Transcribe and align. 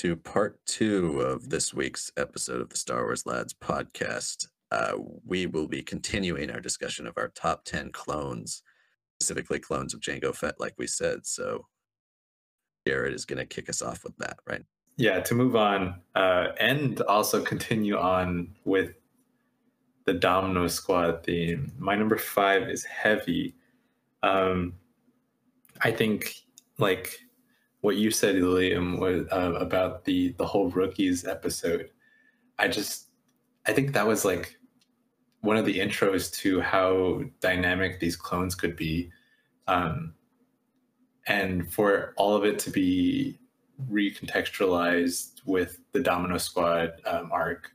to 0.00 0.16
part 0.16 0.58
two 0.64 1.20
of 1.20 1.50
this 1.50 1.74
week's 1.74 2.10
episode 2.16 2.62
of 2.62 2.70
the 2.70 2.76
Star 2.78 3.04
Wars 3.04 3.26
Lads 3.26 3.52
podcast. 3.52 4.48
Uh, 4.72 4.92
we 5.26 5.44
will 5.44 5.68
be 5.68 5.82
continuing 5.82 6.50
our 6.50 6.58
discussion 6.58 7.06
of 7.06 7.12
our 7.18 7.28
top 7.28 7.66
10 7.66 7.92
clones, 7.92 8.62
specifically 9.20 9.58
clones 9.58 9.92
of 9.92 10.00
Jango 10.00 10.34
Fett, 10.34 10.58
like 10.58 10.72
we 10.78 10.86
said. 10.86 11.26
So, 11.26 11.66
Jared 12.88 13.12
is 13.12 13.26
going 13.26 13.40
to 13.40 13.44
kick 13.44 13.68
us 13.68 13.82
off 13.82 14.02
with 14.02 14.16
that, 14.16 14.38
right? 14.46 14.62
Yeah, 14.96 15.20
to 15.20 15.34
move 15.34 15.54
on 15.54 15.96
uh, 16.14 16.46
and 16.58 17.02
also 17.02 17.42
continue 17.44 17.98
on 17.98 18.54
with 18.64 18.94
the 20.06 20.14
Domino 20.14 20.66
Squad 20.68 21.24
theme. 21.24 21.72
My 21.78 21.94
number 21.94 22.16
five 22.16 22.70
is 22.70 22.84
Heavy. 22.84 23.54
Um, 24.22 24.72
I 25.82 25.90
think, 25.90 26.36
like, 26.78 27.20
what 27.80 27.96
you 27.96 28.10
said, 28.10 28.36
Liam, 28.36 28.98
was 28.98 29.26
uh, 29.32 29.54
about 29.54 30.04
the 30.04 30.34
the 30.38 30.46
whole 30.46 30.70
rookies 30.70 31.26
episode. 31.26 31.90
I 32.58 32.68
just, 32.68 33.08
I 33.66 33.72
think 33.72 33.92
that 33.94 34.06
was 34.06 34.24
like 34.24 34.58
one 35.40 35.56
of 35.56 35.64
the 35.64 35.78
intros 35.78 36.30
to 36.38 36.60
how 36.60 37.22
dynamic 37.40 37.98
these 37.98 38.16
clones 38.16 38.54
could 38.54 38.76
be, 38.76 39.10
um, 39.66 40.14
and 41.26 41.72
for 41.72 42.12
all 42.16 42.34
of 42.34 42.44
it 42.44 42.58
to 42.60 42.70
be 42.70 43.38
recontextualized 43.90 45.40
with 45.46 45.80
the 45.92 46.00
Domino 46.00 46.36
Squad 46.36 46.92
um, 47.06 47.30
arc. 47.32 47.70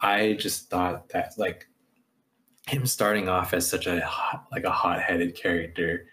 I 0.00 0.34
just 0.34 0.68
thought 0.68 1.08
that 1.10 1.32
like 1.38 1.66
him 2.66 2.84
starting 2.84 3.28
off 3.28 3.54
as 3.54 3.66
such 3.66 3.86
a 3.86 4.06
like 4.52 4.64
a 4.64 4.70
hot-headed 4.70 5.34
character, 5.34 6.08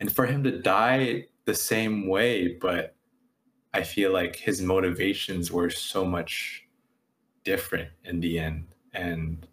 and 0.00 0.12
for 0.12 0.26
him 0.26 0.42
to 0.42 0.60
die 0.60 1.26
the 1.46 1.54
same 1.54 2.08
way, 2.08 2.48
but 2.60 2.94
I 3.72 3.82
feel 3.82 4.12
like 4.12 4.36
his 4.36 4.60
motivations 4.60 5.50
were 5.50 5.70
so 5.70 6.04
much 6.04 6.66
different 7.44 7.88
in 8.04 8.20
the 8.20 8.38
end. 8.38 8.66
And 8.92 9.46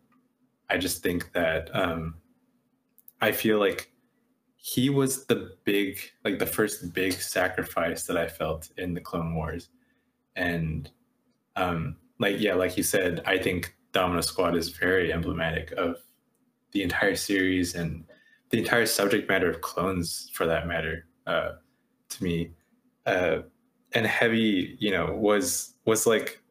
I 0.69 0.77
just 0.77 1.03
think 1.03 1.31
that 1.33 1.73
um, 1.75 2.15
I 3.21 3.31
feel 3.31 3.59
like 3.59 3.91
he 4.55 4.89
was 4.89 5.25
the 5.25 5.55
big, 5.65 5.99
like 6.23 6.39
the 6.39 6.45
first 6.45 6.93
big 6.93 7.13
sacrifice 7.13 8.03
that 8.03 8.17
I 8.17 8.27
felt 8.27 8.71
in 8.77 8.93
the 8.93 9.01
Clone 9.01 9.35
Wars. 9.35 9.69
And 10.35 10.89
um, 11.55 11.97
like, 12.17 12.39
yeah, 12.39 12.55
like 12.55 12.75
you 12.75 12.83
said, 12.83 13.21
I 13.25 13.37
think 13.37 13.75
Domino 13.91 14.21
Squad 14.21 14.55
is 14.55 14.69
very 14.69 15.13
emblematic 15.13 15.71
of 15.73 15.97
the 16.71 16.81
entire 16.81 17.15
series 17.15 17.75
and 17.75 18.05
the 18.49 18.59
entire 18.59 18.85
subject 18.85 19.29
matter 19.29 19.49
of 19.49 19.61
clones 19.61 20.31
for 20.33 20.45
that 20.47 20.65
matter. 20.65 21.05
Uh, 21.27 21.51
to 22.17 22.23
me. 22.23 22.51
Uh, 23.05 23.39
and 23.93 24.05
Heavy, 24.05 24.77
you 24.79 24.91
know, 24.91 25.13
was 25.13 25.73
was 25.85 26.07
like 26.07 26.41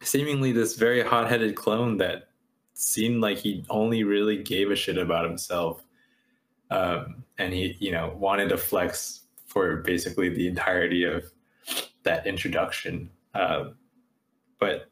seemingly 0.00 0.52
this 0.52 0.76
very 0.76 1.02
hot-headed 1.02 1.56
clone 1.56 1.96
that 1.98 2.28
seemed 2.74 3.20
like 3.20 3.38
he 3.38 3.64
only 3.68 4.04
really 4.04 4.42
gave 4.42 4.70
a 4.70 4.76
shit 4.76 4.96
about 4.96 5.24
himself. 5.24 5.84
Um, 6.70 7.24
and 7.38 7.52
he, 7.52 7.76
you 7.80 7.90
know, 7.90 8.14
wanted 8.18 8.50
to 8.50 8.56
flex 8.58 9.22
for 9.46 9.76
basically 9.78 10.28
the 10.28 10.46
entirety 10.46 11.04
of 11.04 11.24
that 12.02 12.26
introduction. 12.26 13.10
Uh, 13.34 13.70
but, 14.58 14.90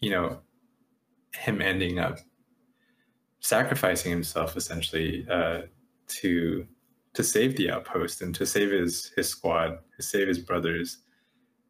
you 0.00 0.10
know, 0.10 0.38
him 1.34 1.60
ending 1.62 1.98
up 1.98 2.18
sacrificing 3.40 4.10
himself 4.10 4.56
essentially 4.56 5.26
uh, 5.30 5.62
to 6.06 6.66
to 7.14 7.22
save 7.22 7.56
the 7.56 7.70
outpost 7.70 8.22
and 8.22 8.34
to 8.34 8.44
save 8.44 8.70
his 8.70 9.12
his 9.16 9.28
squad, 9.28 9.78
to 9.96 10.02
save 10.02 10.28
his 10.28 10.38
brothers, 10.38 10.98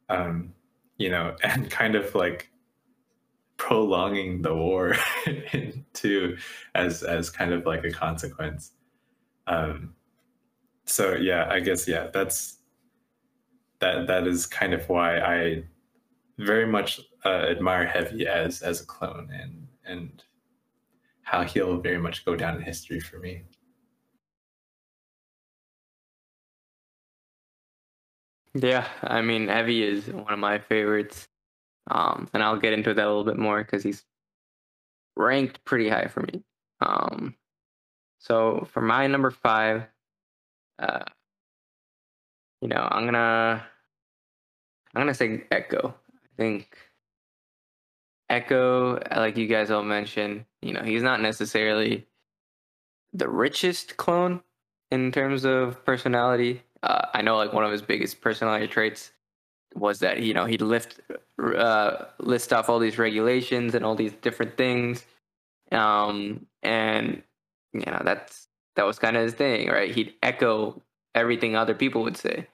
um, 0.09 0.53
you 0.99 1.11
know, 1.11 1.37
and 1.43 1.71
kind 1.71 1.95
of 1.95 2.15
like 2.15 2.51
prolonging 3.57 4.43
the 4.43 4.55
war 4.55 4.95
to 5.95 6.37
as 6.75 7.03
as 7.03 7.31
kind 7.31 7.53
of 7.53 7.67
like 7.67 7.85
a 7.85 7.91
consequence. 7.91 8.73
Um, 9.47 9.95
so 10.87 11.15
yeah, 11.15 11.49
I 11.51 11.61
guess 11.61 11.87
yeah, 11.87 12.09
that's 12.13 12.59
that 13.81 14.07
that 14.07 14.27
is 14.27 14.47
kind 14.47 14.75
of 14.75 14.89
why 14.89 15.19
I 15.19 15.65
very 16.39 16.67
much 16.67 17.01
uh, 17.25 17.47
admire 17.51 17.87
Heavy 17.87 18.27
as 18.27 18.63
as 18.63 18.81
a 18.81 18.87
clone 18.87 19.31
and 19.33 19.69
and 19.85 20.23
how 21.23 21.43
he'll 21.43 21.79
very 21.79 21.99
much 21.99 22.25
go 22.25 22.37
down 22.37 22.57
in 22.57 22.63
history 22.63 23.01
for 23.01 23.19
me. 23.19 23.45
Yeah, 28.55 28.89
I 29.03 29.23
mean, 29.23 29.49
Heavy 29.49 29.83
is 29.83 30.07
one 30.09 30.33
of 30.33 30.39
my 30.39 30.59
favorites. 30.59 31.29
Um, 31.91 32.29
and 32.35 32.43
I'll 32.43 32.59
get 32.59 32.73
into 32.73 32.95
that 32.95 33.05
a 33.05 33.09
little 33.09 33.25
bit 33.25 33.39
more 33.39 33.63
because 33.63 33.83
he's 33.85 34.05
ranked 35.17 35.65
pretty 35.65 35.89
high 35.89 36.07
for 36.09 36.23
me. 36.23 36.45
Um, 36.81 37.37
so 38.21 38.69
for 38.73 38.83
my 38.83 39.07
number 39.07 39.31
five, 39.31 39.85
uh, 40.79 41.05
you 42.61 42.69
know, 42.69 42.89
I'm 42.91 43.05
gonna, 43.07 43.67
I'm 44.95 45.03
gonna 45.03 45.15
say 45.15 45.45
Echo. 45.51 45.95
I 46.15 46.29
think 46.37 46.77
Echo, 48.31 49.01
like 49.17 49.37
you 49.37 49.47
guys 49.47 49.71
all 49.71 49.85
mentioned, 49.85 50.47
you 50.63 50.73
know, 50.73 50.83
he's 50.83 51.03
not 51.03 51.21
necessarily 51.23 52.07
the 53.15 53.31
richest 53.31 53.97
clone 53.97 54.43
in 54.91 55.13
terms 55.13 55.45
of 55.47 55.85
personality. 55.87 56.64
Uh, 56.85 57.07
I 57.15 57.23
know 57.23 57.39
like 57.39 57.55
one 57.55 57.65
of 57.65 57.73
his 57.73 57.81
biggest 57.81 58.21
personality 58.21 58.69
traits 58.69 59.11
was 59.75 60.01
that 60.01 60.23
you 60.23 60.35
know 60.35 60.45
he'd 60.45 60.61
lift 60.61 61.01
uh, 61.43 62.05
list 62.19 62.53
off 62.53 62.69
all 62.69 62.79
these 62.79 62.99
regulations 62.99 63.75
and 63.75 63.85
all 63.85 63.95
these 63.95 64.13
different 64.21 64.59
things, 64.59 65.07
um, 65.73 66.47
and 66.63 67.23
you 67.73 67.87
know 67.87 68.03
that's 68.05 68.49
that 68.77 68.85
was 68.85 68.99
kind 68.99 69.17
of 69.17 69.23
his 69.23 69.33
thing, 69.33 69.69
right? 69.69 69.91
He'd 69.93 70.13
echo 70.23 70.83
everything 71.15 71.57
other 71.57 71.75
people 71.75 72.03
would 72.03 72.19
say, 72.19 72.49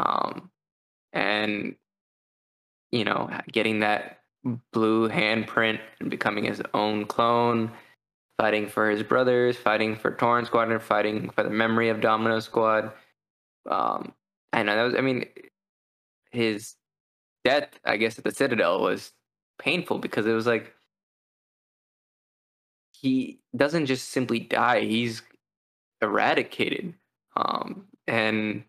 um, 0.00 0.50
and 1.12 1.76
you 2.90 3.04
know 3.04 3.30
getting 3.52 3.80
that 3.80 4.18
blue 4.72 5.08
handprint 5.08 5.78
and 6.00 6.10
becoming 6.10 6.42
his 6.42 6.60
own 6.74 7.04
clone, 7.04 7.70
fighting 8.36 8.66
for 8.66 8.90
his 8.90 9.04
brothers, 9.04 9.56
fighting 9.56 9.94
for 9.94 10.10
Torrent 10.10 10.48
Squadron, 10.48 10.80
fighting 10.80 11.30
for 11.30 11.44
the 11.44 11.50
memory 11.50 11.88
of 11.88 12.00
Domino 12.00 12.40
Squad 12.40 12.90
um, 13.68 14.12
I 14.52 14.62
know 14.62 14.76
that 14.76 14.82
was. 14.82 14.94
I 14.94 15.00
mean, 15.00 15.26
his 16.30 16.74
death, 17.44 17.68
I 17.84 17.96
guess, 17.96 18.18
at 18.18 18.24
the 18.24 18.32
Citadel 18.32 18.80
was 18.80 19.12
painful 19.58 19.98
because 19.98 20.26
it 20.26 20.32
was 20.32 20.46
like 20.46 20.74
he 22.92 23.40
doesn't 23.54 23.86
just 23.86 24.10
simply 24.10 24.40
die; 24.40 24.80
he's 24.80 25.22
eradicated. 26.02 26.94
Um, 27.36 27.86
and 28.06 28.64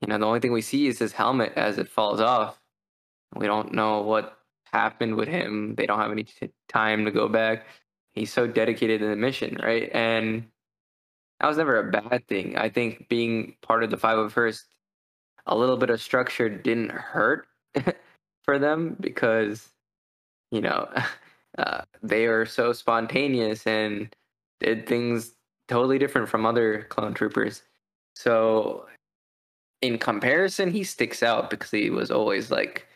you 0.00 0.08
know, 0.08 0.18
the 0.18 0.26
only 0.26 0.40
thing 0.40 0.52
we 0.52 0.62
see 0.62 0.86
is 0.86 0.98
his 0.98 1.12
helmet 1.12 1.52
as 1.56 1.78
it 1.78 1.88
falls 1.88 2.20
off. 2.20 2.58
We 3.34 3.46
don't 3.46 3.72
know 3.72 4.00
what 4.02 4.38
happened 4.72 5.16
with 5.16 5.28
him. 5.28 5.74
They 5.76 5.86
don't 5.86 5.98
have 5.98 6.10
any 6.12 6.24
t- 6.24 6.50
time 6.68 7.04
to 7.04 7.10
go 7.10 7.28
back. 7.28 7.66
He's 8.12 8.32
so 8.32 8.46
dedicated 8.46 9.00
to 9.00 9.08
the 9.08 9.16
mission, 9.16 9.58
right? 9.62 9.90
And 9.92 10.46
that 11.40 11.48
was 11.48 11.56
never 11.56 11.78
a 11.78 11.90
bad 11.90 12.26
thing. 12.28 12.56
I 12.56 12.68
think 12.68 13.08
being 13.08 13.56
part 13.62 13.82
of 13.82 13.90
the 13.90 13.96
501st, 13.96 14.62
a 15.46 15.56
little 15.56 15.78
bit 15.78 15.90
of 15.90 16.00
structure 16.00 16.48
didn't 16.50 16.90
hurt 16.90 17.46
for 18.44 18.58
them 18.58 18.96
because, 19.00 19.68
you 20.50 20.60
know, 20.60 20.88
uh, 21.58 21.82
they 22.02 22.26
are 22.26 22.44
so 22.44 22.72
spontaneous 22.72 23.66
and 23.66 24.14
did 24.60 24.86
things 24.86 25.32
totally 25.68 25.98
different 25.98 26.28
from 26.28 26.44
other 26.44 26.86
clone 26.90 27.14
troopers. 27.14 27.62
So, 28.14 28.86
in 29.80 29.96
comparison, 29.96 30.70
he 30.70 30.84
sticks 30.84 31.22
out 31.22 31.48
because 31.48 31.70
he 31.70 31.88
was 31.88 32.10
always 32.10 32.50
like 32.50 32.86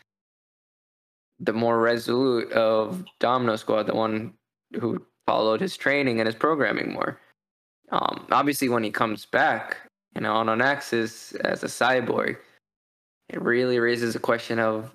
the 1.40 1.52
more 1.54 1.80
resolute 1.80 2.52
of 2.52 3.04
Domino 3.20 3.56
Squad, 3.56 3.84
the 3.84 3.94
one 3.94 4.34
who 4.78 5.02
followed 5.26 5.62
his 5.62 5.78
training 5.78 6.20
and 6.20 6.26
his 6.26 6.34
programming 6.34 6.92
more. 6.92 7.18
Um, 7.94 8.26
obviously, 8.32 8.68
when 8.68 8.82
he 8.82 8.90
comes 8.90 9.24
back, 9.24 9.76
you 10.16 10.20
know, 10.20 10.34
on 10.34 10.60
Axis 10.60 11.32
as 11.32 11.62
a 11.62 11.68
cyborg, 11.68 12.38
it 13.28 13.40
really 13.40 13.78
raises 13.78 14.16
a 14.16 14.18
question 14.18 14.58
of 14.58 14.92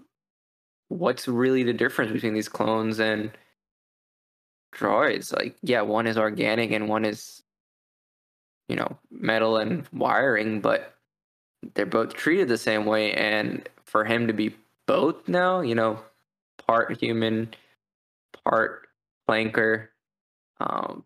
what's 0.90 1.25
really 1.25 1.63
the 1.63 1.72
difference 1.72 2.12
between 2.12 2.34
these 2.34 2.50
clones 2.50 3.00
and 3.00 3.31
droids. 4.75 5.34
Like, 5.34 5.56
yeah, 5.62 5.81
one 5.81 6.07
is 6.07 6.18
organic 6.18 6.72
and 6.72 6.90
one 6.90 7.06
is, 7.06 7.42
you 8.68 8.75
know, 8.75 8.98
metal 9.10 9.57
and 9.57 9.88
wiring, 9.94 10.60
but 10.60 10.94
they're 11.75 11.86
both 11.86 12.13
treated 12.13 12.50
the 12.50 12.57
same 12.57 12.86
way. 12.86 13.13
And 13.13 13.68
for 13.86 14.04
him 14.04 14.28
to 14.28 14.34
be 14.34 14.56
both 14.88 15.25
now, 15.30 15.62
you 15.62 15.74
know, 15.74 16.02
part 16.68 17.00
human, 17.00 17.54
part 18.44 18.90
flanker, 19.28 19.88
um, 20.60 21.06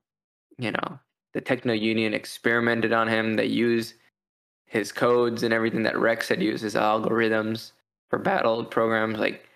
you 0.57 0.71
know, 0.71 0.99
the 1.33 1.41
Techno 1.41 1.73
Union 1.73 2.13
experimented 2.13 2.93
on 2.93 3.07
him. 3.07 3.35
They 3.35 3.45
use 3.45 3.95
his 4.65 4.91
codes 4.91 5.43
and 5.43 5.53
everything 5.53 5.83
that 5.83 5.97
Rex 5.97 6.29
had 6.29 6.41
used, 6.41 6.63
his 6.63 6.75
algorithms 6.75 7.71
for 8.13 8.19
battle 8.19 8.63
programs 8.63 9.17
like 9.17 9.49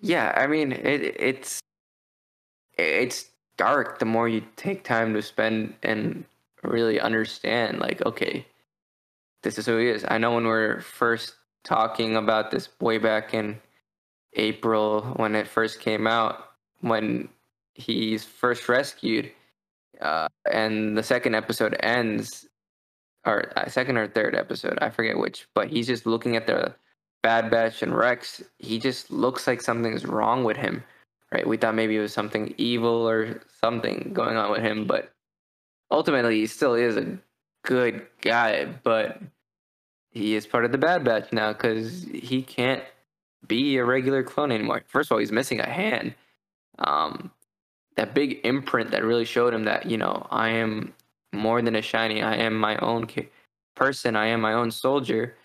yeah 0.00 0.32
i 0.34 0.46
mean 0.46 0.72
it 0.72 1.14
it's 1.20 1.60
it's 2.78 3.26
dark 3.58 3.98
the 3.98 4.06
more 4.06 4.30
you 4.30 4.42
take 4.56 4.82
time 4.82 5.12
to 5.12 5.20
spend 5.20 5.74
and 5.82 6.24
really 6.62 6.98
understand 6.98 7.80
like 7.80 8.00
okay 8.06 8.46
this 9.42 9.58
is 9.58 9.66
who 9.66 9.76
he 9.76 9.88
is 9.88 10.06
i 10.08 10.16
know 10.16 10.32
when 10.32 10.44
we 10.44 10.50
are 10.50 10.80
first 10.80 11.34
talking 11.64 12.16
about 12.16 12.50
this 12.50 12.70
way 12.80 12.96
back 12.96 13.34
in 13.34 13.60
april 14.36 15.02
when 15.16 15.34
it 15.34 15.46
first 15.46 15.80
came 15.80 16.06
out 16.06 16.52
when 16.80 17.28
he's 17.74 18.24
first 18.24 18.70
rescued 18.70 19.30
uh, 20.00 20.28
and 20.50 20.96
the 20.96 21.02
second 21.02 21.34
episode 21.34 21.76
ends 21.80 22.46
or 23.26 23.52
uh, 23.56 23.68
second 23.68 23.96
or 23.96 24.08
third 24.08 24.34
episode 24.34 24.78
i 24.80 24.88
forget 24.88 25.18
which 25.18 25.46
but 25.54 25.68
he's 25.68 25.86
just 25.86 26.06
looking 26.06 26.36
at 26.36 26.46
the 26.46 26.74
bad 27.22 27.50
batch 27.50 27.82
and 27.82 27.96
rex. 27.96 28.42
He 28.58 28.78
just 28.78 29.10
looks 29.10 29.46
like 29.46 29.60
something's 29.60 30.06
wrong 30.06 30.44
with 30.44 30.56
him 30.56 30.82
right? 31.32 31.46
We 31.46 31.56
thought 31.56 31.76
maybe 31.76 31.96
it 31.96 32.00
was 32.00 32.12
something 32.12 32.54
evil 32.58 33.08
or 33.08 33.40
something 33.60 34.10
going 34.12 34.36
on 34.36 34.50
with 34.50 34.62
him 34.62 34.86
but 34.86 35.12
ultimately 35.90 36.40
he 36.40 36.46
still 36.46 36.74
is 36.74 36.96
a 36.96 37.18
good 37.64 38.06
guy 38.20 38.66
but 38.82 39.20
he 40.10 40.34
is 40.34 40.46
part 40.46 40.64
of 40.64 40.72
the 40.72 40.78
bad 40.78 41.04
batch 41.04 41.32
now 41.32 41.52
because 41.52 42.04
he 42.04 42.42
can't 42.42 42.82
be 43.46 43.76
a 43.76 43.84
regular 43.84 44.22
clone 44.22 44.50
anymore. 44.50 44.82
First 44.86 45.10
of 45.10 45.12
all 45.12 45.18
he's 45.18 45.32
missing 45.32 45.60
a 45.60 45.68
hand. 45.68 46.14
Um, 46.78 47.30
that 47.96 48.14
big 48.14 48.40
imprint 48.44 48.90
that 48.90 49.04
really 49.04 49.24
showed 49.24 49.52
him 49.52 49.64
that 49.64 49.86
you 49.86 49.96
know 49.96 50.26
I 50.30 50.50
am 50.50 50.94
more 51.32 51.62
than 51.62 51.76
a 51.76 51.82
shiny. 51.82 52.22
I 52.22 52.36
am 52.36 52.56
my 52.56 52.76
own 52.78 53.06
person. 53.76 54.16
I 54.16 54.26
am 54.26 54.40
my 54.40 54.52
own 54.52 54.70
soldier. 54.70 55.36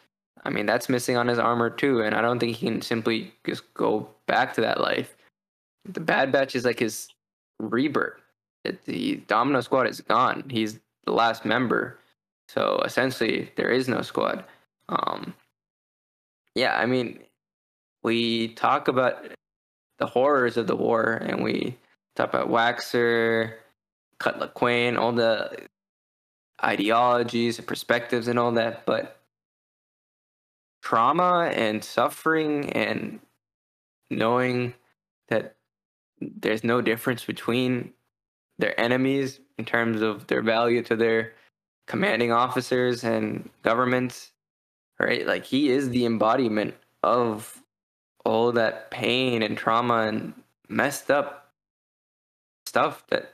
I 0.44 0.50
mean 0.50 0.66
that's 0.66 0.90
missing 0.90 1.18
on 1.18 1.28
his 1.28 1.40
armor 1.40 1.70
too, 1.70 2.02
and 2.02 2.16
I 2.16 2.22
don't 2.22 2.40
think 2.40 2.56
he 2.56 2.68
can 2.68 2.82
simply 2.82 3.34
just 3.46 3.74
go 3.74 4.10
back 4.28 4.54
to 4.56 4.62
that 4.62 4.80
life. 4.80 5.16
The 5.86 6.00
Bad 6.00 6.32
Batch 6.32 6.56
is 6.56 6.66
like 6.66 6.80
his 6.80 7.10
rebirth. 7.60 8.22
It, 8.64 8.84
the 8.86 9.18
Domino 9.28 9.62
Squad 9.62 9.88
is 9.88 10.02
gone. 10.02 10.44
He's 10.50 10.80
the 11.06 11.12
last 11.12 11.46
member, 11.46 12.00
so 12.48 12.82
essentially 12.84 13.52
there 13.56 13.70
is 13.70 13.88
no 13.88 14.02
squad. 14.02 14.44
Um, 14.90 15.34
yeah, 16.56 16.78
I 16.78 16.86
mean, 16.86 17.20
we 18.04 18.50
talk 18.50 18.88
about 18.88 19.26
the 20.00 20.06
horrors 20.06 20.58
of 20.58 20.68
the 20.68 20.76
war, 20.76 21.14
and 21.22 21.44
we 21.44 21.78
talk 22.16 22.30
about 22.30 22.50
Waxer, 22.50 23.54
Cut 24.20 24.40
Lawquane, 24.40 24.98
all 24.98 25.12
the 25.12 25.68
ideologies 26.64 27.58
and 27.58 27.68
perspectives 27.68 28.28
and 28.28 28.40
all 28.40 28.54
that, 28.54 28.86
but 28.86 29.20
trauma 30.82 31.52
and 31.54 31.84
suffering 31.84 32.72
and 32.74 33.20
knowing 34.10 34.74
that 35.28 35.56
there's 36.22 36.64
no 36.64 36.82
difference 36.82 37.26
between 37.26 37.92
their 38.58 38.80
enemies 38.80 39.40
in 39.58 39.66
terms 39.66 40.02
of 40.02 40.28
their 40.28 40.42
value 40.42 40.82
to 40.84 40.96
their 40.96 41.34
commanding 41.88 42.32
officers 42.32 43.04
and 43.04 43.50
governments 43.64 44.32
right? 45.00 45.26
Like 45.26 45.46
he 45.46 45.70
is 45.70 45.90
the 45.90 46.06
embodiment 46.06 46.76
of 47.04 47.62
all 48.24 48.52
that 48.54 48.90
pain 48.92 49.44
and 49.44 49.58
trauma 49.58 50.08
and 50.08 50.34
messed 50.68 51.12
up 51.12 51.45
stuff 52.76 53.08
that 53.08 53.32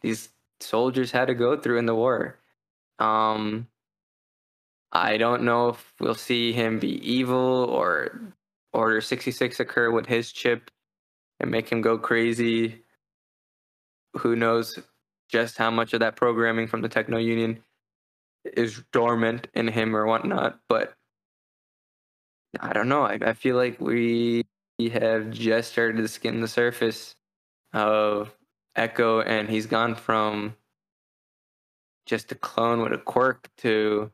these 0.00 0.30
soldiers 0.58 1.10
had 1.10 1.26
to 1.26 1.34
go 1.34 1.54
through 1.54 1.76
in 1.76 1.84
the 1.84 1.94
war. 1.94 2.38
Um, 2.98 3.68
I 4.90 5.18
don't 5.18 5.42
know 5.42 5.68
if 5.68 5.92
we'll 6.00 6.14
see 6.14 6.54
him 6.54 6.78
be 6.78 6.94
evil 7.06 7.66
or 7.68 8.22
Order 8.72 9.02
66 9.02 9.60
occur 9.60 9.90
with 9.90 10.06
his 10.06 10.32
chip 10.32 10.70
and 11.40 11.50
make 11.50 11.68
him 11.68 11.82
go 11.82 11.98
crazy. 11.98 12.82
Who 14.14 14.34
knows 14.34 14.78
just 15.28 15.58
how 15.58 15.70
much 15.70 15.92
of 15.92 16.00
that 16.00 16.16
programming 16.16 16.66
from 16.66 16.80
the 16.80 16.88
Techno 16.88 17.18
Union 17.18 17.62
is 18.56 18.82
dormant 18.92 19.48
in 19.52 19.68
him 19.68 19.94
or 19.94 20.06
whatnot, 20.06 20.58
but 20.70 20.94
I 22.58 22.72
don't 22.72 22.88
know. 22.88 23.02
I, 23.02 23.18
I 23.20 23.32
feel 23.34 23.56
like 23.56 23.78
we 23.78 24.46
have 24.90 25.30
just 25.32 25.70
started 25.70 25.98
to 25.98 26.08
skim 26.08 26.40
the 26.40 26.48
surface 26.48 27.14
of 27.74 28.34
Echo, 28.80 29.20
and 29.20 29.50
he's 29.50 29.66
gone 29.66 29.94
from 29.94 30.56
just 32.06 32.32
a 32.32 32.34
clone 32.34 32.80
with 32.80 32.94
a 32.94 32.98
quirk 32.98 33.50
to 33.58 34.10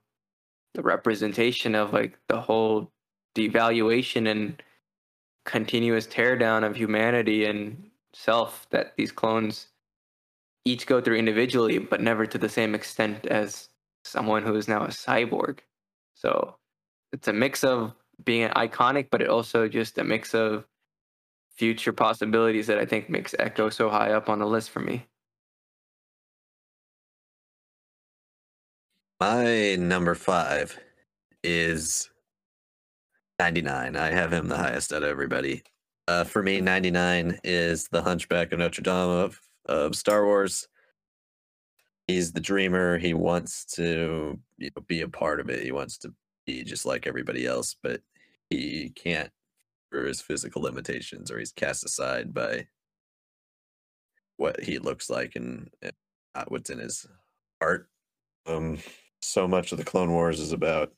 the 0.75 0.83
representation 0.83 1.77
of 1.77 1.93
like 1.93 2.19
the 2.29 2.41
whole 2.41 2.91
devaluation 3.37 4.29
and 4.29 4.61
continuous 5.45 6.09
teardown 6.09 6.67
of 6.67 6.75
humanity 6.75 7.45
and 7.45 7.91
self 8.13 8.67
that 8.71 8.97
these 8.97 9.13
clones 9.13 9.69
each 10.65 10.87
go 10.87 11.01
through 11.01 11.17
individually, 11.17 11.79
but 11.79 12.01
never 12.01 12.27
to 12.27 12.37
the 12.37 12.49
same 12.49 12.75
extent 12.75 13.25
as 13.27 13.69
someone 14.05 14.43
who 14.43 14.57
is 14.57 14.67
now 14.67 14.83
a 14.83 14.89
cyborg. 14.89 15.61
So 16.15 16.57
it's 17.13 17.29
a 17.29 17.33
mix 17.33 17.63
of 17.63 17.95
being 18.25 18.49
iconic, 18.51 19.09
but 19.13 19.23
it 19.23 19.29
also 19.29 19.69
just 19.69 19.97
a 19.99 20.05
mix 20.05 20.35
of 20.35 20.65
future 21.57 21.93
possibilities 21.93 22.67
that 22.67 22.79
I 22.79 22.85
think 22.85 23.09
makes 23.09 23.35
Echo 23.39 23.71
so 23.71 23.89
high 23.89 24.13
up 24.13 24.29
on 24.29 24.39
the 24.39 24.47
list 24.47 24.71
for 24.71 24.81
me. 24.81 25.07
My 29.19 29.77
number 29.77 30.15
five 30.15 30.79
is 31.43 32.11
99. 33.39 33.97
I 33.97 34.11
have 34.11 34.33
him 34.33 34.49
the 34.49 34.57
highest 34.57 34.93
out 34.93 35.03
of 35.03 35.09
everybody. 35.09 35.63
Uh, 36.09 36.25
for 36.25 36.43
me, 36.43 36.61
99 36.61 37.39
is 37.43 37.89
the 37.89 38.03
Hunchback 38.03 38.53
of 38.53 38.59
Notre 38.59 38.83
Dame 38.83 38.95
of, 38.95 39.41
of 39.67 39.97
Star 39.97 40.25
Wars. 40.25 40.69
He's 42.07 42.33
the 42.33 42.41
dreamer. 42.41 42.99
He 42.99 43.15
wants 43.15 43.65
to 43.77 44.39
you 44.59 44.71
know, 44.77 44.83
be 44.87 45.01
a 45.01 45.09
part 45.09 45.41
of 45.41 45.49
it. 45.49 45.65
He 45.65 45.73
wants 45.73 45.99
to 45.99 46.13
be 46.47 46.63
just 46.63 46.87
like 46.87 47.07
everybody 47.07 47.47
else, 47.47 47.75
but 47.83 48.01
he 48.51 48.93
can't 48.95 49.31
for 49.91 50.05
his 50.05 50.21
physical 50.21 50.63
limitations 50.63 51.31
or 51.31 51.39
he's 51.39 51.53
cast 51.53 51.85
aside 51.85 52.35
by 52.35 52.67
what 54.37 54.63
he 54.63 54.79
looks 54.79 55.09
like 55.09 55.37
and, 55.37 55.71
and 55.83 55.93
what's 56.49 56.71
in 56.71 56.79
his 56.79 57.07
heart. 57.61 57.89
Um, 58.47 58.79
so 59.23 59.49
much 59.49 59.73
of 59.73 59.79
the 59.79 59.85
Clone 59.85 60.11
Wars 60.13 60.41
is 60.41 60.53
about 60.53 60.93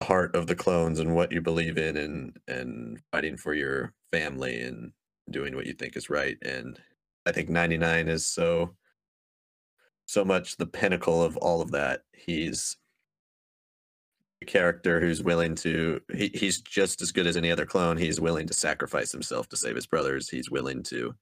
the 0.00 0.06
heart 0.06 0.34
of 0.34 0.46
the 0.46 0.54
clones 0.54 0.98
and 0.98 1.14
what 1.14 1.32
you 1.32 1.40
believe 1.40 1.76
in 1.76 1.96
and 1.96 2.38
and 2.48 2.98
fighting 3.12 3.36
for 3.36 3.52
your 3.52 3.92
family 4.10 4.62
and 4.62 4.92
doing 5.30 5.54
what 5.54 5.66
you 5.66 5.74
think 5.74 5.96
is 5.96 6.08
right. 6.08 6.38
And 6.42 6.80
I 7.26 7.32
think 7.32 7.50
99 7.50 8.08
is 8.08 8.26
so 8.26 8.74
so 10.06 10.24
much 10.24 10.56
the 10.56 10.66
pinnacle 10.66 11.22
of 11.22 11.36
all 11.36 11.60
of 11.60 11.70
that. 11.72 12.02
He's 12.12 12.76
character 14.46 15.00
who's 15.00 15.22
willing 15.22 15.54
to 15.54 16.00
he, 16.14 16.30
he's 16.34 16.60
just 16.60 17.02
as 17.02 17.12
good 17.12 17.26
as 17.26 17.36
any 17.36 17.50
other 17.50 17.66
clone. 17.66 17.96
He's 17.96 18.20
willing 18.20 18.46
to 18.46 18.54
sacrifice 18.54 19.12
himself 19.12 19.48
to 19.50 19.56
save 19.56 19.76
his 19.76 19.86
brothers. 19.86 20.28
He's 20.28 20.50
willing 20.50 20.82
to 20.84 21.14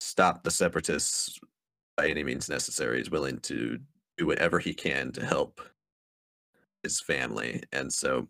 stop 0.00 0.42
the 0.42 0.50
separatists 0.50 1.38
by 1.96 2.08
any 2.08 2.24
means 2.24 2.48
necessary. 2.48 2.98
He's 2.98 3.10
willing 3.10 3.38
to 3.40 3.78
do 4.16 4.26
whatever 4.26 4.58
he 4.58 4.72
can 4.72 5.12
to 5.12 5.24
help 5.24 5.60
his 6.82 7.00
family. 7.00 7.62
And 7.72 7.92
so 7.92 8.28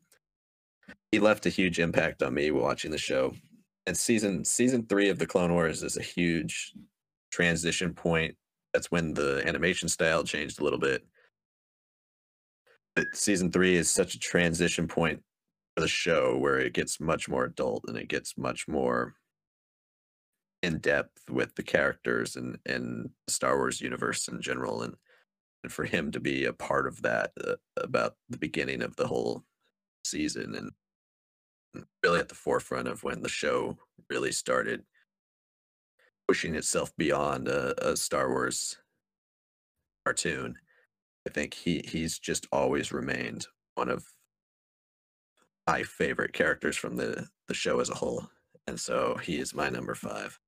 he 1.10 1.18
left 1.18 1.46
a 1.46 1.50
huge 1.50 1.78
impact 1.78 2.22
on 2.22 2.34
me 2.34 2.50
watching 2.50 2.90
the 2.90 2.98
show. 2.98 3.34
And 3.86 3.96
season 3.96 4.44
season 4.44 4.86
three 4.86 5.08
of 5.08 5.18
the 5.18 5.26
Clone 5.26 5.52
Wars 5.52 5.82
is 5.82 5.96
a 5.96 6.02
huge 6.02 6.72
transition 7.30 7.94
point. 7.94 8.36
That's 8.72 8.90
when 8.90 9.14
the 9.14 9.42
animation 9.46 9.88
style 9.88 10.24
changed 10.24 10.60
a 10.60 10.64
little 10.64 10.78
bit. 10.78 11.06
Season 13.12 13.50
three 13.50 13.76
is 13.76 13.90
such 13.90 14.14
a 14.14 14.18
transition 14.18 14.88
point 14.88 15.22
for 15.74 15.82
the 15.82 15.88
show 15.88 16.36
where 16.38 16.58
it 16.58 16.72
gets 16.72 17.00
much 17.00 17.28
more 17.28 17.44
adult 17.44 17.84
and 17.88 17.96
it 17.96 18.08
gets 18.08 18.38
much 18.38 18.66
more 18.66 19.14
in 20.62 20.78
depth 20.78 21.28
with 21.30 21.54
the 21.54 21.62
characters 21.62 22.36
and 22.36 22.58
and 22.64 23.10
Star 23.28 23.56
Wars 23.56 23.80
universe 23.80 24.28
in 24.28 24.40
general 24.40 24.82
and 24.82 24.94
and 25.62 25.72
for 25.72 25.84
him 25.84 26.10
to 26.12 26.20
be 26.20 26.44
a 26.44 26.52
part 26.52 26.86
of 26.86 27.02
that 27.02 27.32
uh, 27.46 27.54
about 27.76 28.14
the 28.28 28.38
beginning 28.38 28.82
of 28.82 28.96
the 28.96 29.06
whole 29.06 29.42
season 30.04 30.54
and 30.54 30.70
really 32.02 32.20
at 32.20 32.28
the 32.28 32.34
forefront 32.34 32.88
of 32.88 33.02
when 33.02 33.22
the 33.22 33.28
show 33.28 33.76
really 34.08 34.32
started 34.32 34.82
pushing 36.26 36.54
itself 36.54 36.92
beyond 36.96 37.48
a, 37.48 37.90
a 37.90 37.96
Star 37.96 38.30
Wars 38.30 38.78
cartoon. 40.04 40.56
I 41.26 41.30
think 41.30 41.54
he 41.54 41.82
he's 41.86 42.18
just 42.18 42.46
always 42.52 42.92
remained 42.92 43.46
one 43.74 43.88
of 43.88 44.04
my 45.66 45.82
favorite 45.82 46.32
characters 46.32 46.76
from 46.76 46.96
the 46.96 47.28
the 47.48 47.54
show 47.54 47.80
as 47.80 47.90
a 47.90 47.94
whole, 47.94 48.28
and 48.66 48.78
so 48.78 49.16
he 49.22 49.36
is 49.38 49.54
my 49.54 49.68
number 49.68 49.94
five. 49.94 50.38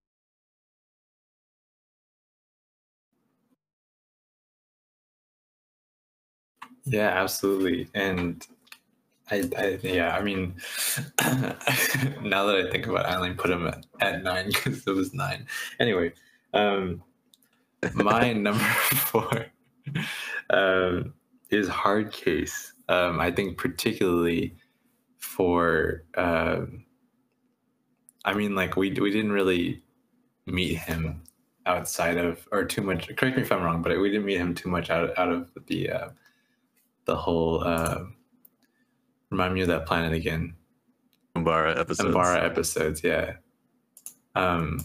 Yeah, 6.85 7.08
absolutely. 7.08 7.88
And 7.94 8.47
I, 9.30 9.49
I 9.58 9.78
yeah, 9.82 10.16
I 10.16 10.23
mean, 10.23 10.54
now 12.23 12.47
that 12.47 12.64
I 12.66 12.70
think 12.70 12.87
about 12.87 13.06
it, 13.06 13.08
I 13.11 13.16
only 13.16 13.35
put 13.35 13.50
him 13.50 13.66
at, 13.66 13.87
at 14.00 14.23
nine 14.23 14.47
because 14.49 14.87
it 14.87 14.92
was 14.94 15.14
nine. 15.14 15.47
Anyway, 15.80 16.12
um, 16.54 17.02
my 17.94 18.32
number 18.35 18.64
four 18.64 19.47
um, 20.50 21.14
is 21.50 21.68
Hardcase. 21.68 22.73
Um, 22.88 23.21
I 23.21 23.30
think 23.30 23.59
particularly 23.59 24.57
for, 25.18 26.04
um, 26.16 26.85
I 28.25 28.35
mean, 28.35 28.54
like 28.54 28.76
we 28.76 28.90
we 28.92 29.11
didn't 29.11 29.33
really 29.33 29.83
meet 30.47 30.78
him 30.78 31.23
outside 31.66 32.16
of 32.16 32.47
or 32.50 32.64
too 32.64 32.83
much. 32.83 33.14
Correct 33.16 33.37
me 33.37 33.42
if 33.42 33.52
I'm 33.52 33.62
wrong, 33.62 33.83
but 33.83 33.99
we 34.00 34.11
didn't 34.11 34.26
meet 34.26 34.38
him 34.38 34.54
too 34.54 34.68
much 34.68 34.90
out 34.90 35.16
out 35.18 35.30
of 35.30 35.50
the 35.66 35.90
uh, 35.90 36.09
the 37.04 37.16
whole. 37.16 37.62
Uh, 37.62 38.04
remind 39.30 39.54
me 39.54 39.61
of 39.62 39.68
that 39.68 39.87
planet 39.87 40.12
again. 40.12 40.54
Umbara 41.37 41.78
episodes. 41.78 42.14
Umbara 42.14 42.42
episodes, 42.42 43.04
yeah. 43.04 43.35
Um, 44.35 44.85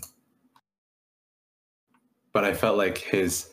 but 2.31 2.43
I 2.43 2.53
felt 2.53 2.77
like 2.77 2.97
his 2.97 3.49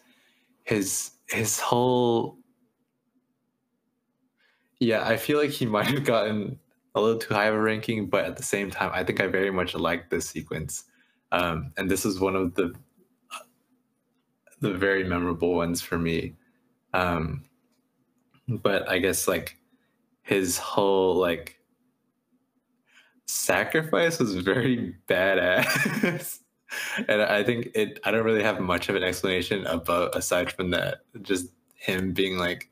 his 0.65 1.13
his 1.31 1.59
whole 1.59 2.39
yeah, 4.81 5.07
I 5.07 5.17
feel 5.19 5.39
like 5.39 5.51
he 5.51 5.67
might 5.77 5.87
have 5.87 6.05
gotten 6.05 6.59
a 6.95 7.01
little 7.01 7.21
too 7.21 7.35
high 7.35 7.47
of 7.47 7.55
a 7.55 7.61
ranking, 7.61 8.09
but 8.09 8.25
at 8.25 8.37
the 8.37 8.43
same 8.43 8.71
time, 8.71 8.91
I 8.93 9.05
think 9.05 9.21
I 9.21 9.29
very 9.29 9.51
much 9.51 9.75
like 9.75 10.11
this 10.11 10.29
sequence. 10.29 10.85
Um, 11.31 11.73
and 11.77 11.89
this 11.89 12.05
is 12.05 12.19
one 12.19 12.35
of 12.35 12.55
the 12.55 12.75
the 14.61 14.75
very 14.75 15.05
memorable 15.05 15.55
ones 15.55 15.81
for 15.81 15.99
me. 15.99 16.35
Um, 16.93 17.45
but 18.47 18.87
I 18.91 18.99
guess 18.99 19.27
like 19.27 19.57
his 20.23 20.59
whole 20.59 21.15
like 21.15 21.59
sacrifice 23.27 24.19
was 24.19 24.35
very 24.35 24.97
badass. 25.09 26.41
and 27.09 27.23
I 27.23 27.43
think 27.43 27.71
it 27.75 27.99
I 28.05 28.11
don't 28.11 28.25
really 28.25 28.43
have 28.43 28.61
much 28.61 28.89
of 28.89 28.97
an 28.97 29.03
explanation 29.03 29.67
about 29.67 30.17
aside 30.17 30.53
from 30.53 30.71
that. 30.71 31.01
Just 31.23 31.49
him 31.75 32.13
being 32.13 32.39
like, 32.39 32.71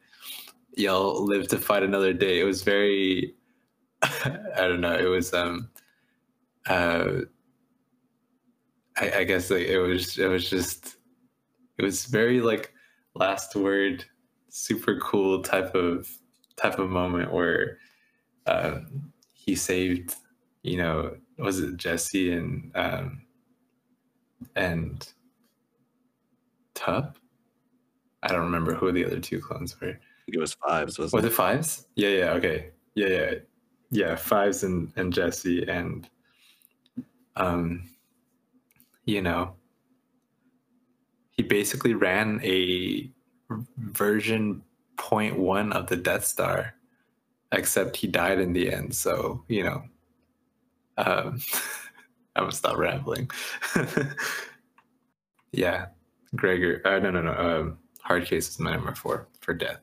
Y'all 0.76 1.24
live 1.24 1.48
to 1.48 1.58
fight 1.58 1.82
another 1.82 2.12
day. 2.12 2.40
It 2.40 2.44
was 2.44 2.62
very 2.62 3.34
I 4.02 4.40
don't 4.58 4.80
know, 4.80 4.96
it 4.96 5.08
was 5.08 5.32
um 5.34 5.68
uh 6.66 7.22
I, 9.00 9.18
I 9.18 9.24
guess 9.24 9.50
like 9.50 9.66
it 9.66 9.78
was 9.78 10.18
it 10.18 10.26
was 10.26 10.48
just 10.48 10.96
it 11.78 11.82
was 11.84 12.06
very 12.06 12.40
like 12.40 12.72
last 13.14 13.54
word 13.54 14.04
super 14.48 14.98
cool 14.98 15.42
type 15.42 15.74
of 15.74 16.08
type 16.56 16.78
of 16.78 16.90
moment 16.90 17.32
where 17.32 17.78
um, 18.46 19.12
he 19.32 19.54
saved 19.54 20.16
you 20.62 20.76
know 20.76 21.16
was 21.38 21.60
it 21.60 21.76
jesse 21.76 22.32
and 22.32 22.72
um, 22.74 23.22
and 24.56 25.12
tup 26.74 27.18
i 28.22 28.28
don't 28.28 28.44
remember 28.44 28.74
who 28.74 28.92
the 28.92 29.04
other 29.04 29.20
two 29.20 29.40
clones 29.40 29.80
were 29.80 29.98
it 30.26 30.38
was 30.38 30.54
fives 30.54 30.98
was 30.98 31.12
was 31.12 31.24
it? 31.24 31.28
it 31.28 31.32
fives 31.32 31.86
yeah 31.96 32.08
yeah 32.08 32.30
okay 32.32 32.70
yeah 32.94 33.06
yeah 33.06 33.34
yeah 33.90 34.14
fives 34.14 34.62
and 34.62 34.92
and 34.96 35.12
jesse 35.12 35.68
and 35.68 36.08
um 37.36 37.88
you 39.04 39.22
know 39.22 39.54
he 41.32 41.44
basically 41.44 41.94
ran 41.94 42.40
a 42.42 43.10
version 43.78 44.62
0.1 44.96 45.72
of 45.72 45.86
the 45.86 45.96
Death 45.96 46.24
Star, 46.24 46.74
except 47.52 47.96
he 47.96 48.06
died 48.06 48.40
in 48.40 48.52
the 48.52 48.72
end. 48.72 48.94
So, 48.94 49.44
you 49.48 49.62
know, 49.62 49.82
um, 50.98 51.40
I'm 52.38 52.44
gonna 52.44 52.52
stop 52.52 52.76
rambling. 52.76 53.28
yeah, 55.52 55.86
Gregor. 56.36 56.80
Uh, 56.84 57.00
no, 57.00 57.10
no, 57.10 57.20
no. 57.20 57.32
Um, 57.32 57.78
Hardcase 58.08 58.48
is 58.48 58.60
my 58.60 58.72
number 58.72 58.94
four 58.94 59.28
for 59.40 59.54
death. 59.54 59.80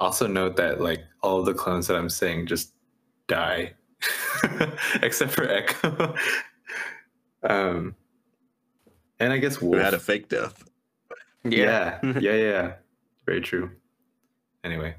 Also 0.00 0.26
note 0.26 0.56
that 0.56 0.80
like 0.80 1.04
all 1.22 1.44
the 1.44 1.54
clones 1.54 1.86
that 1.86 1.96
I'm 1.96 2.08
saying 2.08 2.48
just 2.48 2.74
die, 3.28 3.74
except 5.02 5.30
for 5.30 5.48
Echo. 5.48 6.16
um, 7.48 7.94
and 9.20 9.32
I 9.32 9.38
guess 9.38 9.60
Wolffe 9.60 9.76
Who 9.76 9.84
had 9.84 9.94
a 9.94 10.00
fake 10.00 10.28
death. 10.28 10.64
yeah. 11.44 12.00
yeah, 12.02 12.18
yeah, 12.18 12.34
yeah. 12.34 12.72
Very 13.24 13.40
true. 13.40 13.70
Anyway. 14.64 14.96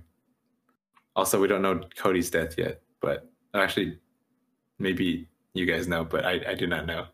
Also, 1.18 1.42
we 1.42 1.50
don't 1.50 1.62
know 1.62 1.82
Cody's 1.98 2.30
death 2.30 2.58
yet, 2.58 2.82
but 3.02 3.30
actually, 3.54 4.00
maybe 4.80 5.28
you 5.54 5.66
guys 5.66 5.88
know, 5.88 6.04
but 6.04 6.26
I, 6.26 6.42
I 6.50 6.54
do 6.56 6.68
not 6.68 6.86
know. 6.86 7.06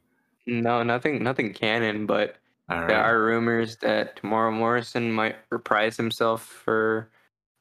No, 0.46 0.82
nothing, 0.84 1.24
nothing 1.24 1.54
canon. 1.54 2.06
But 2.06 2.38
right. 2.70 2.88
there 2.88 3.04
are 3.04 3.22
rumors 3.24 3.76
that 3.78 4.22
Temuera 4.22 4.54
Morrison 4.54 5.12
might 5.12 5.36
reprise 5.52 5.98
himself 5.98 6.46
for, 6.46 7.10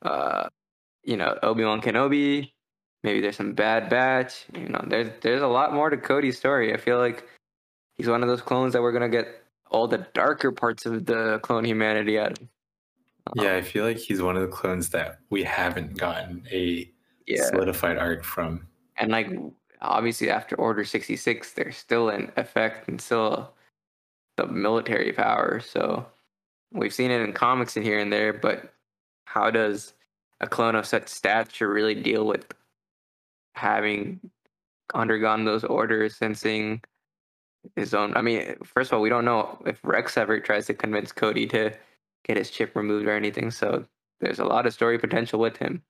uh, 0.03 0.49
you 1.05 1.17
know, 1.17 1.39
Obi 1.43 1.65
Wan 1.65 1.81
Kenobi. 1.81 2.53
Maybe 3.05 3.21
there's 3.21 3.37
some 3.37 3.53
Bad 3.55 3.89
Batch. 3.89 4.47
You 4.55 4.69
know, 4.69 4.85
there's 4.87 5.11
there's 5.21 5.43
a 5.43 5.47
lot 5.47 5.73
more 5.75 5.91
to 5.91 5.97
Cody's 5.97 6.37
story. 6.39 6.73
I 6.73 6.77
feel 6.77 6.99
like 6.99 7.29
he's 7.97 8.09
one 8.09 8.23
of 8.23 8.29
those 8.29 8.43
clones 8.43 8.73
that 8.73 8.83
we're 8.83 8.93
gonna 8.93 9.09
get 9.09 9.43
all 9.71 9.87
the 9.87 10.07
darker 10.15 10.51
parts 10.51 10.87
of 10.87 11.05
the 11.07 11.39
clone 11.43 11.65
humanity 11.65 12.19
out 12.19 12.33
of. 12.33 12.49
yeah, 13.37 13.55
I 13.55 13.61
feel 13.63 13.85
like 13.85 13.99
he's 13.99 14.23
one 14.23 14.35
of 14.37 14.43
the 14.43 14.49
clones 14.49 14.89
that 14.91 15.19
we 15.31 15.45
haven't 15.45 15.97
gotten 15.99 16.47
a 16.51 16.91
Yeah, 17.27 17.43
solidified 17.45 17.99
arc 17.99 18.25
from. 18.25 18.67
and 18.97 19.11
like 19.13 19.29
obviously 19.81 20.31
after 20.31 20.57
Order 20.57 20.85
sixty 20.85 21.17
six, 21.17 21.53
they're 21.53 21.73
still 21.73 22.11
in 22.11 22.31
effect 22.37 22.89
and 22.89 23.01
still 23.01 23.53
the 24.37 24.47
military 24.47 25.13
power. 25.13 25.61
So 25.61 26.07
we've 26.73 26.95
seen 26.95 27.11
it 27.11 27.21
in 27.23 27.33
comics 27.33 27.77
and 27.77 27.85
here 27.85 27.99
and 27.99 28.13
there, 28.13 28.33
but 28.33 28.73
how 29.25 29.51
does 29.51 29.95
a 30.41 30.47
clone 30.47 30.75
of 30.75 30.87
such 30.87 31.09
stature 31.09 31.69
really 31.73 31.95
deal 31.95 32.27
with 32.27 32.47
having 33.55 34.21
undergone 34.95 35.45
those 35.45 35.65
orders, 35.65 36.17
sensing 36.17 36.81
his 37.75 37.95
own? 37.95 38.17
I 38.17 38.23
mean, 38.23 38.57
first 38.65 38.91
of 38.91 38.97
all, 38.97 39.03
we 39.03 39.09
don't 39.09 39.25
know 39.25 39.61
if 39.67 39.81
Rex 39.83 40.17
ever 40.17 40.39
tries 40.41 40.67
to 40.67 40.75
convince 40.75 41.11
Cody 41.11 41.47
to 41.49 41.73
get 42.25 42.37
his 42.37 42.51
chip 42.51 42.77
removed 42.77 43.07
or 43.07 43.17
anything. 43.17 43.51
So 43.51 43.85
there's 44.21 44.39
a 44.39 44.45
lot 44.45 44.67
of 44.67 44.73
story 44.73 44.99
potential 44.99 45.41
with 45.41 45.57
him. 45.57 45.83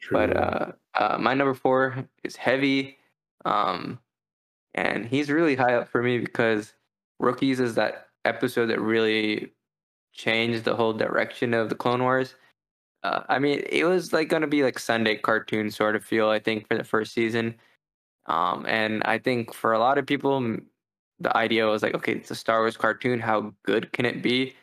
True. 0.00 0.18
But 0.18 0.36
uh, 0.36 0.72
uh, 0.94 1.18
my 1.18 1.34
number 1.34 1.54
four 1.54 2.08
is 2.24 2.36
heavy, 2.36 2.98
um, 3.44 3.98
and 4.74 5.06
he's 5.06 5.30
really 5.30 5.56
high 5.56 5.74
up 5.74 5.88
for 5.88 6.02
me 6.02 6.18
because 6.18 6.74
rookies 7.18 7.60
is 7.60 7.74
that 7.74 8.08
episode 8.24 8.66
that 8.66 8.80
really 8.80 9.52
changed 10.12 10.64
the 10.64 10.74
whole 10.74 10.92
direction 10.92 11.54
of 11.54 11.68
the 11.68 11.74
Clone 11.74 12.02
Wars. 12.02 12.34
Uh, 13.02 13.22
I 13.28 13.38
mean, 13.38 13.62
it 13.68 13.84
was 13.84 14.12
like 14.12 14.28
going 14.28 14.42
to 14.42 14.48
be 14.48 14.62
like 14.62 14.78
Sunday 14.78 15.16
cartoon 15.16 15.70
sort 15.70 15.96
of 15.96 16.04
feel. 16.04 16.28
I 16.28 16.38
think 16.38 16.68
for 16.68 16.76
the 16.76 16.84
first 16.84 17.14
season, 17.14 17.54
um, 18.26 18.66
and 18.68 19.02
I 19.04 19.18
think 19.18 19.54
for 19.54 19.72
a 19.72 19.78
lot 19.78 19.98
of 19.98 20.06
people, 20.06 20.58
the 21.18 21.36
idea 21.36 21.66
was 21.66 21.82
like, 21.82 21.94
okay, 21.94 22.12
it's 22.12 22.30
a 22.30 22.34
Star 22.34 22.60
Wars 22.60 22.76
cartoon. 22.76 23.20
How 23.20 23.54
good 23.64 23.92
can 23.92 24.04
it 24.04 24.22
be? 24.22 24.54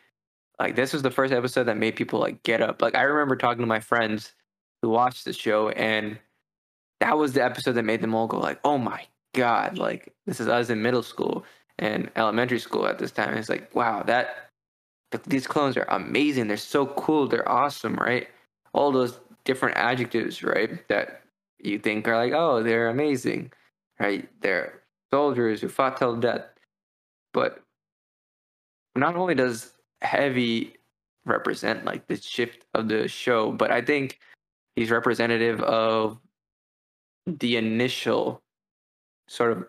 Like 0.58 0.76
this 0.76 0.92
was 0.92 1.02
the 1.02 1.10
first 1.10 1.32
episode 1.32 1.64
that 1.64 1.76
made 1.76 1.96
people 1.96 2.20
like 2.20 2.42
get 2.42 2.60
up. 2.60 2.82
Like 2.82 2.96
I 2.96 3.02
remember 3.02 3.36
talking 3.36 3.62
to 3.62 3.66
my 3.66 3.80
friends 3.80 4.34
who 4.82 4.90
watched 4.90 5.24
the 5.24 5.32
show 5.32 5.70
and 5.70 6.18
that 7.00 7.16
was 7.16 7.32
the 7.32 7.44
episode 7.44 7.72
that 7.72 7.84
made 7.84 8.00
them 8.00 8.14
all 8.14 8.26
go 8.26 8.38
like 8.38 8.60
oh 8.64 8.78
my 8.78 9.06
god 9.34 9.78
like 9.78 10.12
this 10.26 10.40
is 10.40 10.48
us 10.48 10.70
in 10.70 10.82
middle 10.82 11.02
school 11.02 11.44
and 11.78 12.10
elementary 12.16 12.58
school 12.58 12.86
at 12.86 12.98
this 12.98 13.12
time. 13.12 13.30
And 13.30 13.38
it's 13.38 13.48
like 13.48 13.74
wow 13.74 14.02
that 14.04 14.50
th- 15.12 15.24
these 15.24 15.46
clones 15.46 15.76
are 15.76 15.86
amazing. 15.90 16.48
They're 16.48 16.56
so 16.56 16.86
cool. 16.86 17.28
They're 17.28 17.48
awesome 17.48 17.94
right? 17.94 18.28
All 18.72 18.92
those 18.92 19.20
different 19.44 19.76
adjectives 19.76 20.42
right 20.42 20.86
that 20.88 21.22
you 21.58 21.78
think 21.78 22.06
are 22.06 22.16
like 22.16 22.32
oh 22.32 22.62
they're 22.62 22.88
amazing 22.88 23.52
right? 24.00 24.28
They're 24.40 24.82
soldiers 25.12 25.60
who 25.60 25.68
fought 25.68 25.96
till 25.96 26.16
death. 26.16 26.46
But 27.32 27.62
not 28.96 29.16
only 29.16 29.34
does 29.34 29.72
heavy 30.02 30.74
represent 31.24 31.84
like 31.84 32.06
the 32.08 32.16
shift 32.16 32.64
of 32.74 32.88
the 32.88 33.06
show 33.06 33.52
but 33.52 33.70
i 33.70 33.82
think 33.82 34.18
he's 34.76 34.90
representative 34.90 35.60
of 35.62 36.18
the 37.28 37.56
initial 37.56 38.42
sort 39.26 39.52
of 39.52 39.64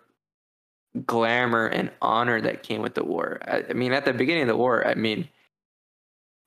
glamour 1.06 1.68
and 1.68 1.92
honor 2.02 2.42
that 2.42 2.64
came 2.64 2.82
with 2.82 2.96
the 2.96 3.04
war. 3.04 3.40
I, 3.46 3.64
I 3.70 3.74
mean, 3.74 3.94
at 3.94 4.06
the 4.06 4.14
beginning 4.14 4.44
of 4.44 4.48
the 4.48 4.58
war, 4.58 4.88
I 4.88 4.96
mean, 4.96 5.28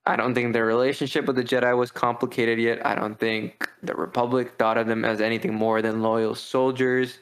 I 0.04 0.16
don't 0.16 0.34
think 0.34 0.52
their 0.52 0.66
relationship 0.66 1.26
with 1.26 1.36
the 1.36 1.44
Jedi 1.44 1.76
was 1.76 1.90
complicated 1.92 2.58
yet. 2.58 2.84
I 2.84 2.94
don't 2.94 3.18
think 3.18 3.68
the 3.82 3.94
Republic 3.94 4.54
thought 4.58 4.78
of 4.78 4.88
them 4.88 5.04
as 5.04 5.20
anything 5.20 5.54
more 5.54 5.80
than 5.80 6.02
loyal 6.02 6.34
soldiers. 6.34 7.18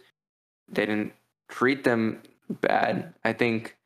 They 0.69 0.87
didn't 0.87 1.13
treat 1.49 1.85
them 1.85 2.23
bad. 2.49 3.13
I 3.25 3.35
think 3.35 3.77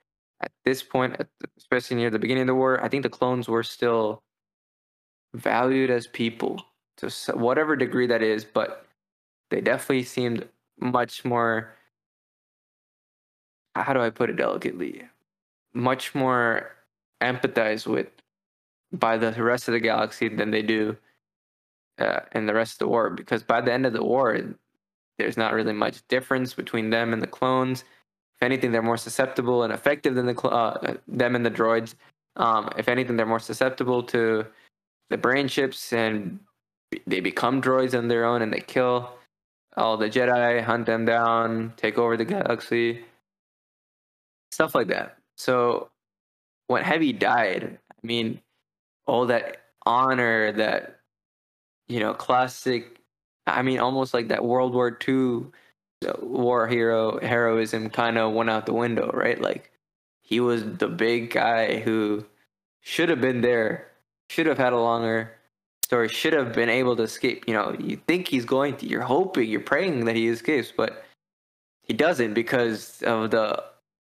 at 0.41 0.53
this 0.65 0.83
point, 0.83 1.17
especially 1.57 1.97
near 1.97 2.11
the 2.11 2.19
beginning 2.19 2.43
of 2.43 2.49
the 2.49 2.55
war, 2.55 2.85
I 2.85 2.89
think 2.89 3.03
the 3.03 3.09
clones 3.09 3.49
were 3.49 3.65
still 3.65 4.23
valued 5.35 5.91
as 5.91 6.07
people 6.07 6.63
to 6.99 7.11
whatever 7.35 7.75
degree 7.75 8.07
that 8.07 8.23
is, 8.23 8.45
but 8.45 8.84
they 9.51 9.61
definitely 9.61 10.05
seemed 10.05 10.49
much 10.79 11.25
more. 11.25 11.75
How 13.75 13.93
do 13.93 14.01
I 14.01 14.11
put 14.11 14.31
it 14.31 14.37
delicately? 14.37 15.03
Much 15.73 16.15
more 16.15 16.71
empathized 17.21 17.87
with 17.87 18.09
by 18.93 19.17
the 19.17 19.33
rest 19.43 19.69
of 19.69 19.73
the 19.73 19.81
galaxy 19.81 20.29
than 20.29 20.51
they 20.51 20.63
do 20.63 20.97
uh, 21.99 22.21
in 22.33 22.47
the 22.47 22.55
rest 22.55 22.75
of 22.75 22.79
the 22.81 22.89
war. 22.89 23.11
Because 23.11 23.43
by 23.43 23.61
the 23.61 23.73
end 23.73 23.87
of 23.87 23.93
the 23.93 24.05
war, 24.05 24.39
there's 25.19 25.37
not 25.37 25.53
really 25.53 25.73
much 25.73 26.07
difference 26.09 26.55
between 26.55 26.91
them 26.91 27.13
and 27.13 27.23
the 27.23 27.27
clones. 27.27 27.85
If 28.37 28.43
anything, 28.43 28.73
they're 28.73 28.83
more 28.83 28.97
susceptible 28.97 29.63
and 29.63 29.73
effective 29.73 30.15
than 30.15 30.27
the 30.27 30.35
cl- 30.35 30.55
uh, 30.55 30.95
them 31.09 31.35
and 31.35 31.45
the 31.45 31.51
droids. 31.51 31.95
Um, 32.37 32.71
if 32.77 32.89
anything, 32.89 33.17
they're 33.17 33.27
more 33.27 33.41
susceptible 33.41 34.03
to 34.05 34.47
the 35.11 35.17
brain 35.17 35.49
chips 35.49 35.93
and 35.93 36.39
they 37.07 37.21
become 37.21 37.61
droids 37.63 37.97
on 37.97 38.09
their 38.09 38.25
own 38.25 38.43
and 38.43 38.53
they 38.53 38.61
kill 38.61 39.13
all 39.77 39.97
the 39.97 40.09
Jedi, 40.09 40.63
hunt 40.63 40.87
them 40.87 41.05
down, 41.05 41.73
take 41.77 41.99
over 41.99 42.17
the 42.17 42.25
galaxy, 42.25 43.05
stuff 44.53 44.75
like 44.75 44.89
that. 44.89 45.19
So 45.37 45.91
when 46.69 46.83
Heavy 46.83 47.13
died, 47.13 47.79
I 47.91 48.07
mean, 48.07 48.41
all 49.07 49.27
that 49.27 49.63
honor, 49.85 50.53
that 50.53 51.01
you 51.89 52.01
know, 52.01 52.15
classic. 52.15 53.01
I 53.47 53.63
mean, 53.63 53.79
almost 53.79 54.15
like 54.15 54.29
that 54.29 54.45
World 54.45 54.73
War 54.73 54.97
II 55.07 55.47
war 56.21 56.67
hero 56.67 57.19
heroism 57.21 57.91
kind 57.91 58.19
of 58.19 58.33
went 58.33 58.51
out 58.51 58.67
the 58.67 58.73
window, 58.73 59.11
right? 59.13 59.41
Like 59.41 59.71
he 60.23 60.41
was 60.41 60.65
the 60.65 60.89
big 60.89 61.31
guy 61.31 61.81
who 61.81 62.25
should 62.81 63.09
have 63.09 63.21
been 63.21 63.41
there, 63.41 63.89
should 64.29 64.47
have 64.47 64.59
had 64.59 64.73
a 64.73 64.81
longer 64.81 65.33
story, 65.85 66.09
should 66.09 66.33
have 66.33 66.53
been 66.53 66.69
able 66.69 66.97
to 66.97 67.05
escape. 67.05 67.45
You 67.47 67.55
know, 67.55 67.77
you 67.79 68.01
think 68.09 68.27
he's 68.27 68.45
going 68.45 68.77
to, 68.79 68.87
you're 68.87 69.03
hoping, 69.03 69.49
you're 69.49 69.61
praying 69.61 70.07
that 70.07 70.17
he 70.17 70.29
escapes, 70.29 70.73
but 70.77 71.05
he 71.83 71.93
doesn't 71.93 72.35
because 72.35 73.03
of 73.03 73.31
the, 73.31 73.63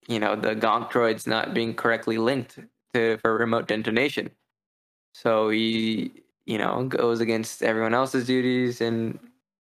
you 0.07 0.19
know, 0.19 0.35
the 0.35 0.55
Gonk 0.55 0.91
droids 0.91 1.25
not 1.25 1.53
being 1.53 1.73
correctly 1.73 2.17
linked 2.17 2.59
to 2.93 3.17
for 3.17 3.37
remote 3.37 3.67
detonation. 3.67 4.29
So 5.13 5.49
he, 5.49 6.11
you 6.45 6.57
know, 6.57 6.83
goes 6.83 7.19
against 7.21 7.63
everyone 7.63 7.93
else's 7.93 8.27
duties 8.27 8.81
and 8.81 9.17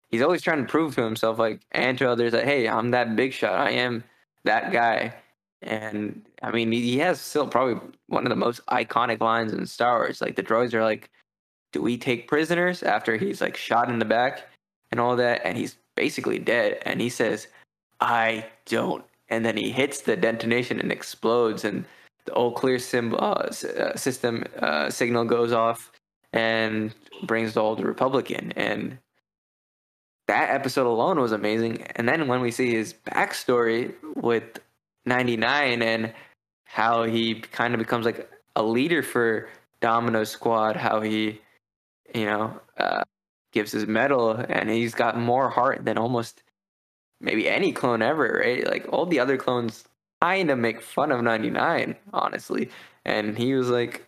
he's 0.08 0.22
always 0.22 0.42
trying 0.42 0.64
to 0.64 0.70
prove 0.70 0.94
to 0.96 1.02
himself 1.02 1.38
like 1.38 1.60
and 1.72 1.96
to 1.98 2.10
others 2.10 2.32
that 2.32 2.44
hey, 2.44 2.68
I'm 2.68 2.90
that 2.90 3.16
big 3.16 3.32
shot. 3.32 3.54
I 3.54 3.70
am 3.70 4.04
that 4.44 4.72
guy. 4.72 5.14
And 5.62 6.22
I 6.42 6.50
mean, 6.50 6.72
he 6.72 6.98
has 6.98 7.20
still 7.20 7.46
probably 7.46 7.80
one 8.06 8.24
of 8.24 8.30
the 8.30 8.36
most 8.36 8.64
iconic 8.66 9.20
lines 9.20 9.52
in 9.52 9.66
Star 9.66 9.98
Wars. 9.98 10.20
Like 10.20 10.36
the 10.36 10.42
droids 10.42 10.72
are 10.72 10.82
like, 10.82 11.10
"Do 11.72 11.82
we 11.82 11.96
take 11.96 12.28
prisoners?" 12.28 12.82
After 12.82 13.16
he's 13.16 13.40
like 13.40 13.56
shot 13.56 13.88
in 13.88 13.98
the 13.98 14.04
back 14.04 14.48
and 14.90 15.00
all 15.00 15.16
that, 15.16 15.42
and 15.44 15.56
he's 15.56 15.76
basically 15.96 16.38
dead. 16.38 16.82
And 16.86 17.00
he 17.00 17.08
says, 17.08 17.48
"I 18.00 18.46
don't." 18.66 19.04
And 19.28 19.44
then 19.44 19.56
he 19.56 19.70
hits 19.70 20.00
the 20.00 20.16
detonation 20.16 20.80
and 20.80 20.90
explodes, 20.90 21.64
and 21.64 21.84
the 22.24 22.32
all 22.32 22.52
clear 22.52 22.78
sim- 22.78 23.14
uh, 23.14 23.48
uh, 23.78 23.96
system 23.96 24.44
uh, 24.58 24.90
signal 24.90 25.24
goes 25.24 25.52
off 25.52 25.92
and 26.32 26.94
brings 27.24 27.54
the 27.54 27.60
old 27.60 27.80
Republic 27.82 28.30
in. 28.30 28.52
And 28.52 28.98
that 30.26 30.50
episode 30.50 30.86
alone 30.86 31.18
was 31.18 31.32
amazing. 31.32 31.82
And 31.96 32.08
then 32.08 32.28
when 32.28 32.40
we 32.40 32.50
see 32.50 32.72
his 32.72 32.94
backstory 32.94 33.94
with 34.14 34.60
99 35.06 35.82
and 35.82 36.12
how 36.64 37.02
he 37.02 37.40
kind 37.40 37.74
of 37.74 37.78
becomes 37.78 38.06
like 38.06 38.30
a 38.56 38.62
leader 38.62 39.02
for 39.02 39.48
Domino 39.80 40.24
Squad, 40.24 40.76
how 40.76 41.00
he, 41.00 41.40
you 42.14 42.24
know, 42.24 42.60
uh, 42.78 43.04
gives 43.52 43.72
his 43.72 43.86
medal 43.86 44.30
and 44.30 44.70
he's 44.70 44.94
got 44.94 45.18
more 45.18 45.48
heart 45.48 45.84
than 45.84 45.98
almost 45.98 46.42
maybe 47.20 47.48
any 47.48 47.72
clone 47.72 48.02
ever, 48.02 48.40
right? 48.44 48.66
Like 48.66 48.86
all 48.92 49.06
the 49.06 49.20
other 49.20 49.36
clones 49.36 49.84
kind 50.20 50.50
of 50.50 50.58
make 50.58 50.80
fun 50.80 51.12
of 51.12 51.22
99, 51.22 51.96
honestly. 52.12 52.70
And 53.04 53.36
he 53.36 53.54
was 53.54 53.70
like 53.70 54.06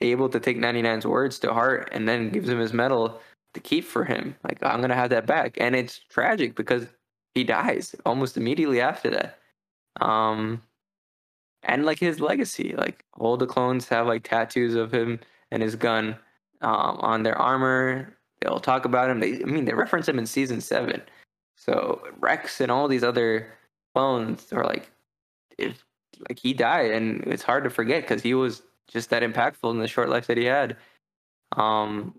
able 0.00 0.28
to 0.28 0.40
take 0.40 0.58
99's 0.58 1.06
words 1.06 1.38
to 1.40 1.52
heart 1.52 1.88
and 1.92 2.08
then 2.08 2.30
gives 2.30 2.48
him 2.48 2.58
his 2.58 2.72
medal 2.72 3.20
to 3.54 3.60
keep 3.60 3.84
for 3.84 4.04
him. 4.04 4.34
Like, 4.44 4.58
I'm 4.62 4.78
going 4.78 4.90
to 4.90 4.96
have 4.96 5.10
that 5.10 5.26
back. 5.26 5.56
And 5.60 5.76
it's 5.76 5.98
tragic 6.08 6.54
because 6.54 6.86
he 7.34 7.44
dies 7.44 7.94
almost 8.06 8.36
immediately 8.36 8.80
after 8.80 9.10
that. 9.10 9.38
Um, 10.00 10.62
and 11.62 11.84
like 11.84 11.98
his 11.98 12.20
legacy, 12.20 12.74
like 12.76 13.04
all 13.14 13.36
the 13.36 13.46
clones 13.46 13.88
have 13.88 14.06
like 14.06 14.24
tattoos 14.24 14.74
of 14.74 14.92
him 14.92 15.20
and 15.50 15.62
his 15.62 15.76
gun 15.76 16.16
um, 16.62 16.96
on 17.00 17.22
their 17.22 17.38
armor. 17.38 18.16
They'll 18.40 18.60
talk 18.60 18.84
about 18.84 19.10
him. 19.10 19.20
They, 19.20 19.40
I 19.42 19.44
mean, 19.44 19.64
they 19.64 19.74
reference 19.74 20.08
him 20.08 20.18
in 20.18 20.26
season 20.26 20.60
seven. 20.60 21.02
So 21.56 22.02
Rex 22.18 22.60
and 22.60 22.70
all 22.70 22.88
these 22.88 23.04
other 23.04 23.52
clones 23.94 24.52
are 24.52 24.64
like, 24.64 24.90
if 25.58 25.84
like 26.28 26.38
he 26.38 26.54
died, 26.54 26.90
and 26.90 27.22
it's 27.24 27.42
hard 27.42 27.64
to 27.64 27.70
forget 27.70 28.02
because 28.02 28.22
he 28.22 28.34
was 28.34 28.62
just 28.88 29.10
that 29.10 29.22
impactful 29.22 29.70
in 29.70 29.78
the 29.78 29.88
short 29.88 30.08
life 30.08 30.26
that 30.26 30.36
he 30.36 30.44
had. 30.44 30.76
Um, 31.56 32.18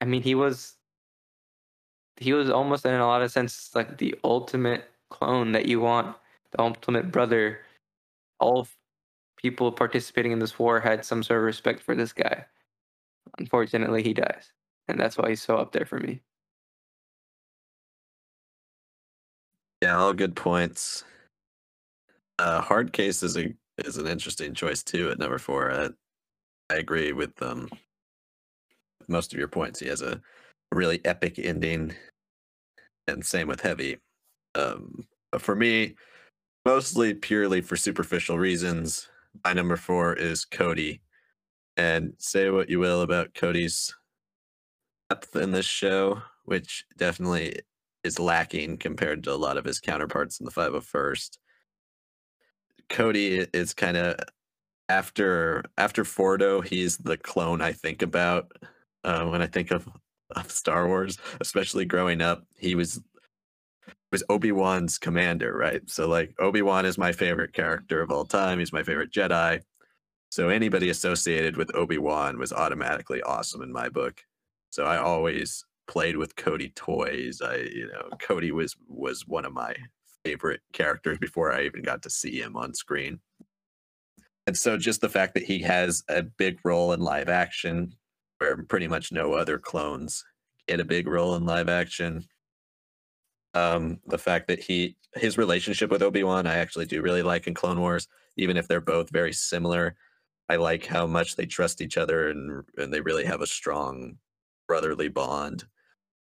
I 0.00 0.04
mean, 0.04 0.22
he 0.22 0.34
was 0.34 0.76
he 2.16 2.32
was 2.32 2.50
almost 2.50 2.86
in 2.86 2.94
a 2.94 3.06
lot 3.06 3.22
of 3.22 3.32
sense 3.32 3.70
like 3.74 3.98
the 3.98 4.14
ultimate 4.22 4.90
clone 5.10 5.52
that 5.52 5.66
you 5.66 5.80
want 5.80 6.16
the 6.54 6.62
ultimate 6.62 7.10
brother. 7.10 7.60
All 8.40 8.66
people 9.36 9.70
participating 9.72 10.32
in 10.32 10.38
this 10.38 10.58
war 10.58 10.80
had 10.80 11.04
some 11.04 11.22
sort 11.22 11.38
of 11.38 11.44
respect 11.44 11.82
for 11.82 11.94
this 11.94 12.12
guy. 12.12 12.44
Unfortunately, 13.38 14.02
he 14.02 14.14
dies, 14.14 14.52
and 14.88 14.98
that's 14.98 15.18
why 15.18 15.30
he's 15.30 15.42
so 15.42 15.56
up 15.56 15.72
there 15.72 15.86
for 15.86 15.98
me. 15.98 16.20
Yeah, 19.82 19.98
all 19.98 20.12
good 20.12 20.36
points. 20.36 21.04
Uh, 22.38 22.62
Hardcase 22.62 23.22
is 23.22 23.36
a 23.36 23.54
is 23.78 23.96
an 23.96 24.06
interesting 24.06 24.54
choice 24.54 24.82
too 24.82 25.10
at 25.10 25.18
number 25.18 25.38
four. 25.38 25.70
I, 25.72 25.88
I 26.70 26.76
agree 26.76 27.12
with 27.12 27.40
um 27.42 27.68
most 29.08 29.32
of 29.32 29.38
your 29.38 29.48
points. 29.48 29.80
He 29.80 29.88
has 29.88 30.02
a 30.02 30.20
really 30.72 31.04
epic 31.04 31.38
ending, 31.38 31.94
and 33.06 33.24
same 33.24 33.48
with 33.48 33.60
Heavy. 33.60 33.98
Um, 34.54 35.06
but 35.32 35.42
for 35.42 35.54
me, 35.54 35.96
mostly 36.64 37.14
purely 37.14 37.60
for 37.60 37.76
superficial 37.76 38.38
reasons. 38.38 39.08
My 39.44 39.52
number 39.52 39.76
four 39.76 40.14
is 40.14 40.44
Cody. 40.44 41.00
And 41.76 42.14
say 42.18 42.50
what 42.50 42.70
you 42.70 42.78
will 42.78 43.02
about 43.02 43.34
Cody's 43.34 43.94
depth 45.10 45.34
in 45.36 45.50
this 45.50 45.66
show, 45.66 46.22
which 46.44 46.84
definitely 46.96 47.60
is 48.04 48.18
lacking 48.18 48.76
compared 48.76 49.24
to 49.24 49.32
a 49.32 49.36
lot 49.36 49.56
of 49.56 49.64
his 49.64 49.80
counterparts 49.80 50.38
in 50.38 50.44
the 50.44 50.52
501st. 50.52 51.38
Cody 52.88 53.46
is 53.52 53.74
kind 53.74 53.96
of 53.96 54.16
after 54.88 55.64
after 55.78 56.04
Fordo, 56.04 56.64
he's 56.64 56.98
the 56.98 57.16
clone 57.16 57.62
I 57.62 57.72
think 57.72 58.02
about 58.02 58.52
uh, 59.02 59.24
when 59.24 59.40
I 59.42 59.46
think 59.46 59.70
of, 59.70 59.88
of 60.36 60.50
Star 60.50 60.86
Wars, 60.86 61.18
especially 61.40 61.84
growing 61.86 62.20
up. 62.20 62.44
He 62.58 62.74
was 62.74 63.00
was 64.12 64.22
Obi-Wan's 64.28 64.98
commander, 64.98 65.56
right? 65.56 65.82
So 65.90 66.06
like 66.08 66.34
Obi-Wan 66.38 66.86
is 66.86 66.98
my 66.98 67.12
favorite 67.12 67.52
character 67.52 68.00
of 68.00 68.10
all 68.10 68.24
time. 68.24 68.58
He's 68.58 68.72
my 68.72 68.82
favorite 68.82 69.10
Jedi. 69.10 69.60
So 70.34 70.48
anybody 70.48 70.88
associated 70.88 71.56
with 71.56 71.72
Obi-Wan 71.76 72.40
was 72.40 72.52
automatically 72.52 73.22
awesome 73.22 73.62
in 73.62 73.70
my 73.70 73.88
book. 73.88 74.20
So 74.70 74.84
I 74.84 74.96
always 74.96 75.64
played 75.86 76.16
with 76.16 76.34
Cody 76.34 76.70
toys. 76.70 77.40
I, 77.40 77.58
you 77.72 77.86
know, 77.86 78.08
Cody 78.20 78.50
was 78.50 78.74
was 78.88 79.28
one 79.28 79.44
of 79.44 79.52
my 79.52 79.76
favorite 80.24 80.60
characters 80.72 81.18
before 81.18 81.52
I 81.52 81.62
even 81.62 81.82
got 81.82 82.02
to 82.02 82.10
see 82.10 82.40
him 82.40 82.56
on 82.56 82.74
screen. 82.74 83.20
And 84.48 84.56
so 84.56 84.76
just 84.76 85.00
the 85.00 85.08
fact 85.08 85.34
that 85.34 85.44
he 85.44 85.60
has 85.60 86.02
a 86.08 86.24
big 86.24 86.58
role 86.64 86.92
in 86.92 86.98
live 86.98 87.28
action 87.28 87.94
where 88.38 88.60
pretty 88.64 88.88
much 88.88 89.12
no 89.12 89.34
other 89.34 89.56
clones 89.56 90.24
get 90.66 90.80
a 90.80 90.84
big 90.84 91.06
role 91.06 91.36
in 91.36 91.46
live 91.46 91.68
action 91.68 92.24
um, 93.54 94.00
the 94.08 94.18
fact 94.18 94.48
that 94.48 94.60
he 94.60 94.96
his 95.14 95.38
relationship 95.38 95.92
with 95.92 96.02
Obi 96.02 96.24
Wan, 96.24 96.48
I 96.48 96.56
actually 96.56 96.86
do 96.86 97.02
really 97.02 97.22
like 97.22 97.46
in 97.46 97.54
Clone 97.54 97.78
Wars, 97.78 98.08
even 98.36 98.56
if 98.56 98.66
they're 98.66 98.80
both 98.80 99.10
very 99.10 99.32
similar. 99.32 99.94
I 100.48 100.56
like 100.56 100.86
how 100.86 101.06
much 101.06 101.36
they 101.36 101.46
trust 101.46 101.80
each 101.80 101.96
other 101.96 102.28
and 102.28 102.64
and 102.76 102.92
they 102.92 103.00
really 103.00 103.24
have 103.24 103.40
a 103.40 103.46
strong 103.46 104.18
brotherly 104.68 105.08
bond. 105.08 105.64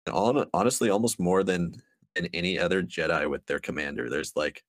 And 0.07 0.15
all, 0.15 0.45
honestly, 0.55 0.91
almost 0.91 1.19
more 1.21 1.43
than 1.43 1.83
in 2.15 2.29
any 2.33 2.59
other 2.59 2.83
Jedi 2.83 3.29
with 3.29 3.47
their 3.47 3.59
commander. 3.59 4.09
There's 4.09 4.35
like 4.37 4.63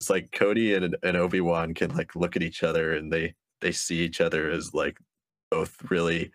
it's 0.00 0.10
like 0.10 0.32
Cody 0.32 0.74
and, 0.74 0.96
and 1.02 1.16
Obi 1.16 1.40
Wan 1.40 1.74
can 1.74 1.94
like 1.94 2.16
look 2.16 2.36
at 2.36 2.42
each 2.42 2.62
other 2.62 2.94
and 2.94 3.12
they 3.12 3.34
they 3.60 3.72
see 3.72 4.00
each 4.00 4.20
other 4.20 4.50
as 4.50 4.74
like 4.74 4.98
both 5.50 5.76
really 5.90 6.32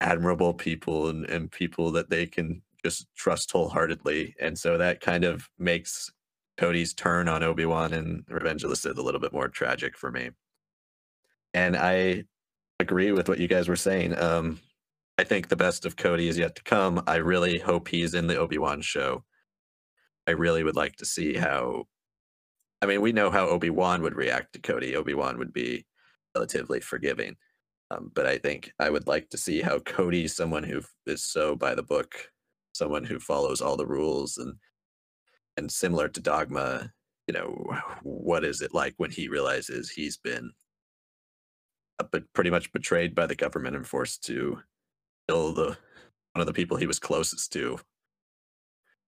admirable 0.00 0.54
people 0.54 1.08
and, 1.08 1.24
and 1.26 1.50
people 1.50 1.90
that 1.92 2.10
they 2.10 2.26
can 2.26 2.62
just 2.84 3.06
trust 3.16 3.50
wholeheartedly. 3.52 4.34
And 4.40 4.58
so 4.58 4.78
that 4.78 5.00
kind 5.00 5.24
of 5.24 5.48
makes 5.58 6.10
Cody's 6.56 6.94
turn 6.94 7.28
on 7.28 7.42
Obi-Wan 7.42 7.92
and 7.92 8.24
Revenge 8.28 8.64
of 8.64 8.70
the 8.70 8.76
Sith 8.76 8.98
a 8.98 9.02
little 9.02 9.20
bit 9.20 9.32
more 9.32 9.48
tragic 9.48 9.96
for 9.96 10.10
me. 10.10 10.30
And 11.54 11.76
I 11.76 12.24
agree 12.78 13.12
with 13.12 13.28
what 13.28 13.38
you 13.38 13.48
guys 13.48 13.68
were 13.68 13.76
saying. 13.76 14.18
Um, 14.18 14.60
I 15.18 15.24
think 15.24 15.48
the 15.48 15.56
best 15.56 15.84
of 15.84 15.96
Cody 15.96 16.28
is 16.28 16.38
yet 16.38 16.56
to 16.56 16.62
come. 16.62 17.02
I 17.06 17.16
really 17.16 17.58
hope 17.58 17.88
he's 17.88 18.14
in 18.14 18.26
the 18.26 18.38
Obi 18.38 18.58
Wan 18.58 18.80
show. 18.80 19.24
I 20.26 20.32
really 20.32 20.64
would 20.64 20.76
like 20.76 20.96
to 20.96 21.04
see 21.04 21.34
how. 21.34 21.86
I 22.82 22.86
mean, 22.86 23.02
we 23.02 23.12
know 23.12 23.30
how 23.30 23.46
Obi 23.48 23.68
Wan 23.68 24.00
would 24.02 24.14
react 24.14 24.54
to 24.54 24.60
Cody. 24.60 24.96
Obi 24.96 25.12
Wan 25.12 25.36
would 25.38 25.52
be 25.52 25.84
relatively 26.34 26.80
forgiving. 26.80 27.36
Um, 27.90 28.10
but 28.14 28.26
I 28.26 28.38
think 28.38 28.72
I 28.78 28.88
would 28.88 29.06
like 29.06 29.28
to 29.30 29.38
see 29.38 29.60
how 29.60 29.80
Cody, 29.80 30.28
someone 30.28 30.62
who 30.62 30.80
is 31.06 31.24
so 31.24 31.56
by 31.56 31.74
the 31.74 31.82
book, 31.82 32.14
someone 32.72 33.04
who 33.04 33.18
follows 33.18 33.60
all 33.60 33.76
the 33.76 33.86
rules 33.86 34.38
and 34.38 34.54
and 35.56 35.70
similar 35.70 36.08
to 36.08 36.20
Dogma, 36.20 36.92
you 37.26 37.34
know, 37.34 37.76
what 38.02 38.44
is 38.44 38.62
it 38.62 38.72
like 38.72 38.94
when 38.96 39.10
he 39.10 39.28
realizes 39.28 39.90
he's 39.90 40.16
been 40.16 40.52
but 42.10 42.32
pretty 42.32 42.50
much 42.50 42.72
betrayed 42.72 43.14
by 43.14 43.26
the 43.26 43.34
government 43.34 43.76
and 43.76 43.86
forced 43.86 44.24
to 44.24 44.60
kill 45.28 45.52
the 45.52 45.76
one 46.32 46.40
of 46.40 46.46
the 46.46 46.52
people 46.52 46.76
he 46.76 46.86
was 46.86 46.98
closest 46.98 47.52
to 47.52 47.78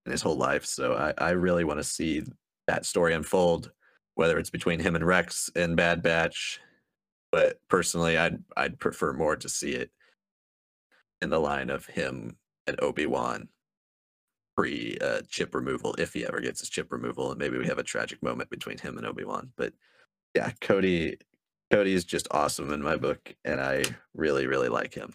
in 0.07 0.13
his 0.13 0.23
whole 0.23 0.37
life. 0.37 0.65
So 0.65 0.95
I, 0.95 1.15
I 1.19 1.31
really 1.31 1.65
want 1.65 1.79
to 1.79 1.85
see 1.85 2.23
that 2.67 2.85
story 2.85 3.15
unfold, 3.15 3.71
whether 4.15 4.39
it's 4.39 4.51
between 4.51 4.81
him 4.81 4.97
and 4.97 5.07
Rex 5.07 5.51
and 5.55 5.77
Bad 5.77 6.03
Batch. 6.03 6.61
But 7.31 7.61
personally, 7.69 8.19
I'd 8.19 8.43
I'd 8.57 8.79
prefer 8.79 9.13
more 9.13 9.37
to 9.37 9.49
see 9.49 9.73
it 9.73 9.91
in 11.21 11.31
the 11.31 11.41
line 11.41 11.71
of 11.71 11.87
him 11.87 12.37
and 12.67 12.79
Obi 12.83 13.07
Wan 13.07 13.49
pre 14.57 14.99
uh, 15.01 15.23
chip 15.29 15.55
removal, 15.55 15.95
if 15.99 16.13
he 16.13 16.27
ever 16.27 16.41
gets 16.41 16.61
his 16.61 16.69
chip 16.69 16.93
removal, 16.93 17.31
and 17.31 17.39
maybe 17.39 17.59
we 17.59 17.67
have 17.67 17.79
a 17.79 17.83
tragic 17.83 18.23
moment 18.23 18.51
between 18.51 18.79
him 18.79 18.99
and 18.99 19.07
Obi 19.07 19.25
Wan. 19.25 19.51
But 19.57 19.73
yeah, 20.35 20.51
Cody 20.61 21.17
Cody 21.73 21.95
is 21.95 22.05
just 22.05 22.29
awesome 22.31 22.71
in 22.71 22.83
my 22.83 22.97
book, 22.97 23.35
and 23.47 23.59
I 23.59 23.85
really 24.15 24.47
really 24.47 24.69
like 24.69 24.93
him. 24.93 25.15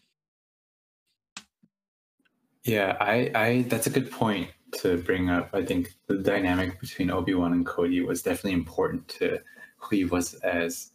Yeah, 2.63 2.98
I, 3.00 3.32
I 3.36 3.65
that's 3.67 3.86
a 3.86 3.91
good 3.91 4.10
point 4.10 4.50
to 4.80 4.98
bring 4.98 5.30
up. 5.30 5.52
I 5.54 5.63
think 5.63 5.93
the 6.08 6.17
dynamic 6.17 6.82
between 6.82 7.12
Obi 7.12 7.36
Wan 7.36 7.54
and 7.54 7.63
Cody 7.63 8.02
was 8.02 8.24
definitely 8.24 8.54
important 8.54 9.08
to 9.10 9.39
who 9.78 9.96
he 9.96 10.06
was 10.06 10.34
as, 10.36 10.93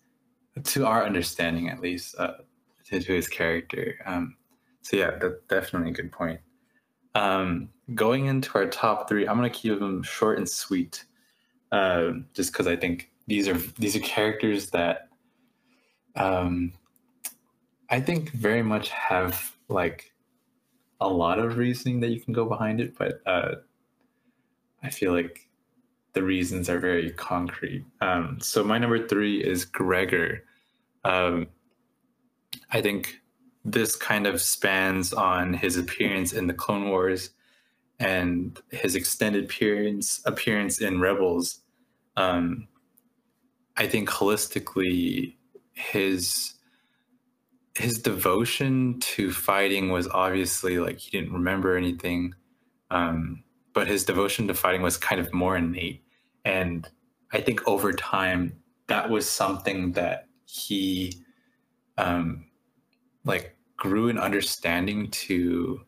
to 0.64 0.84
our 0.84 1.06
understanding 1.06 1.68
at 1.68 1.80
least, 1.80 2.16
uh, 2.18 2.34
to, 2.86 3.00
to, 3.00 3.14
his 3.14 3.28
character. 3.28 3.94
Um, 4.04 4.36
so 4.82 4.96
yeah, 4.96 5.12
that's 5.12 5.40
definitely 5.48 5.90
a 5.90 5.94
good 5.94 6.10
point. 6.10 6.40
Um, 7.14 7.68
going 7.94 8.26
into 8.26 8.50
our 8.58 8.66
top 8.66 9.08
three, 9.08 9.28
I'm 9.28 9.36
gonna 9.36 9.48
keep 9.48 9.78
them 9.78 10.02
short 10.02 10.38
and 10.38 10.48
sweet, 10.48 11.04
uh, 11.70 12.10
just 12.34 12.52
because 12.52 12.66
I 12.66 12.74
think 12.74 13.12
these 13.28 13.46
are 13.46 13.58
these 13.78 13.94
are 13.94 14.00
characters 14.00 14.70
that 14.70 15.08
um, 16.16 16.72
I 17.90 18.00
think 18.00 18.30
very 18.30 18.62
much 18.62 18.88
have 18.90 19.54
like 19.68 20.12
a 21.00 21.08
lot 21.08 21.38
of 21.38 21.56
reasoning 21.56 22.00
that 22.00 22.10
you 22.10 22.20
can 22.20 22.32
go 22.32 22.44
behind 22.44 22.80
it, 22.80 22.96
but 22.96 23.20
uh, 23.26 23.56
I 24.82 24.90
feel 24.90 25.12
like 25.12 25.48
the 26.12 26.22
reasons 26.22 26.68
are 26.68 26.78
very 26.78 27.10
concrete. 27.10 27.84
Um, 28.00 28.38
so 28.40 28.62
my 28.62 28.78
number 28.78 29.06
three 29.06 29.42
is 29.42 29.64
Gregor. 29.64 30.44
Um, 31.04 31.48
I 32.70 32.80
think 32.80 33.20
this 33.64 33.96
kind 33.96 34.26
of 34.26 34.40
spans 34.40 35.12
on 35.12 35.54
his 35.54 35.76
appearance 35.76 36.32
in 36.32 36.46
the 36.46 36.54
Clone 36.54 36.88
Wars 36.88 37.30
and 38.00 38.60
his 38.70 38.94
extended 38.94 39.44
appearance 39.44 40.20
appearance 40.24 40.80
in 40.80 41.00
Rebels. 41.00 41.60
Um, 42.16 42.68
I 43.76 43.86
think 43.86 44.08
holistically, 44.08 45.36
his 45.74 46.54
his 47.74 47.94
devotion 47.94 49.00
to 49.00 49.32
fighting 49.32 49.90
was 49.90 50.06
obviously 50.08 50.78
like 50.78 50.98
he 50.98 51.10
didn't 51.10 51.32
remember 51.32 51.76
anything, 51.76 52.34
um, 52.90 53.42
but 53.72 53.86
his 53.86 54.04
devotion 54.04 54.46
to 54.48 54.54
fighting 54.54 54.82
was 54.82 54.96
kind 54.96 55.20
of 55.20 55.32
more 55.32 55.56
innate. 55.56 56.04
And 56.44 56.88
I 57.32 57.40
think 57.40 57.66
over 57.66 57.92
time, 57.92 58.52
that 58.88 59.08
was 59.08 59.28
something 59.28 59.92
that 59.92 60.28
he 60.44 61.14
um, 61.96 62.44
like 63.24 63.56
grew 63.76 64.08
in 64.08 64.18
understanding 64.18 65.10
to 65.10 65.80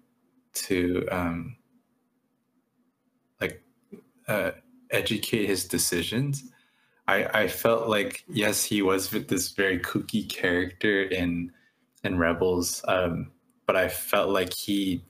to 0.55 1.07
um, 1.11 1.57
like 3.41 3.63
uh, 4.27 4.53
educate 4.91 5.47
his 5.47 5.67
decisions 5.67 6.51
I, 7.07 7.43
I 7.43 7.49
felt 7.49 7.89
like 7.89 8.25
yes, 8.29 8.65
he 8.65 8.83
was 8.83 9.11
this 9.11 9.51
very 9.51 9.79
kooky 9.79 10.29
character 10.29 11.03
in 11.03 11.53
in 12.03 12.19
Rebels, 12.19 12.83
um, 12.89 13.31
but 13.67 13.77
I 13.77 13.89
felt 13.89 14.31
like 14.31 14.55
he 14.55 15.05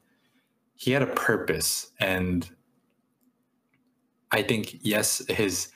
he 0.75 0.91
had 0.93 1.03
a 1.03 1.07
purpose, 1.15 1.93
and 2.01 2.49
I 4.33 4.43
think 4.43 4.79
yes, 4.83 5.23
his 5.29 5.69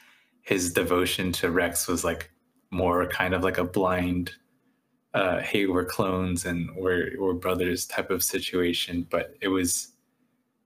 his 0.43 0.73
devotion 0.73 1.31
to 1.33 1.51
Rex 1.51 1.87
was 1.87 2.05
like 2.05 2.31
more 2.71 3.07
kind 3.07 3.35
of 3.35 3.43
like 3.45 3.59
a 3.59 3.65
blind, 3.65 4.33
uh, 5.15 5.41
hey, 5.41 5.67
we're 5.67 5.85
clones 5.85 6.45
and 6.47 6.71
we're 6.75 7.13
we're 7.19 7.35
brothers 7.35 7.87
type 7.87 8.11
of 8.11 8.25
situation, 8.25 9.07
but 9.09 9.37
it 9.41 9.49
was 9.49 9.93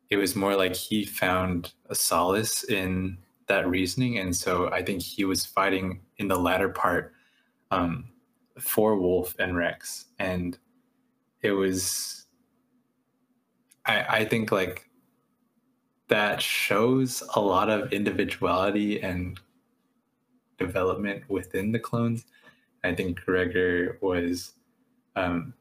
it 0.08 0.16
was 0.16 0.34
more 0.34 0.56
like 0.56 0.74
he 0.74 1.04
found 1.04 1.72
a 1.90 1.94
solace 1.94 2.64
in 2.64 3.18
that 3.48 3.68
reasoning, 3.68 4.18
and 4.18 4.34
so 4.34 4.70
I 4.70 4.82
think 4.82 5.02
he 5.02 5.24
was 5.24 5.44
fighting 5.44 6.00
in 6.18 6.28
the 6.28 6.38
latter 6.38 6.68
part 6.68 7.12
um, 7.70 8.08
for 8.58 8.96
Wolffe 8.98 9.34
and 9.38 9.56
Rex, 9.56 10.06
and 10.18 10.58
it 11.42 11.52
was. 11.52 12.26
I 13.84 14.04
I 14.20 14.24
think 14.24 14.52
like 14.52 14.88
that 16.08 16.42
shows 16.42 17.22
a 17.34 17.40
lot 17.40 17.70
of 17.70 17.92
individuality 17.92 19.02
and 19.02 19.40
development 20.58 21.22
within 21.28 21.72
the 21.72 21.78
clones. 21.78 22.26
I 22.84 22.94
think 22.94 23.24
Gregor 23.24 23.98
was 24.00 24.52
um, 25.16 25.54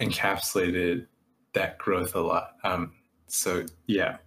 encapsulated 0.00 1.06
that 1.52 1.78
growth 1.78 2.14
a 2.14 2.20
lot. 2.20 2.56
Um, 2.64 2.94
so 3.26 3.66
yeah, 3.86 4.18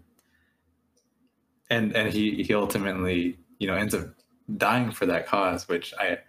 and 1.70 1.96
and 1.96 2.12
he 2.12 2.44
he 2.44 2.54
ultimately 2.54 3.38
you 3.60 3.68
know 3.68 3.76
ends 3.76 3.94
up 3.94 4.08
dying 4.58 4.92
for 4.92 5.06
that 5.06 5.28
cause, 5.28 5.68
which 5.68 5.94
I 6.00 6.20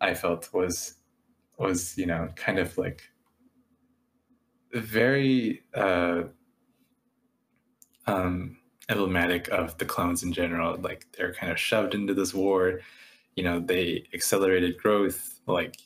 I 0.00 0.14
felt 0.14 0.52
was 0.52 0.96
was 1.58 1.96
you 1.96 2.06
know 2.06 2.28
kind 2.36 2.58
of 2.58 2.76
like 2.78 3.02
very 4.72 5.62
uh, 5.74 6.22
um, 8.06 8.56
emblematic 8.88 9.48
of 9.48 9.76
the 9.78 9.84
clones 9.84 10.22
in 10.22 10.32
general. 10.32 10.78
Like 10.80 11.06
they're 11.16 11.34
kind 11.34 11.52
of 11.52 11.58
shoved 11.58 11.94
into 11.94 12.14
this 12.14 12.34
war. 12.34 12.80
You 13.36 13.44
know, 13.44 13.60
they 13.60 14.06
accelerated 14.14 14.78
growth. 14.78 15.40
Like, 15.46 15.76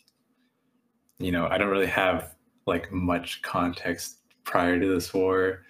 you 1.18 1.32
know, 1.32 1.46
I 1.48 1.58
don't 1.58 1.68
really 1.68 1.86
have 1.86 2.34
like 2.66 2.92
much 2.92 3.42
context 3.42 4.18
prior 4.44 4.78
to 4.78 4.86
this 4.86 5.12
war, 5.14 5.62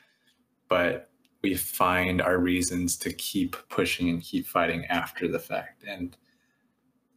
but 0.68 1.10
we 1.46 1.54
find 1.54 2.20
our 2.20 2.38
reasons 2.38 2.96
to 2.96 3.12
keep 3.12 3.56
pushing 3.68 4.08
and 4.08 4.20
keep 4.20 4.46
fighting 4.46 4.84
after 4.86 5.28
the 5.28 5.38
fact 5.38 5.84
and 5.86 6.16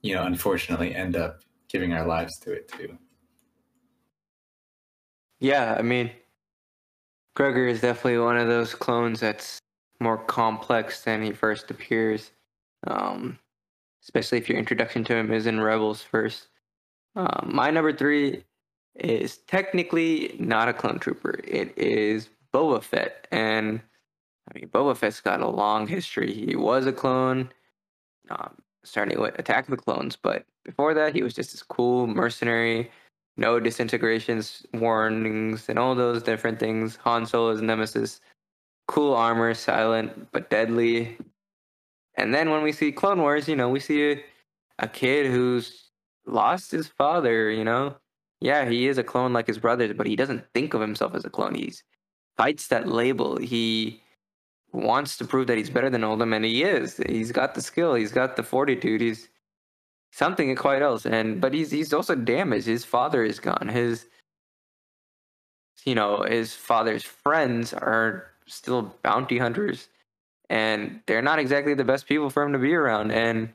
you 0.04 0.14
know 0.14 0.24
unfortunately 0.26 0.94
end 0.94 1.16
up 1.16 1.42
giving 1.68 1.94
our 1.94 2.06
lives 2.06 2.38
to 2.40 2.52
it 2.52 2.68
too. 2.68 2.96
Yeah 5.40 5.76
i 5.80 5.82
mean 5.82 6.12
gregor 7.36 7.68
is 7.68 7.82
definitely 7.82 8.20
one 8.20 8.38
of 8.38 8.48
those 8.48 8.76
clones 8.76 9.20
that's 9.20 9.58
more 10.00 10.18
complex 10.18 11.02
than 11.02 11.24
he 11.24 11.32
first 11.32 11.72
appears 11.72 12.32
um, 12.86 13.40
especially 14.04 14.38
if 14.38 14.48
your 14.48 14.60
introduction 14.60 15.04
to 15.06 15.16
him 15.16 15.32
is 15.32 15.46
in 15.48 15.60
rebels 15.60 16.02
first. 16.02 16.48
Um, 17.16 17.52
my 17.52 17.72
number 17.72 17.94
three 17.94 18.44
is 18.96 19.38
technically 19.38 20.36
not 20.40 20.70
a 20.70 20.74
clone 20.74 21.00
trooper. 21.00 21.40
It 21.44 21.78
is 21.78 22.30
boba 22.54 22.84
fett 22.84 23.28
and 23.32 23.82
I 24.50 24.60
mean, 24.60 24.70
Boba 24.70 24.96
Fett's 24.98 25.22
got 25.22 25.42
a 25.42 25.48
long 25.48 25.88
history. 25.88 26.34
He 26.34 26.56
was 26.56 26.86
a 26.86 26.94
clone, 26.94 27.50
um, 28.30 28.56
starting 28.84 29.20
with 29.20 29.38
Attack 29.38 29.66
of 29.66 29.72
the 29.72 29.78
Clones, 29.78 30.16
but 30.16 30.46
before 30.64 30.94
that, 30.94 31.14
he 31.14 31.24
was 31.24 31.34
just 31.34 31.52
this 31.52 31.64
cool 31.64 32.08
mercenary, 32.08 32.92
no 33.38 33.60
disintegrations 33.60 34.66
warnings, 34.74 35.70
and 35.70 35.78
all 35.78 35.96
those 35.96 36.24
different 36.24 36.60
things. 36.60 36.96
Han 36.98 37.26
Solo's 37.26 37.62
nemesis, 37.62 38.22
cool 38.88 39.14
armor, 39.14 39.54
silent 39.54 40.32
but 40.32 40.50
deadly. 40.50 41.18
And 42.16 42.34
then 42.34 42.50
when 42.50 42.64
we 42.64 42.72
see 42.72 42.92
Clone 42.92 43.22
Wars, 43.22 43.48
you 43.48 43.56
know, 43.56 43.70
we 43.70 43.80
see 43.80 44.12
a, 44.12 44.24
a 44.80 44.88
kid 44.88 45.28
who's 45.28 45.90
lost 46.26 46.72
his 46.72 46.88
father, 46.88 47.50
you 47.50 47.64
know? 47.64 47.96
Yeah, 48.42 48.70
he 48.70 48.88
is 48.88 48.98
a 48.98 49.04
clone 49.04 49.34
like 49.34 49.48
his 49.48 49.60
brothers, 49.60 49.94
but 49.96 50.08
he 50.08 50.16
doesn't 50.16 50.46
think 50.54 50.74
of 50.74 50.82
himself 50.82 51.14
as 51.14 51.26
a 51.26 51.30
clone. 51.30 51.56
He's 51.56 51.84
fights 52.38 52.68
that 52.68 52.88
label. 52.88 53.38
He 53.38 54.02
wants 54.72 55.18
to 55.18 55.26
prove 55.26 55.48
that 55.48 55.58
he's 55.58 55.70
better 55.70 55.90
than 55.90 56.04
Oldham, 56.04 56.34
and 56.34 56.46
he 56.46 56.64
is. 56.64 56.98
He's 57.08 57.32
got 57.32 57.56
the 57.56 57.62
skill. 57.62 57.96
He's 57.96 58.12
got 58.12 58.36
the 58.36 58.44
fortitude. 58.44 59.02
He's 59.02 59.30
something 60.12 60.56
quite 60.56 60.82
else. 60.82 61.06
And 61.06 61.42
but 61.42 61.54
he's 61.54 61.72
he's 61.72 61.94
also 61.94 62.16
damaged. 62.16 62.68
His 62.68 62.86
father 62.86 63.24
is 63.24 63.40
gone. 63.40 63.70
His 63.70 64.06
you 65.86 65.96
know 65.96 66.24
his 66.24 66.54
father's 66.54 67.04
friends 67.04 67.74
are 67.74 68.28
still 68.48 68.96
bounty 69.04 69.38
hunters, 69.38 69.90
and 70.50 71.02
they're 71.06 71.22
not 71.22 71.40
exactly 71.40 71.74
the 71.74 71.86
best 71.86 72.08
people 72.08 72.30
for 72.30 72.44
him 72.44 72.54
to 72.54 72.60
be 72.60 72.74
around. 72.74 73.12
And 73.12 73.50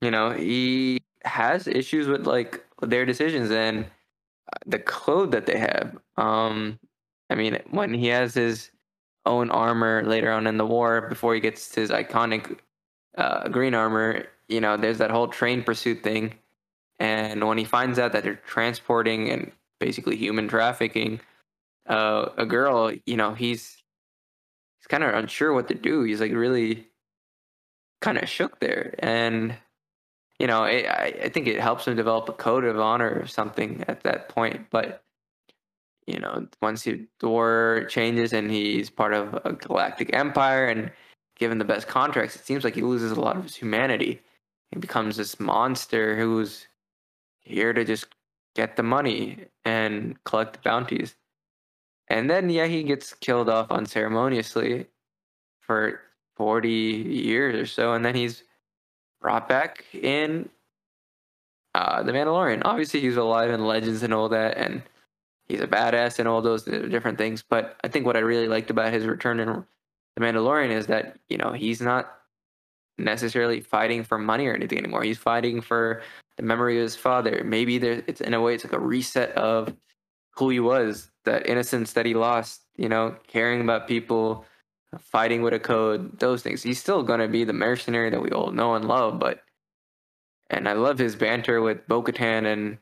you 0.00 0.10
know 0.10 0.30
he 0.30 1.00
has 1.24 1.66
issues 1.66 2.06
with 2.08 2.26
like 2.26 2.64
their 2.82 3.04
decisions 3.04 3.50
and 3.50 3.86
the 4.66 4.78
code 4.78 5.32
that 5.32 5.46
they 5.46 5.58
have. 5.58 5.96
Um, 6.16 6.78
I 7.30 7.34
mean, 7.34 7.58
when 7.70 7.92
he 7.92 8.06
has 8.08 8.34
his 8.34 8.70
own 9.28 9.50
armor 9.50 10.02
later 10.04 10.32
on 10.32 10.46
in 10.46 10.56
the 10.56 10.66
war, 10.66 11.02
before 11.02 11.34
he 11.34 11.40
gets 11.40 11.74
his 11.74 11.90
iconic 11.90 12.58
uh, 13.16 13.48
green 13.48 13.74
armor, 13.74 14.26
you 14.48 14.60
know, 14.60 14.76
there's 14.76 14.98
that 14.98 15.10
whole 15.10 15.28
train 15.28 15.62
pursuit 15.62 16.02
thing. 16.02 16.34
And 16.98 17.46
when 17.46 17.58
he 17.58 17.64
finds 17.64 17.98
out 17.98 18.12
that 18.12 18.24
they're 18.24 18.42
transporting 18.46 19.30
and 19.30 19.52
basically 19.78 20.16
human 20.16 20.48
trafficking 20.48 21.20
uh, 21.88 22.30
a 22.36 22.46
girl, 22.46 22.92
you 23.06 23.16
know, 23.16 23.34
he's 23.34 23.82
he's 24.78 24.86
kind 24.88 25.04
of 25.04 25.14
unsure 25.14 25.52
what 25.52 25.68
to 25.68 25.74
do. 25.74 26.02
He's 26.02 26.20
like 26.20 26.32
really 26.32 26.88
kind 28.00 28.18
of 28.18 28.28
shook 28.28 28.60
there, 28.60 28.94
and 28.98 29.56
you 30.38 30.46
know, 30.46 30.64
it, 30.64 30.86
I 30.86 31.14
I 31.24 31.28
think 31.28 31.46
it 31.46 31.60
helps 31.60 31.86
him 31.86 31.96
develop 31.96 32.28
a 32.28 32.32
code 32.32 32.64
of 32.64 32.78
honor 32.78 33.20
or 33.22 33.26
something 33.26 33.84
at 33.88 34.02
that 34.02 34.28
point. 34.28 34.66
But 34.70 35.02
you 36.08 36.18
know, 36.18 36.46
once 36.62 36.84
he, 36.84 37.06
the 37.20 37.28
war 37.28 37.86
changes 37.90 38.32
and 38.32 38.50
he's 38.50 38.88
part 38.88 39.12
of 39.12 39.38
a 39.44 39.52
galactic 39.52 40.14
empire 40.14 40.64
and 40.64 40.90
given 41.36 41.58
the 41.58 41.66
best 41.66 41.86
contracts, 41.86 42.34
it 42.34 42.46
seems 42.46 42.64
like 42.64 42.74
he 42.74 42.80
loses 42.80 43.12
a 43.12 43.20
lot 43.20 43.36
of 43.36 43.42
his 43.42 43.54
humanity. 43.54 44.22
He 44.70 44.78
becomes 44.78 45.18
this 45.18 45.38
monster 45.38 46.16
who's 46.16 46.66
here 47.40 47.74
to 47.74 47.84
just 47.84 48.06
get 48.56 48.76
the 48.76 48.82
money 48.82 49.44
and 49.66 50.22
collect 50.24 50.54
the 50.54 50.60
bounties. 50.60 51.14
And 52.08 52.30
then, 52.30 52.48
yeah, 52.48 52.66
he 52.66 52.84
gets 52.84 53.12
killed 53.12 53.50
off 53.50 53.70
unceremoniously 53.70 54.86
for 55.60 56.00
40 56.36 56.70
years 56.70 57.54
or 57.54 57.66
so. 57.66 57.92
And 57.92 58.02
then 58.02 58.14
he's 58.14 58.44
brought 59.20 59.46
back 59.46 59.84
in 59.92 60.48
uh, 61.74 62.02
The 62.02 62.12
Mandalorian. 62.12 62.62
Obviously, 62.64 63.00
he's 63.00 63.18
alive 63.18 63.50
in 63.50 63.66
Legends 63.66 64.02
and 64.02 64.14
all 64.14 64.30
that. 64.30 64.56
And 64.56 64.82
he's 65.48 65.60
a 65.60 65.66
badass 65.66 66.18
and 66.18 66.28
all 66.28 66.42
those 66.42 66.64
different 66.64 67.18
things. 67.18 67.42
But 67.42 67.76
I 67.82 67.88
think 67.88 68.06
what 68.06 68.16
I 68.16 68.20
really 68.20 68.48
liked 68.48 68.70
about 68.70 68.92
his 68.92 69.06
return 69.06 69.40
in 69.40 69.64
The 70.16 70.22
Mandalorian 70.22 70.70
is 70.70 70.86
that, 70.86 71.18
you 71.28 71.38
know, 71.38 71.52
he's 71.52 71.80
not 71.80 72.12
necessarily 72.98 73.60
fighting 73.60 74.02
for 74.02 74.18
money 74.18 74.46
or 74.46 74.54
anything 74.54 74.78
anymore. 74.78 75.02
He's 75.02 75.18
fighting 75.18 75.60
for 75.60 76.02
the 76.36 76.42
memory 76.42 76.78
of 76.78 76.82
his 76.82 76.96
father. 76.96 77.42
Maybe 77.44 77.78
there, 77.78 78.02
it's 78.06 78.20
in 78.20 78.34
a 78.34 78.40
way, 78.40 78.54
it's 78.54 78.64
like 78.64 78.72
a 78.72 78.78
reset 78.78 79.30
of 79.32 79.74
who 80.36 80.50
he 80.50 80.60
was 80.60 81.10
that 81.24 81.48
innocence 81.48 81.92
that 81.92 82.06
he 82.06 82.14
lost, 82.14 82.62
you 82.76 82.88
know, 82.88 83.16
caring 83.26 83.60
about 83.60 83.88
people, 83.88 84.44
fighting 84.98 85.42
with 85.42 85.52
a 85.54 85.58
code, 85.58 86.18
those 86.18 86.42
things. 86.42 86.62
He's 86.62 86.78
still 86.78 87.02
going 87.02 87.20
to 87.20 87.28
be 87.28 87.44
the 87.44 87.52
mercenary 87.52 88.10
that 88.10 88.22
we 88.22 88.30
all 88.30 88.50
know 88.50 88.74
and 88.74 88.86
love, 88.86 89.18
but 89.18 89.42
and 90.50 90.68
I 90.68 90.72
love 90.72 90.98
his 90.98 91.14
banter 91.14 91.60
with 91.60 91.86
Bo-Katan 91.86 92.46
and 92.50 92.78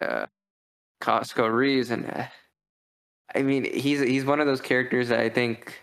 uh, 0.00 0.26
Koska 1.02 1.50
Reeves, 1.50 1.90
and 1.90 2.08
uh, 2.08 2.26
I 3.34 3.42
mean, 3.42 3.64
he's 3.64 4.00
he's 4.00 4.24
one 4.24 4.40
of 4.40 4.46
those 4.46 4.60
characters 4.60 5.08
that 5.08 5.18
I 5.18 5.28
think 5.28 5.82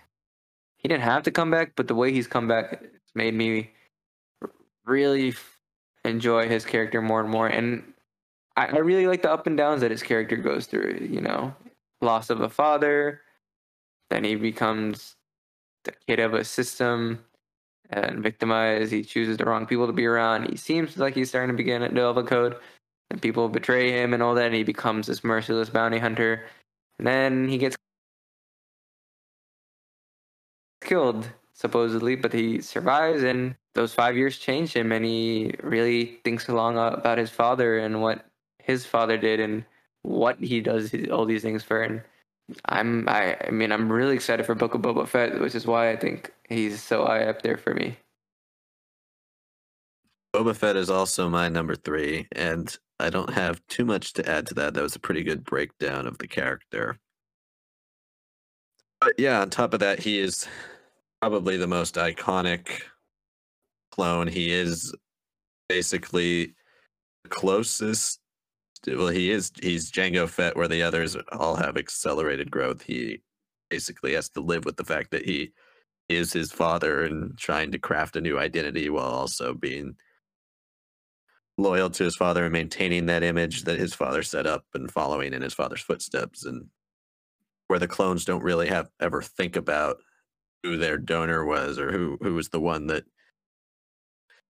he 0.77 0.87
didn't 0.87 1.03
have 1.03 1.23
to 1.23 1.31
come 1.31 1.51
back, 1.51 1.73
but 1.75 1.87
the 1.89 1.95
way 1.95 2.11
he's 2.13 2.25
come 2.25 2.47
back 2.47 2.81
made 3.13 3.33
me 3.33 3.71
really 4.85 5.33
enjoy 6.05 6.47
his 6.47 6.65
character 6.65 7.01
more 7.01 7.19
and 7.19 7.29
more, 7.29 7.47
and 7.47 7.83
I, 8.55 8.67
I 8.67 8.77
really 8.77 9.07
like 9.07 9.21
the 9.21 9.31
up 9.31 9.45
and 9.45 9.57
downs 9.57 9.81
that 9.81 9.91
his 9.91 10.01
character 10.01 10.37
goes 10.37 10.67
through. 10.67 11.07
You 11.11 11.21
know, 11.21 11.53
loss 12.01 12.29
of 12.29 12.39
a 12.39 12.49
father, 12.49 13.21
then 14.09 14.23
he 14.23 14.35
becomes 14.35 15.17
the 15.83 15.93
kid 16.07 16.21
of 16.21 16.33
a 16.33 16.45
system 16.45 17.25
and 17.89 18.23
victimized. 18.23 18.93
He 18.93 19.03
chooses 19.03 19.35
the 19.35 19.45
wrong 19.45 19.65
people 19.65 19.85
to 19.85 19.93
be 19.93 20.05
around. 20.05 20.49
He 20.49 20.55
seems 20.55 20.95
like 20.95 21.15
he's 21.15 21.27
starting 21.27 21.53
to 21.53 21.57
begin 21.57 21.81
to 21.81 21.89
develop 21.89 22.17
a 22.17 22.23
code, 22.23 22.55
and 23.11 23.21
people 23.21 23.49
betray 23.49 23.91
him 23.91 24.13
and 24.13 24.21
all 24.23 24.35
that, 24.35 24.47
and 24.47 24.55
he 24.55 24.63
becomes 24.63 25.07
this 25.07 25.23
merciless 25.23 25.69
bounty 25.69 25.97
hunter. 25.97 26.45
And 26.97 27.07
then 27.07 27.49
he 27.49 27.57
gets 27.57 27.75
killed, 30.81 31.29
supposedly, 31.53 32.15
but 32.15 32.33
he 32.33 32.61
survives, 32.61 33.23
and 33.23 33.55
those 33.75 33.93
five 33.93 34.17
years 34.17 34.37
change 34.37 34.73
him, 34.73 34.91
and 34.91 35.05
he 35.05 35.53
really 35.63 36.19
thinks 36.23 36.47
along 36.47 36.77
about 36.77 37.17
his 37.17 37.29
father 37.29 37.79
and 37.79 38.01
what 38.01 38.25
his 38.59 38.85
father 38.85 39.17
did 39.17 39.39
and 39.39 39.65
what 40.03 40.39
he 40.39 40.61
does 40.61 40.93
all 41.11 41.25
these 41.25 41.41
things 41.41 41.63
for. 41.63 41.81
And 41.81 42.01
I'm 42.65 43.07
I, 43.07 43.37
I 43.47 43.51
mean 43.51 43.71
I'm 43.71 43.91
really 43.91 44.15
excited 44.15 44.45
for 44.45 44.55
Book 44.55 44.73
of 44.73 44.81
Boba 44.81 45.07
Fett, 45.07 45.39
which 45.39 45.55
is 45.55 45.67
why 45.67 45.91
I 45.91 45.95
think 45.95 46.31
he's 46.47 46.81
so 46.81 47.05
high 47.05 47.25
up 47.25 47.41
there 47.41 47.57
for 47.57 47.73
me. 47.73 47.97
Boba 50.33 50.55
Fett 50.55 50.75
is 50.75 50.89
also 50.89 51.27
my 51.29 51.49
number 51.49 51.75
three, 51.75 52.27
and 52.31 52.77
I 52.99 53.09
don't 53.09 53.33
have 53.33 53.61
too 53.67 53.85
much 53.85 54.13
to 54.13 54.29
add 54.29 54.45
to 54.47 54.53
that. 54.55 54.73
That 54.73 54.83
was 54.83 54.95
a 54.95 54.99
pretty 54.99 55.23
good 55.23 55.43
breakdown 55.43 56.05
of 56.05 56.17
the 56.19 56.27
character. 56.27 56.99
But 59.01 59.13
yeah, 59.17 59.41
on 59.41 59.49
top 59.49 59.73
of 59.73 59.79
that, 59.79 59.99
he 59.99 60.19
is 60.19 60.47
probably 61.21 61.57
the 61.57 61.67
most 61.67 61.95
iconic 61.95 62.81
clone. 63.91 64.27
He 64.27 64.51
is 64.51 64.93
basically 65.67 66.55
the 67.23 67.29
closest 67.29 68.19
well, 68.87 69.07
he 69.09 69.29
is 69.31 69.51
he's 69.61 69.91
Jango 69.91 70.27
Fett, 70.27 70.55
where 70.55 70.67
the 70.67 70.83
others 70.83 71.17
all 71.31 71.55
have 71.55 71.77
accelerated 71.77 72.49
growth. 72.49 72.81
He 72.81 73.21
basically 73.69 74.13
has 74.13 74.29
to 74.29 74.41
live 74.41 74.65
with 74.65 74.77
the 74.77 74.85
fact 74.85 75.11
that 75.11 75.25
he 75.25 75.51
is 76.07 76.33
his 76.33 76.51
father 76.51 77.03
and 77.03 77.37
trying 77.37 77.71
to 77.71 77.79
craft 77.79 78.15
a 78.15 78.21
new 78.21 78.39
identity 78.39 78.89
while 78.89 79.09
also 79.09 79.53
being 79.53 79.95
loyal 81.59 81.89
to 81.89 82.03
his 82.03 82.15
father 82.15 82.45
and 82.45 82.53
maintaining 82.53 83.05
that 83.07 83.23
image 83.23 83.63
that 83.63 83.79
his 83.79 83.93
father 83.93 84.23
set 84.23 84.47
up 84.47 84.65
and 84.73 84.91
following 84.91 85.33
in 85.33 85.41
his 85.41 85.53
father's 85.53 85.81
footsteps 85.81 86.45
and 86.45 86.67
where 87.67 87.79
the 87.79 87.87
clones 87.87 88.25
don't 88.25 88.43
really 88.43 88.67
have 88.67 88.89
ever 88.99 89.21
think 89.21 89.55
about 89.55 89.97
who 90.63 90.77
their 90.77 90.97
donor 90.97 91.45
was 91.45 91.79
or 91.79 91.91
who 91.91 92.17
who 92.21 92.33
was 92.33 92.49
the 92.49 92.59
one 92.59 92.87
that 92.87 93.03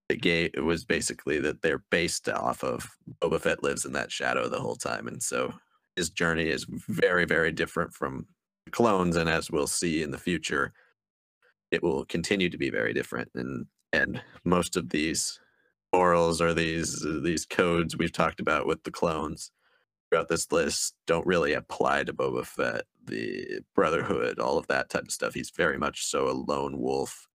it 0.09 0.21
gave 0.21 0.51
it 0.53 0.61
was 0.61 0.85
basically 0.85 1.39
that 1.39 1.61
they're 1.61 1.83
based 1.91 2.27
off 2.29 2.63
of 2.63 2.89
Boba 3.21 3.39
Fett 3.39 3.63
lives 3.63 3.85
in 3.85 3.93
that 3.93 4.11
shadow 4.11 4.49
the 4.49 4.59
whole 4.59 4.75
time, 4.75 5.07
and 5.07 5.21
so 5.21 5.53
his 5.95 6.09
journey 6.09 6.47
is 6.47 6.65
very 6.87 7.25
very 7.25 7.51
different 7.51 7.93
from 7.93 8.25
the 8.65 8.71
clones, 8.71 9.15
and 9.15 9.29
as 9.29 9.51
we'll 9.51 9.67
see 9.67 10.01
in 10.01 10.11
the 10.11 10.17
future, 10.17 10.73
it 11.71 11.83
will 11.83 12.05
continue 12.05 12.49
to 12.49 12.57
be 12.57 12.69
very 12.69 12.93
different. 12.93 13.29
And 13.35 13.67
and 13.93 14.21
most 14.43 14.75
of 14.75 14.89
these 14.89 15.39
morals 15.93 16.41
or 16.41 16.53
these 16.53 17.05
these 17.23 17.45
codes 17.45 17.97
we've 17.97 18.11
talked 18.11 18.39
about 18.39 18.67
with 18.67 18.83
the 18.83 18.91
clones 18.91 19.51
throughout 20.09 20.27
this 20.27 20.51
list 20.51 20.95
don't 21.07 21.25
really 21.25 21.53
apply 21.53 22.03
to 22.03 22.13
Boba 22.13 22.45
Fett, 22.45 22.83
the 23.05 23.61
Brotherhood, 23.75 24.39
all 24.39 24.57
of 24.57 24.67
that 24.67 24.89
type 24.89 25.03
of 25.03 25.11
stuff. 25.11 25.33
He's 25.33 25.51
very 25.51 25.77
much 25.77 26.05
so 26.05 26.29
a 26.29 26.31
lone 26.31 26.79
wolf 26.79 27.27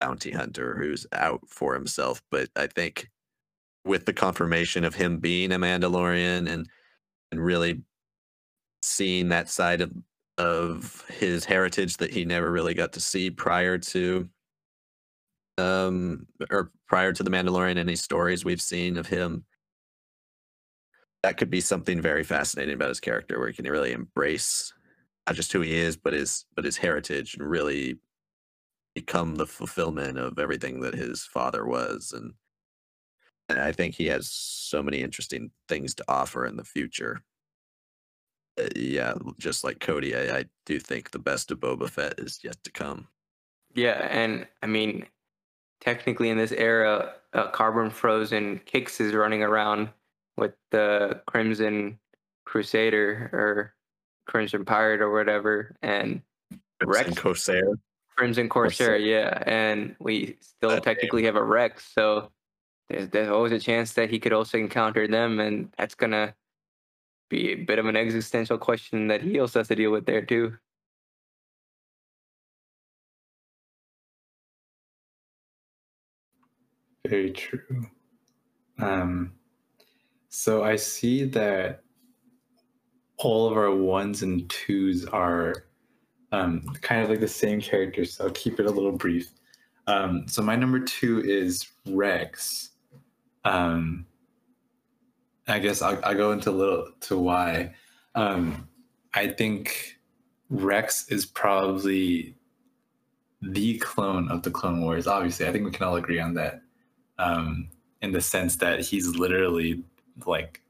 bounty 0.00 0.30
hunter 0.30 0.76
who's 0.76 1.06
out 1.12 1.40
for 1.46 1.74
himself. 1.74 2.22
But 2.30 2.48
I 2.56 2.66
think 2.66 3.08
with 3.84 4.06
the 4.06 4.12
confirmation 4.12 4.84
of 4.84 4.94
him 4.94 5.18
being 5.18 5.52
a 5.52 5.58
Mandalorian 5.58 6.48
and 6.48 6.68
and 7.32 7.44
really 7.44 7.82
seeing 8.82 9.28
that 9.28 9.48
side 9.48 9.80
of 9.80 9.92
of 10.38 11.04
his 11.08 11.44
heritage 11.44 11.98
that 11.98 12.12
he 12.12 12.24
never 12.24 12.50
really 12.50 12.74
got 12.74 12.92
to 12.94 13.00
see 13.00 13.30
prior 13.30 13.76
to 13.76 14.28
um 15.58 16.26
or 16.50 16.70
prior 16.86 17.12
to 17.12 17.22
the 17.22 17.30
Mandalorian 17.30 17.78
any 17.78 17.96
stories 17.96 18.44
we've 18.44 18.62
seen 18.62 18.96
of 18.96 19.06
him? 19.06 19.44
That 21.22 21.36
could 21.36 21.50
be 21.50 21.60
something 21.60 22.00
very 22.00 22.24
fascinating 22.24 22.74
about 22.74 22.88
his 22.88 23.00
character 23.00 23.38
where 23.38 23.48
he 23.48 23.54
can 23.54 23.66
really 23.66 23.92
embrace 23.92 24.72
not 25.26 25.36
just 25.36 25.52
who 25.52 25.60
he 25.60 25.74
is 25.74 25.96
but 25.96 26.12
his 26.12 26.46
but 26.56 26.64
his 26.64 26.76
heritage 26.76 27.34
and 27.34 27.48
really 27.48 27.98
become 28.94 29.36
the 29.36 29.46
fulfillment 29.46 30.18
of 30.18 30.38
everything 30.38 30.80
that 30.80 30.94
his 30.94 31.22
father 31.22 31.64
was. 31.64 32.12
And, 32.12 32.32
and 33.48 33.60
i 33.60 33.70
think 33.72 33.94
he 33.94 34.06
has 34.06 34.30
so 34.30 34.82
many 34.82 35.00
interesting 35.00 35.50
things 35.68 35.94
to 35.96 36.04
offer 36.08 36.46
in 36.46 36.56
the 36.56 36.64
future. 36.64 37.22
Uh, 38.58 38.68
yeah 38.74 39.14
just 39.38 39.62
like 39.62 39.78
cody 39.78 40.14
I, 40.16 40.38
I 40.38 40.44
do 40.66 40.80
think 40.80 41.10
the 41.10 41.18
best 41.20 41.50
of 41.50 41.60
boba 41.60 41.88
fett 41.88 42.18
is 42.18 42.40
yet 42.42 42.56
to 42.64 42.72
come. 42.72 43.08
Yeah, 43.74 44.06
and 44.10 44.46
I 44.62 44.66
mean, 44.66 45.06
technically 45.80 46.30
in 46.30 46.38
this 46.38 46.52
era, 46.52 47.14
uh, 47.32 47.48
Carbon 47.48 47.90
Frozen 47.90 48.60
Kix 48.66 49.00
is 49.00 49.14
running 49.14 49.42
around 49.42 49.88
with 50.36 50.52
the 50.70 51.20
Crimson 51.26 51.98
Crusader 52.44 53.30
or 53.32 53.74
Crimson 54.26 54.64
Pirate 54.64 55.00
or 55.00 55.12
whatever, 55.12 55.76
and 55.82 56.22
Rex 56.84 57.08
Rex 57.08 57.20
Corsair. 57.20 57.62
Crimson 58.16 58.48
Corsair, 58.48 58.88
Corsair. 58.88 58.96
yeah, 58.98 59.42
and 59.46 59.96
we 59.98 60.36
still 60.40 60.70
That 60.70 60.82
technically 60.82 61.24
have 61.24 61.36
a 61.36 61.42
Rex, 61.42 61.90
so 61.94 62.30
there's 62.88 63.08
there's 63.08 63.28
always 63.30 63.52
a 63.52 63.58
chance 63.58 63.94
that 63.94 64.10
he 64.10 64.18
could 64.18 64.32
also 64.32 64.58
encounter 64.58 65.06
them, 65.08 65.40
and 65.40 65.72
that's 65.78 65.94
gonna 65.94 66.34
be 67.28 67.52
a 67.52 67.54
bit 67.54 67.78
of 67.78 67.86
an 67.86 67.96
existential 67.96 68.58
question 68.58 69.06
that 69.08 69.22
he 69.22 69.38
also 69.38 69.60
has 69.60 69.68
to 69.68 69.76
deal 69.76 69.90
with 69.90 70.04
there 70.04 70.22
too. 70.22 70.56
Very 77.08 77.30
true. 77.32 77.86
Um, 78.78 79.32
so 80.28 80.64
I 80.64 80.76
see 80.76 81.24
that 81.24 81.82
all 83.16 83.50
of 83.50 83.56
our 83.56 83.74
ones 83.74 84.22
and 84.22 84.48
twos 84.48 85.04
are 85.06 85.54
um, 86.32 86.62
kind 86.80 87.02
of 87.02 87.10
like 87.10 87.20
the 87.20 87.28
same 87.28 87.60
characters. 87.60 88.14
So 88.14 88.24
I'll 88.24 88.30
keep 88.30 88.60
it 88.60 88.66
a 88.66 88.70
little 88.70 88.92
brief. 88.92 89.28
Um, 89.86 90.26
so 90.28 90.42
my 90.42 90.56
number 90.56 90.80
two 90.80 91.20
is 91.20 91.66
Rex. 91.86 92.70
Um, 93.44 94.06
I 95.48 95.58
guess 95.58 95.82
I'll, 95.82 95.98
I'll 96.04 96.14
go 96.14 96.32
into 96.32 96.50
a 96.50 96.52
little 96.52 96.88
to 97.00 97.18
why. 97.18 97.74
Um, 98.14 98.68
I 99.14 99.28
think 99.28 99.98
Rex 100.48 101.08
is 101.08 101.26
probably 101.26 102.36
the 103.42 103.78
clone 103.78 104.30
of 104.30 104.42
the 104.42 104.50
Clone 104.50 104.82
Wars. 104.82 105.06
Obviously, 105.06 105.46
I 105.46 105.52
think 105.52 105.64
we 105.64 105.70
can 105.70 105.86
all 105.86 105.96
agree 105.96 106.20
on 106.20 106.34
that. 106.34 106.62
Um, 107.20 107.68
in 108.02 108.12
the 108.12 108.20
sense 108.20 108.56
that 108.56 108.80
he's 108.80 109.14
literally 109.14 109.84
like 110.24 110.62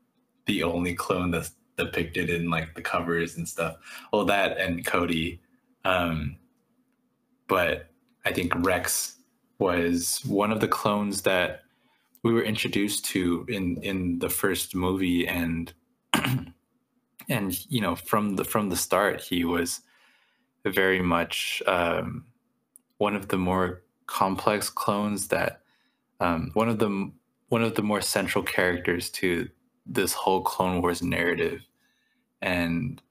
the 0.46 0.64
only 0.64 0.94
clone 0.94 1.30
that's 1.30 1.52
depicted 1.76 2.28
in 2.28 2.50
like 2.50 2.74
the 2.74 2.82
covers 2.82 3.36
and 3.36 3.48
stuff. 3.48 3.76
Well, 4.12 4.24
that 4.24 4.58
and 4.58 4.84
Cody. 4.84 5.40
Um, 5.84 6.36
but 7.46 7.90
I 8.24 8.32
think 8.32 8.52
Rex 8.56 9.16
was 9.58 10.20
one 10.24 10.50
of 10.50 10.60
the 10.60 10.68
clones 10.68 11.22
that 11.22 11.62
we 12.22 12.32
were 12.32 12.42
introduced 12.42 13.04
to 13.06 13.46
in 13.48 13.76
in 13.82 14.18
the 14.18 14.28
first 14.28 14.74
movie 14.74 15.26
and 15.26 15.72
and 17.28 17.66
you 17.70 17.80
know 17.80 17.96
from 17.96 18.36
the 18.36 18.44
from 18.44 18.68
the 18.68 18.76
start 18.76 19.20
he 19.20 19.44
was 19.44 19.80
very 20.64 21.00
much 21.00 21.62
um, 21.66 22.24
one 22.98 23.16
of 23.16 23.28
the 23.28 23.38
more 23.38 23.82
complex 24.06 24.68
clones 24.68 25.28
that 25.28 25.59
um, 26.20 26.50
one 26.54 26.68
of 26.68 26.78
the 26.78 27.10
one 27.48 27.62
of 27.62 27.74
the 27.74 27.82
more 27.82 28.00
central 28.00 28.44
characters 28.44 29.10
to 29.10 29.48
this 29.86 30.12
whole 30.12 30.42
Clone 30.42 30.80
Wars 30.82 31.02
narrative, 31.02 31.60
and 32.42 33.02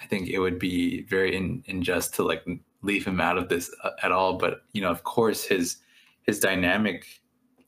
I 0.00 0.06
think 0.06 0.28
it 0.28 0.38
would 0.38 0.58
be 0.58 1.02
very 1.02 1.34
in, 1.34 1.64
unjust 1.68 2.14
to 2.14 2.22
like 2.22 2.44
leave 2.82 3.06
him 3.06 3.20
out 3.20 3.38
of 3.38 3.48
this 3.48 3.74
uh, 3.82 3.90
at 4.02 4.12
all. 4.12 4.34
But 4.34 4.62
you 4.72 4.82
know, 4.82 4.90
of 4.90 5.04
course, 5.04 5.44
his 5.44 5.78
his 6.22 6.40
dynamic 6.40 7.06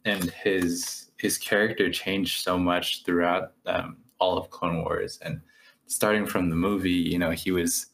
and 0.04 0.30
his 0.30 1.10
his 1.16 1.38
character 1.38 1.90
changed 1.90 2.42
so 2.42 2.58
much 2.58 3.04
throughout 3.04 3.52
um, 3.66 3.98
all 4.18 4.36
of 4.36 4.50
Clone 4.50 4.82
Wars, 4.82 5.18
and 5.22 5.40
starting 5.86 6.26
from 6.26 6.48
the 6.48 6.56
movie, 6.56 6.90
you 6.90 7.18
know, 7.18 7.30
he 7.30 7.50
was, 7.50 7.86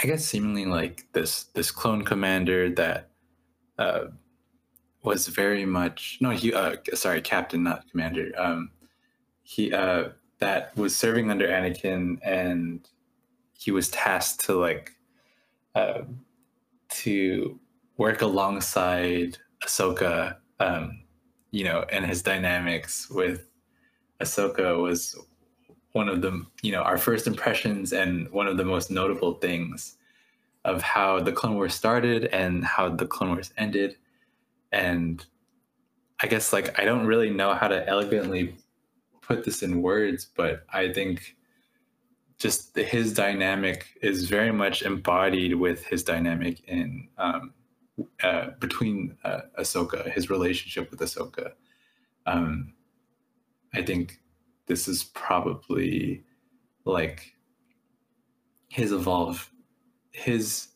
I 0.00 0.06
guess, 0.06 0.24
seemingly 0.24 0.66
like 0.66 1.06
this 1.12 1.44
this 1.54 1.70
clone 1.70 2.04
commander 2.04 2.70
that 2.74 3.10
uh, 3.78 4.06
was 5.02 5.28
very 5.28 5.64
much 5.64 6.18
no, 6.20 6.30
he 6.30 6.52
uh, 6.52 6.76
sorry, 6.94 7.20
captain, 7.20 7.62
not 7.62 7.90
commander. 7.90 8.32
Um, 8.36 8.70
he 9.42 9.72
uh, 9.72 10.10
that 10.38 10.76
was 10.76 10.96
serving 10.96 11.30
under 11.30 11.48
Anakin, 11.48 12.18
and 12.22 12.86
he 13.58 13.70
was 13.70 13.88
tasked 13.90 14.44
to 14.46 14.54
like 14.54 14.92
uh, 15.74 16.02
to 16.88 17.58
work 17.96 18.22
alongside 18.22 19.38
Ahsoka 19.62 20.36
um, 20.60 21.00
you 21.50 21.64
know, 21.64 21.84
and 21.90 22.06
his 22.06 22.22
dynamics 22.22 23.10
with 23.10 23.48
Ahsoka 24.20 24.80
was 24.80 25.16
one 25.92 26.08
of 26.08 26.22
the, 26.22 26.44
you 26.62 26.70
know, 26.70 26.82
our 26.82 26.98
first 26.98 27.26
impressions 27.26 27.92
and 27.92 28.30
one 28.30 28.46
of 28.46 28.56
the 28.56 28.64
most 28.64 28.90
notable 28.90 29.34
things 29.34 29.96
of 30.64 30.82
how 30.82 31.18
the 31.18 31.32
Clone 31.32 31.56
Wars 31.56 31.74
started 31.74 32.26
and 32.26 32.64
how 32.64 32.88
the 32.90 33.06
Clone 33.06 33.30
Wars 33.30 33.52
ended. 33.56 33.96
And 34.72 35.24
I 36.20 36.26
guess 36.26 36.52
like 36.52 36.78
I 36.78 36.84
don't 36.84 37.06
really 37.06 37.30
know 37.30 37.54
how 37.54 37.68
to 37.68 37.86
elegantly 37.88 38.56
put 39.22 39.44
this 39.44 39.62
in 39.62 39.82
words, 39.82 40.28
but 40.36 40.64
I 40.72 40.92
think 40.92 41.36
just 42.38 42.74
his 42.76 43.12
dynamic 43.12 43.86
is 44.00 44.28
very 44.28 44.52
much 44.52 44.82
embodied 44.82 45.54
with 45.54 45.84
his 45.84 46.02
dynamic 46.02 46.60
in 46.66 47.08
um, 47.18 47.52
uh, 48.22 48.50
between 48.58 49.16
uh, 49.24 49.40
Ahsoka, 49.58 50.10
his 50.10 50.30
relationship 50.30 50.90
with 50.90 51.00
Ahsoka. 51.00 51.52
Um, 52.26 52.72
I 53.74 53.82
think 53.82 54.20
this 54.66 54.88
is 54.88 55.04
probably 55.04 56.24
like 56.84 57.34
his 58.68 58.92
evolve, 58.92 59.50
his 60.12 60.68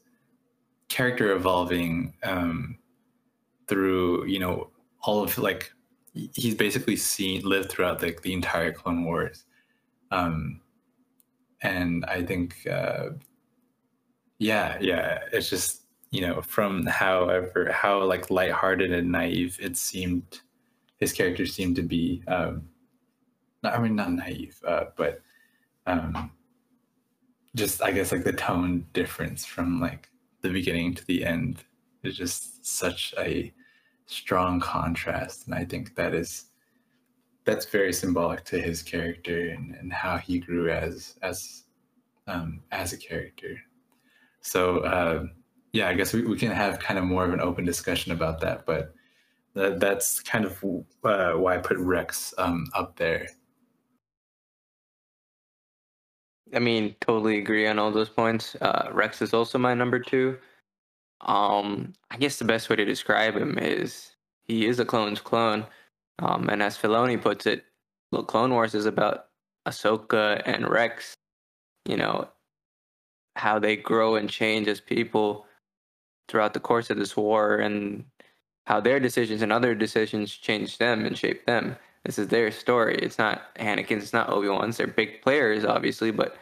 character 0.89 1.33
evolving 1.33 2.15
um, 2.23 2.79
through 3.67 4.27
you 4.27 4.39
know 4.39 4.71
all 5.03 5.23
of 5.23 5.37
like 5.39 5.73
he's 6.15 6.55
basically 6.55 6.97
seen 6.97 7.43
lived 7.43 7.71
throughout 7.71 8.03
like 8.03 8.23
the 8.23 8.33
entire 8.33 8.73
Clone 8.73 9.05
Wars, 9.05 9.45
um, 10.11 10.61
and 11.63 12.05
I 12.07 12.23
think 12.25 12.67
uh, 12.67 13.11
yeah 14.39 14.77
yeah 14.81 15.21
it's 15.33 15.51
just 15.51 15.85
you 16.15 16.21
know, 16.21 16.41
from 16.43 16.87
however 16.87 17.73
how 17.73 18.01
like 18.05 18.31
lighthearted 18.31 18.93
and 18.93 19.11
naive 19.11 19.59
it 19.61 19.77
seemed, 19.77 20.43
his 21.01 21.13
character 21.13 21.45
seemed 21.45 21.75
to 21.75 21.83
be. 21.83 22.23
Um, 22.29 22.69
not, 23.65 23.75
I 23.75 23.81
mean, 23.81 23.97
not 23.97 24.13
naive, 24.13 24.61
uh, 24.65 24.85
but 24.97 25.23
um, 25.89 26.31
just 27.57 27.83
I 27.83 27.91
guess 27.91 28.13
like 28.13 28.23
the 28.23 28.33
tone 28.33 28.87
difference 28.93 29.45
from 29.45 29.81
like 29.81 30.09
the 30.43 30.51
beginning 30.51 30.95
to 30.95 31.05
the 31.07 31.25
end 31.25 31.65
is 32.05 32.17
just 32.17 32.54
such 32.65 33.15
a 33.19 33.53
strong 34.07 34.61
contrast, 34.61 35.47
and 35.47 35.55
I 35.55 35.65
think 35.65 35.95
that 35.97 36.15
is 36.15 36.47
that's 37.45 37.67
very 37.67 37.93
symbolic 37.93 38.45
to 38.45 38.59
his 38.61 38.83
character 38.83 39.49
and, 39.51 39.75
and 39.75 39.93
how 39.93 40.17
he 40.17 40.39
grew 40.39 40.71
as 40.71 41.17
as 41.23 41.65
um, 42.27 42.61
as 42.73 42.93
a 42.93 42.97
character. 42.97 43.59
So. 44.41 44.79
Uh, 44.79 45.27
yeah, 45.75 45.89
I 45.89 45.95
guess 45.95 46.13
we, 46.13 46.23
we 46.23 46.39
can 46.39 46.53
have 46.53 46.79
kind 46.79 47.01
of 47.01 47.05
more 47.05 47.25
of 47.25 47.33
an 47.33 47.41
open 47.41 47.65
discussion 47.65 48.13
about 48.13 48.41
that, 48.41 48.65
but 48.65 48.95
that, 49.55 49.81
that's 49.81 50.21
kind 50.21 50.45
of 50.45 50.65
uh, 51.03 51.33
why 51.33 51.57
I 51.57 51.59
put 51.59 51.79
Rex 51.79 52.33
um, 52.39 52.69
up 52.75 52.95
there. 52.97 53.27
I 56.55 56.61
mean, 56.61 56.95
totally 57.01 57.39
agree 57.39 57.67
on 57.67 57.81
all 57.81 57.91
those 57.91 58.09
points. 58.09 58.57
Uh, 58.61 58.89
Rex 58.93 59.21
is 59.21 59.35
also 59.35 59.59
my 59.59 59.75
number 59.75 59.99
two. 59.99 60.39
Um, 61.21 61.93
I 62.11 62.17
guess 62.17 62.39
the 62.39 62.45
best 62.45 62.69
way 62.69 62.77
to 62.77 62.85
describe 62.85 63.37
him 63.37 63.59
is 63.59 64.13
he 64.47 64.67
is 64.67 64.79
a 64.79 64.85
clone's 64.85 65.21
clone. 65.21 65.67
Um, 66.19 66.49
and 66.49 66.63
as 66.63 66.77
Filoni 66.77 67.21
puts 67.21 67.47
it, 67.47 67.65
look, 68.13 68.29
Clone 68.29 68.53
Wars 68.53 68.75
is 68.75 68.87
about 68.87 69.27
Ahsoka 69.67 70.43
and 70.45 70.69
Rex, 70.69 71.15
you 71.87 71.97
know, 71.97 72.29
how 73.37 73.59
they 73.59 73.77
grow 73.77 74.15
and 74.15 74.31
change 74.31 74.69
as 74.69 74.81
people 74.81 75.47
throughout 76.29 76.55
the 76.55 76.61
course 76.61 76.91
of 76.91 76.99
this 76.99 77.17
war 77.17 77.57
and 77.57 78.05
how 78.67 78.81
their 78.81 79.01
decisions 79.01 79.43
and 79.43 79.53
other 79.53 79.75
decisions 79.75 80.33
change 80.33 80.79
them 80.79 81.05
and 81.05 81.19
shape 81.19 81.45
them. 81.47 81.77
This 82.05 82.19
is 82.19 82.29
their 82.29 82.51
story. 82.51 82.97
It's 82.97 83.19
not 83.19 83.55
Anakin's, 83.57 84.05
it's 84.05 84.13
not 84.13 84.31
Obi 84.31 84.49
Wan's. 84.49 84.77
They're 84.77 84.87
big 84.87 85.23
players, 85.23 85.65
obviously, 85.65 86.11
but 86.11 86.37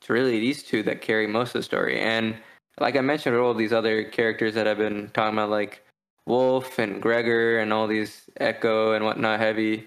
it's 0.00 0.10
really 0.10 0.38
these 0.40 0.62
two 0.62 0.82
that 0.84 1.02
carry 1.02 1.26
most 1.26 1.54
of 1.54 1.60
the 1.60 1.62
story. 1.62 1.98
And 1.98 2.36
like 2.78 2.96
I 2.96 3.00
mentioned, 3.00 3.36
all 3.36 3.54
these 3.54 3.72
other 3.72 4.04
characters 4.04 4.54
that 4.54 4.68
I've 4.68 4.78
been 4.78 5.10
talking 5.12 5.38
about, 5.38 5.50
like 5.50 5.82
Wolffe 6.26 6.78
and 6.78 7.02
Gregor 7.02 7.58
and 7.58 7.72
all 7.72 7.86
these 7.86 8.28
Echo 8.38 8.92
and 8.92 9.04
whatnot, 9.04 9.40
Heavy. 9.40 9.86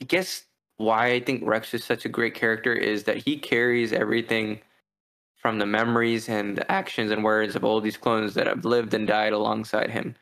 I 0.00 0.04
guess 0.04 0.44
why 0.76 1.08
I 1.12 1.20
think 1.20 1.42
Rex 1.44 1.72
is 1.74 1.84
such 1.84 2.04
a 2.04 2.10
great 2.10 2.34
character 2.34 2.74
is 2.74 3.04
that 3.04 3.16
he 3.16 3.38
carries 3.38 3.92
everything 3.92 4.60
from 5.36 5.58
the 5.58 5.66
memories 5.66 6.28
and 6.28 6.56
the 6.56 6.70
actions 6.70 7.10
and 7.10 7.22
words 7.24 7.56
of 7.56 7.64
all 7.64 7.80
these 7.80 7.96
clones 7.96 8.34
that 8.34 8.46
have 8.46 8.64
lived 8.64 8.94
and 8.94 9.06
died 9.06 9.32
alongside 9.32 9.90
him. 9.90 10.14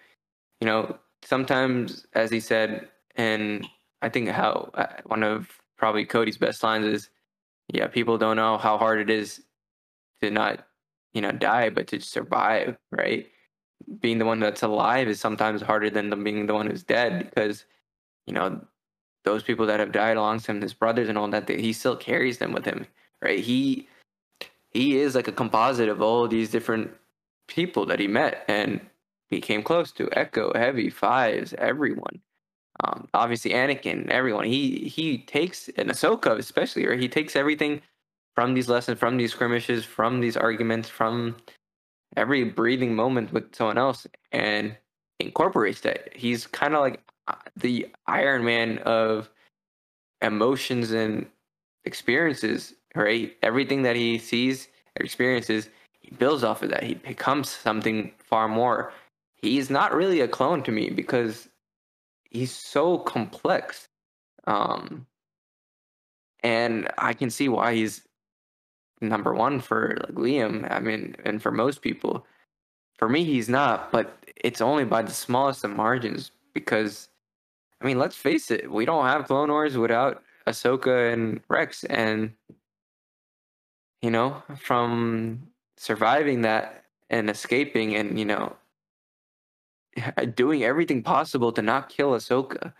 You 0.61 0.66
know, 0.66 0.99
sometimes, 1.24 2.07
as 2.12 2.30
he 2.30 2.41
said, 2.41 2.89
and 3.16 3.66
I 4.03 4.09
think 4.09 4.28
how 4.28 4.70
uh, 4.74 4.87
one 5.07 5.22
of 5.22 5.49
probably 5.78 6.05
Cody's 6.05 6.39
best 6.39 6.62
lines 6.62 6.87
is, 6.87 7.09
"Yeah, 7.72 7.87
people 7.89 8.18
don't 8.18 8.37
know 8.37 8.59
how 8.59 8.76
hard 8.78 9.01
it 9.01 9.11
is 9.11 9.43
to 10.22 10.30
not, 10.30 10.66
you 11.15 11.21
know, 11.23 11.33
die, 11.33 11.71
but 11.71 11.87
to 11.89 12.01
survive." 12.01 12.77
Right? 12.93 13.29
Being 14.01 14.19
the 14.19 14.25
one 14.27 14.41
that's 14.41 14.62
alive 14.62 15.09
is 15.09 15.21
sometimes 15.21 15.62
harder 15.62 15.91
than 15.91 16.23
being 16.25 16.47
the 16.47 16.55
one 16.55 16.67
who's 16.69 16.83
dead 16.83 17.19
because, 17.31 17.65
you 18.27 18.33
know, 18.35 18.61
those 19.25 19.43
people 19.43 19.67
that 19.67 19.81
have 19.81 19.93
died 19.93 20.17
alongside 20.17 20.57
him, 20.57 20.62
his 20.62 20.75
brothers 20.75 21.09
and 21.09 21.19
all 21.19 21.29
that, 21.29 21.49
he 21.49 21.73
still 21.73 21.97
carries 21.97 22.39
them 22.39 22.53
with 22.53 22.65
him. 22.65 22.87
Right? 23.23 23.41
He 23.41 23.89
he 24.71 24.99
is 24.99 25.15
like 25.15 25.29
a 25.29 25.33
composite 25.33 25.89
of 25.89 26.03
all 26.03 26.29
these 26.29 26.51
different 26.51 26.91
people 27.47 27.87
that 27.87 28.01
he 28.01 28.09
met 28.09 28.45
and 28.49 28.81
he 29.31 29.41
came 29.41 29.62
close 29.62 29.93
to 29.93 30.09
Echo, 30.12 30.53
Heavy, 30.55 30.91
Fives, 30.91 31.55
everyone. 31.55 32.21
Um, 32.83 33.09
obviously 33.15 33.53
Anakin, 33.53 34.09
everyone. 34.11 34.45
He 34.45 34.89
he 34.89 35.19
takes 35.19 35.69
and 35.77 35.91
Ahsoka 35.91 36.39
especially, 36.39 36.85
or 36.87 36.97
he 36.97 37.09
takes 37.09 37.37
everything 37.37 37.81
from 38.35 38.55
these 38.55 38.68
lessons, 38.68 38.99
from 38.99 39.16
these 39.16 39.32
skirmishes, 39.32 39.85
from 39.85 40.20
these 40.20 40.37
arguments, 40.37 40.89
from 40.89 41.37
every 42.16 42.45
breathing 42.45 42.95
moment 42.95 43.32
with 43.32 43.55
someone 43.55 43.78
else, 43.78 44.07
and 44.32 44.76
incorporates 45.20 45.80
that. 45.82 46.14
He's 46.14 46.47
kind 46.47 46.74
of 46.74 46.80
like 46.80 47.01
uh, 47.28 47.35
the 47.57 47.89
Iron 48.07 48.45
Man 48.45 48.78
of 48.78 49.30
emotions 50.20 50.91
and 50.91 51.26
experiences, 51.85 52.74
right? 52.95 53.37
Everything 53.43 53.82
that 53.82 53.97
he 53.97 54.18
sees, 54.18 54.68
experiences, 54.97 55.68
he 56.01 56.11
builds 56.16 56.45
off 56.45 56.62
of 56.62 56.70
that. 56.70 56.82
He 56.82 56.95
becomes 56.95 57.49
something 57.49 58.12
far 58.18 58.49
more. 58.49 58.93
He's 59.37 59.70
not 59.70 59.95
really 59.95 60.20
a 60.20 60.28
clone 60.28 60.62
to 60.64 60.72
me 60.72 60.91
because 60.91 61.49
he's 62.30 62.53
so 62.53 62.99
complex. 62.99 63.89
Um, 64.47 65.07
and 66.43 66.91
I 66.99 67.14
can 67.14 67.30
see 67.30 67.49
why 67.49 67.74
he's 67.74 68.03
number 69.01 69.35
one 69.35 69.61
for 69.61 69.97
like 70.01 70.15
Liam. 70.15 70.71
I 70.71 70.81
mean, 70.81 71.17
and 71.25 71.43
for 71.43 71.51
most 71.51 71.83
people, 71.83 72.27
for 72.99 73.09
me, 73.09 73.25
he's 73.25 73.49
not. 73.49 73.93
But 73.93 74.17
it's 74.37 74.61
only 74.61 74.85
by 74.85 75.03
the 75.03 75.13
smallest 75.13 75.65
of 75.65 75.71
margins 75.71 76.31
because, 76.53 77.09
I 77.81 77.87
mean, 77.87 77.99
let's 77.99 78.17
face 78.17 78.51
it, 78.51 78.71
we 78.71 78.85
don't 78.85 79.07
have 79.07 79.27
Clone 79.27 79.51
Wars 79.51 79.77
without 79.77 80.23
Ahsoka 80.47 81.13
and 81.13 81.41
Rex, 81.49 81.85
and 81.85 82.33
you 84.03 84.11
know, 84.11 84.43
from 84.59 85.49
surviving 85.77 86.43
that 86.43 86.85
and 87.11 87.31
escaping, 87.31 87.97
and 87.97 88.19
you 88.19 88.25
know, 88.25 88.57
doing 90.35 90.65
everything 90.65 91.03
possible 91.03 91.53
to 91.53 91.63
not 91.63 91.89
kill 91.89 92.11
Ahsoka, 92.11 92.73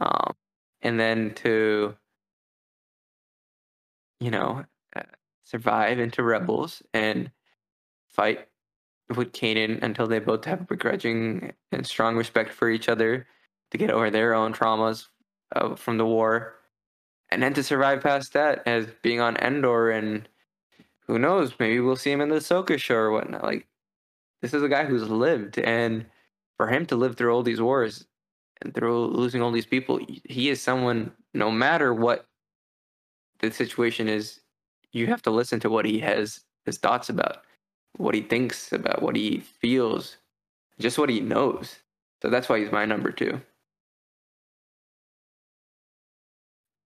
um, 0.00 0.34
and 0.82 0.98
then 1.00 1.34
to 1.34 1.96
you 4.20 4.30
know 4.30 4.64
survive 5.44 5.98
into 5.98 6.22
Rebels 6.22 6.82
and 6.94 7.30
fight 8.08 8.48
with 9.16 9.32
Kanan 9.32 9.82
until 9.82 10.06
they 10.06 10.18
both 10.18 10.44
have 10.44 10.62
a 10.62 10.64
begrudging 10.64 11.52
and 11.72 11.86
strong 11.86 12.16
respect 12.16 12.52
for 12.52 12.70
each 12.70 12.88
other 12.88 13.26
to 13.70 13.78
get 13.78 13.90
over 13.90 14.10
their 14.10 14.34
own 14.34 14.52
traumas 14.52 15.08
uh, 15.54 15.74
from 15.74 15.98
the 15.98 16.06
war, 16.06 16.54
and 17.30 17.42
then 17.42 17.54
to 17.54 17.62
survive 17.62 18.02
past 18.02 18.32
that 18.34 18.62
as 18.66 18.86
being 19.02 19.20
on 19.20 19.36
Endor 19.36 19.90
and 19.90 20.28
who 21.06 21.18
knows, 21.18 21.54
maybe 21.58 21.80
we'll 21.80 21.96
see 21.96 22.12
him 22.12 22.20
in 22.20 22.28
the 22.28 22.36
Ahsoka 22.36 22.78
show 22.78 22.94
or 22.94 23.10
whatnot. 23.10 23.42
Like 23.42 23.66
this 24.40 24.54
is 24.54 24.62
a 24.62 24.68
guy 24.68 24.84
who's 24.84 25.08
lived 25.08 25.58
and 25.58 26.06
for 26.56 26.68
him 26.68 26.86
to 26.86 26.96
live 26.96 27.16
through 27.16 27.34
all 27.34 27.42
these 27.42 27.60
wars 27.60 28.06
and 28.60 28.74
through 28.74 29.06
losing 29.06 29.42
all 29.42 29.50
these 29.50 29.66
people, 29.66 29.98
he 30.24 30.48
is 30.48 30.60
someone. 30.60 31.12
No 31.34 31.50
matter 31.50 31.94
what 31.94 32.26
the 33.40 33.50
situation 33.50 34.06
is, 34.06 34.41
you 34.92 35.06
have 35.06 35.22
to 35.22 35.30
listen 35.30 35.60
to 35.60 35.70
what 35.70 35.84
he 35.84 35.98
has 36.00 36.40
his 36.64 36.78
thoughts 36.78 37.08
about, 37.08 37.38
what 37.96 38.14
he 38.14 38.22
thinks 38.22 38.72
about, 38.72 39.02
what 39.02 39.16
he 39.16 39.40
feels, 39.40 40.16
just 40.78 40.98
what 40.98 41.08
he 41.08 41.20
knows. 41.20 41.76
So 42.22 42.30
that's 42.30 42.48
why 42.48 42.60
he's 42.60 42.72
my 42.72 42.84
number 42.84 43.10
two. 43.10 43.40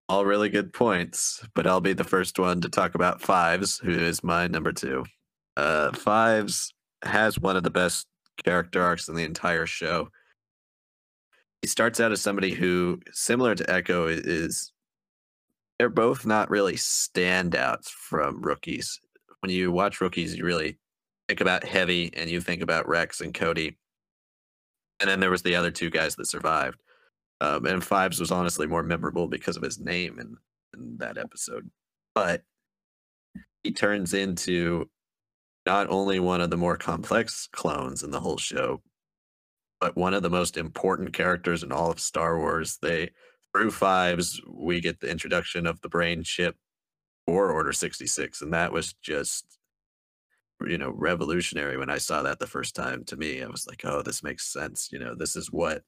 All 0.09 0.25
really 0.25 0.49
good 0.49 0.73
points, 0.73 1.45
but 1.55 1.67
I'll 1.67 1.81
be 1.81 1.93
the 1.93 2.05
first 2.05 2.39
one 2.39 2.61
to 2.61 2.69
talk 2.69 2.95
about 2.95 3.21
Fives, 3.21 3.79
who 3.79 3.91
is 3.91 4.23
my 4.23 4.47
number 4.47 4.73
two. 4.73 5.05
Uh, 5.57 5.91
Fives 5.93 6.73
has 7.03 7.39
one 7.41 7.57
of 7.57 7.65
the 7.65 7.71
best 7.71 8.07
character 8.45 8.83
arcs 8.83 9.09
in 9.09 9.17
the 9.17 9.25
entire 9.25 9.67
show. 9.67 10.09
He 11.61 11.69
starts 11.69 11.99
out 11.99 12.13
as 12.13 12.21
somebody 12.21 12.53
who, 12.53 13.01
similar 13.11 13.57
to 13.57 13.69
Echo, 13.69 14.07
is 14.07 14.73
they're 15.79 15.89
both 15.89 16.25
not 16.25 16.51
really 16.51 16.75
standouts 16.75 17.89
from 17.89 18.43
rookies. 18.43 19.01
When 19.41 19.51
you 19.51 19.71
watch 19.71 20.01
rookies, 20.01 20.37
you 20.37 20.45
really 20.45 20.79
think 21.29 21.41
about 21.41 21.65
Heavy 21.65 22.11
and 22.17 22.31
you 22.31 22.41
think 22.41 22.63
about 22.63 22.89
Rex 22.89 23.21
and 23.21 23.35
Cody. 23.35 23.77
And 25.01 25.11
then 25.11 25.21
there 25.21 25.31
was 25.31 25.43
the 25.43 25.57
other 25.57 25.71
two 25.71 25.91
guys 25.91 26.17
that 26.17 26.27
survived. 26.27 26.81
Um, 27.41 27.67
and 27.67 27.85
Fives 27.85 28.19
was 28.19 28.31
honestly 28.31 28.67
more 28.67 28.83
memorable 28.83 29.29
because 29.29 29.57
of 29.57 29.63
his 29.63 29.79
name 29.79 30.19
in, 30.19 30.37
in 30.75 30.97
that 30.99 31.19
episode. 31.19 31.71
But 32.15 32.43
he 33.63 33.73
turns 33.73 34.15
into 34.15 34.89
not 35.67 35.91
only 35.91 36.19
one 36.21 36.41
of 36.41 36.49
the 36.49 36.57
more 36.57 36.79
complex 36.79 37.49
clones 37.53 38.03
in 38.03 38.11
the 38.11 38.21
whole 38.21 38.39
show, 38.39 38.81
but 39.81 39.97
one 39.97 40.15
of 40.15 40.23
the 40.23 40.31
most 40.31 40.57
important 40.57 41.13
characters 41.13 41.63
in 41.63 41.73
all 41.73 41.91
of 41.91 42.01
Star 42.01 42.39
Wars. 42.39 42.79
They 42.81 43.11
through 43.57 43.71
fives, 43.71 44.41
we 44.47 44.81
get 44.81 45.01
the 45.01 45.11
introduction 45.11 45.67
of 45.67 45.81
the 45.81 45.89
brain 45.89 46.23
chip 46.23 46.57
or 47.27 47.51
Order 47.51 47.73
66, 47.73 48.43
and 48.43 48.53
that 48.53 48.73
was 48.73 48.95
just 49.03 49.59
you 50.67 50.79
know 50.79 50.91
revolutionary 50.91 51.77
when 51.77 51.91
I 51.91 51.99
saw 51.99 52.23
that 52.23 52.39
the 52.39 52.47
first 52.47 52.75
time. 52.75 53.05
To 53.05 53.17
me, 53.17 53.43
I 53.43 53.47
was 53.47 53.67
like, 53.67 53.85
oh, 53.85 54.03
this 54.03 54.23
makes 54.23 54.47
sense. 54.47 54.91
You 54.93 54.99
know, 54.99 55.15
this 55.15 55.37
is 55.37 55.51
what 55.51 55.83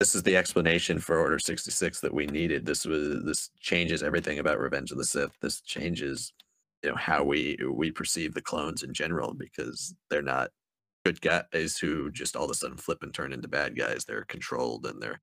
this 0.00 0.14
is 0.14 0.22
the 0.24 0.36
explanation 0.36 0.98
for 0.98 1.18
Order 1.18 1.38
66 1.38 2.00
that 2.00 2.14
we 2.14 2.26
needed. 2.26 2.66
This 2.66 2.84
was 2.84 3.22
this 3.24 3.50
changes 3.60 4.02
everything 4.02 4.38
about 4.40 4.58
Revenge 4.58 4.90
of 4.90 4.98
the 4.98 5.04
Sith. 5.04 5.32
This 5.40 5.60
changes 5.60 6.32
you 6.82 6.90
know 6.90 6.96
how 6.96 7.22
we 7.22 7.58
we 7.72 7.92
perceive 7.92 8.34
the 8.34 8.42
clones 8.42 8.82
in 8.82 8.92
general 8.92 9.34
because 9.34 9.94
they're 10.10 10.22
not 10.22 10.50
good 11.04 11.20
guys 11.20 11.78
who 11.80 12.10
just 12.10 12.36
all 12.36 12.44
of 12.44 12.50
a 12.50 12.54
sudden 12.54 12.76
flip 12.76 12.98
and 13.02 13.14
turn 13.14 13.32
into 13.32 13.48
bad 13.48 13.76
guys. 13.76 14.04
They're 14.04 14.24
controlled 14.24 14.84
and 14.86 15.00
they're 15.00 15.20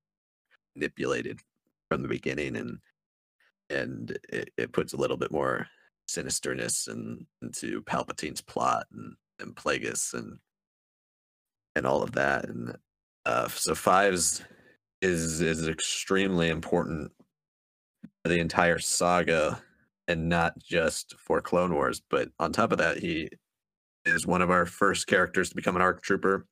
manipulated 0.78 1.40
from 1.90 2.02
the 2.02 2.08
beginning, 2.08 2.56
and 2.56 2.78
and 3.70 4.18
it, 4.28 4.50
it 4.56 4.72
puts 4.72 4.92
a 4.92 4.96
little 4.96 5.16
bit 5.16 5.30
more 5.30 5.66
sinisterness 6.08 6.88
and 6.88 7.26
into 7.42 7.82
Palpatine's 7.82 8.40
plot 8.40 8.86
and 8.92 9.14
and 9.40 9.54
Plagueis 9.54 10.14
and 10.14 10.38
and 11.76 11.86
all 11.86 12.02
of 12.02 12.12
that. 12.12 12.48
And 12.48 12.76
uh, 13.26 13.48
so 13.48 13.74
fives 13.74 14.42
is 15.02 15.40
is 15.40 15.68
extremely 15.68 16.48
important 16.48 17.12
for 18.22 18.30
the 18.30 18.40
entire 18.40 18.78
saga 18.78 19.62
and 20.08 20.28
not 20.28 20.58
just 20.58 21.14
for 21.18 21.40
Clone 21.40 21.74
Wars. 21.74 22.00
But 22.08 22.30
on 22.38 22.52
top 22.52 22.72
of 22.72 22.78
that, 22.78 22.98
he 22.98 23.28
is 24.04 24.26
one 24.26 24.42
of 24.42 24.50
our 24.50 24.66
first 24.66 25.06
characters 25.06 25.50
to 25.50 25.54
become 25.54 25.76
an 25.76 25.82
ARC 25.82 26.02
trooper. 26.02 26.46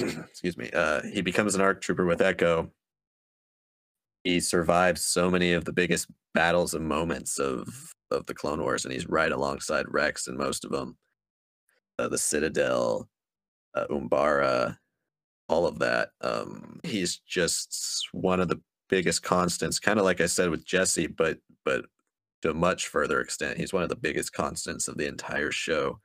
Excuse 0.30 0.56
me. 0.56 0.70
Uh, 0.72 1.02
he 1.02 1.20
becomes 1.20 1.54
an 1.54 1.60
ARC 1.60 1.80
trooper 1.80 2.04
with 2.06 2.20
Echo. 2.20 2.70
He 4.24 4.40
survives 4.40 5.02
so 5.02 5.30
many 5.30 5.52
of 5.52 5.64
the 5.64 5.72
biggest 5.72 6.08
battles 6.34 6.74
and 6.74 6.86
moments 6.86 7.38
of 7.38 7.94
of 8.10 8.26
the 8.26 8.34
Clone 8.34 8.60
Wars, 8.60 8.84
and 8.84 8.92
he's 8.92 9.08
right 9.08 9.30
alongside 9.30 9.86
Rex 9.88 10.26
in 10.26 10.36
most 10.36 10.64
of 10.64 10.72
them. 10.72 10.96
Uh, 11.98 12.08
the 12.08 12.18
Citadel, 12.18 13.08
uh, 13.74 13.86
Umbara, 13.88 14.76
all 15.48 15.66
of 15.66 15.78
that. 15.78 16.10
Um, 16.20 16.80
he's 16.82 17.18
just 17.18 18.08
one 18.12 18.40
of 18.40 18.48
the 18.48 18.60
biggest 18.88 19.22
constants, 19.22 19.78
kind 19.78 19.98
of 19.98 20.04
like 20.04 20.20
I 20.20 20.26
said 20.26 20.50
with 20.50 20.64
Jesse, 20.64 21.06
but 21.06 21.38
but 21.64 21.84
to 22.42 22.50
a 22.50 22.54
much 22.54 22.88
further 22.88 23.20
extent. 23.20 23.58
He's 23.58 23.72
one 23.72 23.82
of 23.82 23.88
the 23.88 23.96
biggest 23.96 24.32
constants 24.32 24.88
of 24.88 24.96
the 24.96 25.06
entire 25.06 25.50
show. 25.50 26.00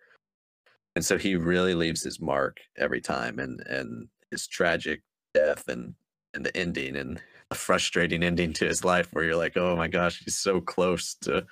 And 0.95 1.03
so 1.03 1.17
he 1.17 1.35
really 1.35 1.75
leaves 1.75 2.03
his 2.03 2.21
mark 2.21 2.59
every 2.77 3.01
time 3.01 3.39
and 3.39 3.61
and 3.67 4.07
his 4.31 4.47
tragic 4.47 5.01
death 5.33 5.67
and 5.67 5.95
and 6.33 6.45
the 6.45 6.55
ending 6.55 6.95
and 6.95 7.21
a 7.51 7.55
frustrating 7.55 8.23
ending 8.23 8.53
to 8.53 8.65
his 8.65 8.83
life 8.83 9.09
where 9.11 9.23
you're 9.25 9.35
like, 9.35 9.57
"Oh 9.57 9.75
my 9.75 9.87
gosh, 9.87 10.21
he's 10.23 10.37
so 10.37 10.61
close 10.61 11.15
to 11.21 11.45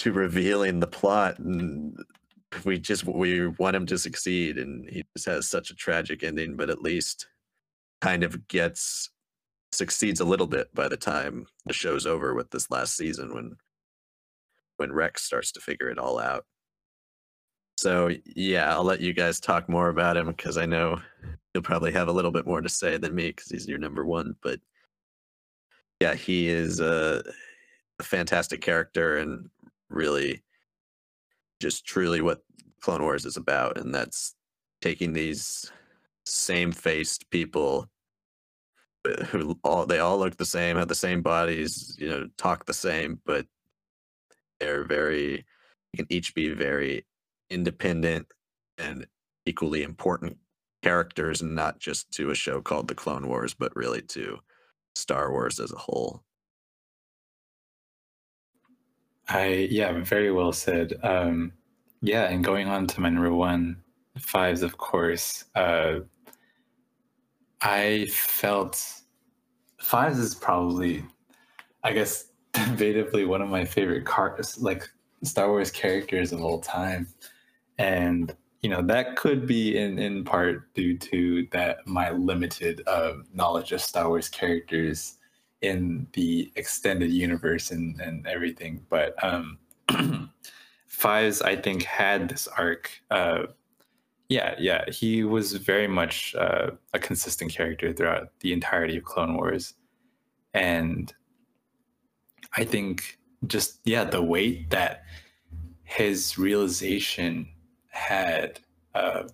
to 0.00 0.12
revealing 0.12 0.80
the 0.80 0.86
plot 0.86 1.38
and 1.38 1.94
we 2.64 2.78
just 2.78 3.04
we 3.04 3.46
want 3.46 3.76
him 3.76 3.86
to 3.86 3.98
succeed 3.98 4.58
and 4.58 4.88
he 4.88 5.04
just 5.14 5.26
has 5.26 5.48
such 5.48 5.70
a 5.70 5.74
tragic 5.74 6.24
ending 6.24 6.56
but 6.56 6.70
at 6.70 6.80
least 6.82 7.28
kind 8.00 8.24
of 8.24 8.48
gets 8.48 9.10
succeeds 9.72 10.20
a 10.20 10.24
little 10.24 10.46
bit 10.46 10.74
by 10.74 10.88
the 10.88 10.96
time 10.96 11.46
the 11.66 11.72
show's 11.72 12.06
over 12.06 12.34
with 12.34 12.50
this 12.50 12.70
last 12.70 12.96
season 12.96 13.34
when 13.34 13.56
when 14.78 14.90
Rex 14.90 15.22
starts 15.22 15.52
to 15.52 15.60
figure 15.60 15.90
it 15.90 15.98
all 15.98 16.18
out. 16.18 16.46
So 17.80 18.10
yeah, 18.36 18.74
I'll 18.74 18.84
let 18.84 19.00
you 19.00 19.14
guys 19.14 19.40
talk 19.40 19.66
more 19.66 19.88
about 19.88 20.18
him 20.18 20.26
because 20.26 20.58
I 20.58 20.66
know 20.66 21.00
you'll 21.54 21.62
probably 21.62 21.90
have 21.92 22.08
a 22.08 22.12
little 22.12 22.30
bit 22.30 22.46
more 22.46 22.60
to 22.60 22.68
say 22.68 22.98
than 22.98 23.14
me 23.14 23.28
because 23.28 23.48
he's 23.48 23.66
your 23.66 23.78
number 23.78 24.04
one. 24.04 24.36
But 24.42 24.60
yeah, 25.98 26.12
he 26.12 26.48
is 26.48 26.80
a, 26.80 27.22
a 27.98 28.02
fantastic 28.02 28.60
character 28.60 29.16
and 29.16 29.48
really 29.88 30.42
just 31.58 31.86
truly 31.86 32.20
what 32.20 32.42
Clone 32.82 33.00
Wars 33.00 33.24
is 33.24 33.38
about, 33.38 33.78
and 33.78 33.94
that's 33.94 34.34
taking 34.82 35.14
these 35.14 35.72
same 36.26 36.72
faced 36.72 37.30
people 37.30 37.88
uh, 39.08 39.24
who 39.24 39.58
all 39.64 39.86
they 39.86 40.00
all 40.00 40.18
look 40.18 40.36
the 40.36 40.44
same, 40.44 40.76
have 40.76 40.88
the 40.88 40.94
same 40.94 41.22
bodies, 41.22 41.96
you 41.98 42.10
know, 42.10 42.28
talk 42.36 42.66
the 42.66 42.74
same, 42.74 43.18
but 43.24 43.46
they're 44.58 44.84
very 44.84 45.46
can 45.96 46.06
each 46.10 46.34
be 46.34 46.50
very 46.50 47.06
independent 47.50 48.26
and 48.78 49.06
equally 49.46 49.82
important 49.82 50.38
characters, 50.82 51.42
not 51.42 51.78
just 51.78 52.10
to 52.12 52.30
a 52.30 52.34
show 52.34 52.60
called 52.60 52.88
The 52.88 52.94
Clone 52.94 53.28
Wars, 53.28 53.54
but 53.54 53.74
really 53.76 54.02
to 54.02 54.38
Star 54.94 55.30
Wars 55.30 55.60
as 55.60 55.72
a 55.72 55.78
whole. 55.78 56.22
I 59.28 59.68
yeah, 59.70 59.92
very 60.02 60.32
well 60.32 60.52
said. 60.52 60.94
Um, 61.02 61.52
yeah, 62.02 62.24
and 62.24 62.42
going 62.42 62.68
on 62.68 62.86
to 62.88 63.00
my 63.00 63.10
number 63.10 63.32
one, 63.32 63.76
fives, 64.18 64.62
of 64.62 64.76
course. 64.78 65.44
Uh, 65.54 66.00
I 67.60 68.06
felt 68.10 68.82
fives 69.78 70.18
is 70.18 70.34
probably, 70.34 71.04
I 71.84 71.92
guess, 71.92 72.30
debatably 72.52 73.26
one 73.26 73.42
of 73.42 73.48
my 73.48 73.64
favorite 73.64 74.04
cars, 74.04 74.60
like 74.60 74.88
Star 75.22 75.48
Wars 75.48 75.70
characters 75.70 76.32
of 76.32 76.42
all 76.42 76.60
time, 76.60 77.06
and 77.80 78.36
you 78.60 78.68
know 78.68 78.82
that 78.82 79.16
could 79.16 79.46
be 79.46 79.78
in 79.78 79.98
in 79.98 80.22
part 80.22 80.72
due 80.74 80.96
to 80.98 81.48
that 81.50 81.86
my 81.86 82.10
limited 82.10 82.82
uh, 82.86 83.14
knowledge 83.32 83.72
of 83.72 83.80
Star 83.80 84.08
Wars 84.08 84.28
characters 84.28 85.16
in 85.62 86.06
the 86.12 86.52
extended 86.56 87.10
universe 87.10 87.70
and 87.70 87.98
and 88.00 88.26
everything. 88.26 88.84
But 88.90 89.14
um, 89.24 89.58
Fives, 90.86 91.40
I 91.40 91.56
think, 91.56 91.82
had 91.84 92.28
this 92.28 92.46
arc. 92.46 92.90
Uh, 93.10 93.44
yeah, 94.28 94.54
yeah, 94.58 94.84
he 94.90 95.24
was 95.24 95.54
very 95.54 95.88
much 95.88 96.34
uh, 96.36 96.72
a 96.92 96.98
consistent 96.98 97.52
character 97.52 97.92
throughout 97.92 98.28
the 98.40 98.52
entirety 98.52 98.98
of 98.98 99.04
Clone 99.04 99.34
Wars, 99.36 99.74
and 100.52 101.12
I 102.56 102.64
think 102.64 103.18
just 103.46 103.80
yeah, 103.84 104.04
the 104.04 104.22
weight 104.22 104.68
that 104.70 105.04
his 105.84 106.36
realization 106.38 107.48
had 107.90 108.60
uh, 108.94 109.24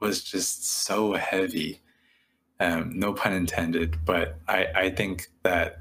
was 0.00 0.22
just 0.22 0.68
so 0.68 1.14
heavy. 1.14 1.80
Um, 2.58 2.98
no 2.98 3.12
pun 3.12 3.34
intended, 3.34 3.98
but 4.04 4.38
I, 4.48 4.66
I 4.74 4.90
think 4.90 5.28
that 5.42 5.80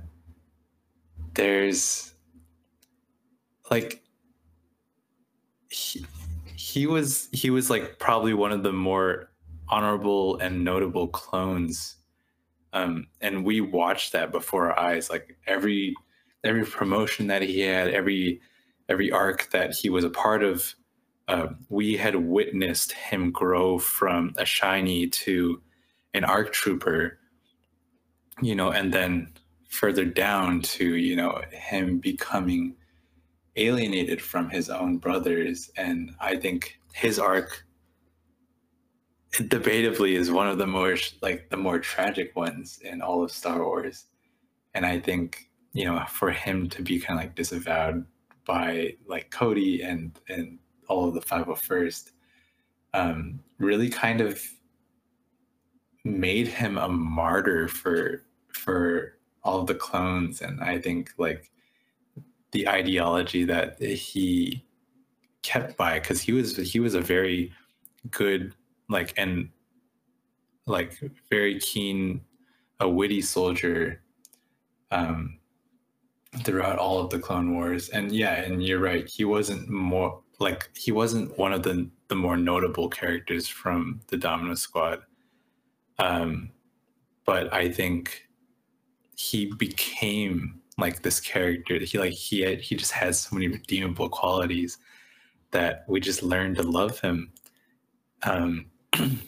there's 1.36 2.14
like 3.70 4.04
he, 5.70 6.06
he 6.56 6.88
was 6.88 7.30
he 7.32 7.50
was 7.50 7.70
like 7.70 8.00
probably 8.00 8.34
one 8.34 8.52
of 8.52 8.64
the 8.64 8.72
more 8.74 9.32
honorable 9.68 10.38
and 10.38 10.64
notable 10.64 11.08
clones 11.08 11.96
um, 12.74 13.08
and 13.22 13.46
we 13.46 13.62
watched 13.62 14.12
that 14.12 14.32
before 14.32 14.72
our 14.72 14.80
eyes 14.80 15.10
like 15.10 15.38
every 15.48 15.96
every 16.44 16.66
promotion 16.66 17.28
that 17.28 17.42
he 17.42 17.62
had 17.62 17.88
every 17.90 18.42
every 18.90 19.12
arc 19.12 19.50
that 19.52 19.74
he 19.74 19.90
was 19.90 20.04
a 20.04 20.10
part 20.10 20.44
of 20.44 20.76
uh, 21.28 21.48
we 21.70 21.98
had 21.98 22.16
witnessed 22.16 22.92
him 22.92 23.32
grow 23.32 23.80
from 23.80 24.34
a 24.38 24.46
shiny 24.46 25.08
to 25.08 25.62
an 26.14 26.24
arc 26.24 26.52
trooper 26.54 27.20
you 28.42 28.56
know 28.56 28.70
and 28.72 28.94
then 28.94 29.32
further 29.70 30.06
down 30.06 30.62
to 30.62 30.96
you 30.96 31.16
know 31.16 31.42
him 31.52 32.00
becoming 32.00 32.76
alienated 33.56 34.22
from 34.22 34.50
his 34.50 34.70
own 34.70 34.98
brothers. 34.98 35.70
And 35.78 36.12
i 36.20 36.36
think 36.36 36.80
his 36.94 37.20
arc 37.20 37.66
debatably 39.34 40.14
is 40.14 40.32
one 40.32 40.48
of 40.48 40.58
the 40.58 40.68
more 40.68 40.96
like 41.22 41.50
the 41.50 41.58
more 41.58 41.80
tragic 41.80 42.36
ones 42.36 42.80
in 42.82 43.02
all 43.02 43.24
of 43.24 43.32
star 43.32 43.64
wars. 43.64 44.06
And 44.74 44.86
i 44.86 45.00
think 45.00 45.50
you 45.74 45.86
know 45.86 46.04
for 46.10 46.32
him 46.32 46.70
to 46.70 46.82
be 46.82 47.00
kind 47.00 47.20
of 47.20 47.26
like 47.26 47.36
disavowed 47.36 48.06
by 48.46 48.96
like 49.08 49.32
cody 49.32 49.82
and 49.82 50.20
and 50.30 50.60
all 50.88 51.08
of 51.08 51.14
the 51.14 51.22
501st 51.22 52.12
um 52.94 53.40
really 53.60 53.90
kind 53.90 54.22
of 54.22 54.42
made 56.04 56.48
him 56.48 56.78
a 56.78 56.88
martyr 56.88 57.68
for 57.68 58.24
for 58.54 59.18
all 59.44 59.64
the 59.64 59.76
clones. 59.76 60.42
And 60.42 60.62
i 60.62 60.80
think 60.80 61.12
like 61.18 61.52
the 62.52 62.68
ideology 62.70 63.44
that 63.46 63.82
he 63.82 64.64
kept 65.44 65.76
by 65.78 66.00
because 66.00 66.22
he 66.22 66.32
was 66.32 66.56
he 66.58 66.80
was 66.80 66.94
a 66.96 67.02
very 67.02 67.52
good 68.12 68.54
like 68.90 69.14
and 69.18 69.50
like 70.66 71.00
very 71.30 71.60
keen 71.60 72.22
a 72.80 72.90
witty 72.90 73.22
soldier 73.22 74.02
um 74.92 75.38
throughout 76.44 76.78
all 76.80 77.00
of 77.00 77.10
the 77.10 77.20
clone 77.20 77.54
wars. 77.54 77.90
And 77.90 78.12
yeah 78.12 78.36
and 78.42 78.64
you're 78.64 78.80
right 78.80 79.08
he 79.08 79.26
wasn't 79.26 79.70
more 79.70 80.22
like 80.40 80.70
he 80.76 80.92
wasn't 80.92 81.38
one 81.38 81.54
of 81.54 81.64
the 81.64 81.90
the 82.08 82.16
more 82.16 82.38
notable 82.38 82.90
characters 82.90 83.48
from 83.48 84.02
the 84.08 84.18
domino 84.18 84.56
squad. 84.56 85.02
Um 86.00 86.52
but 87.26 87.52
i 87.54 87.70
think 87.70 88.28
he 89.16 89.52
became 89.58 90.62
like 90.78 91.02
this 91.02 91.20
character 91.20 91.80
he 91.80 91.98
like 91.98 92.12
he 92.12 92.42
had, 92.42 92.60
he 92.62 92.76
just 92.76 92.92
has 92.92 93.20
so 93.20 93.36
many 93.36 93.48
redeemable 93.48 94.10
qualities 94.10 94.78
that 95.52 95.86
we 95.88 96.00
just 96.00 96.22
learned 96.22 96.58
to 96.58 96.64
love 96.64 97.00
him. 97.00 97.32
Um 98.24 98.68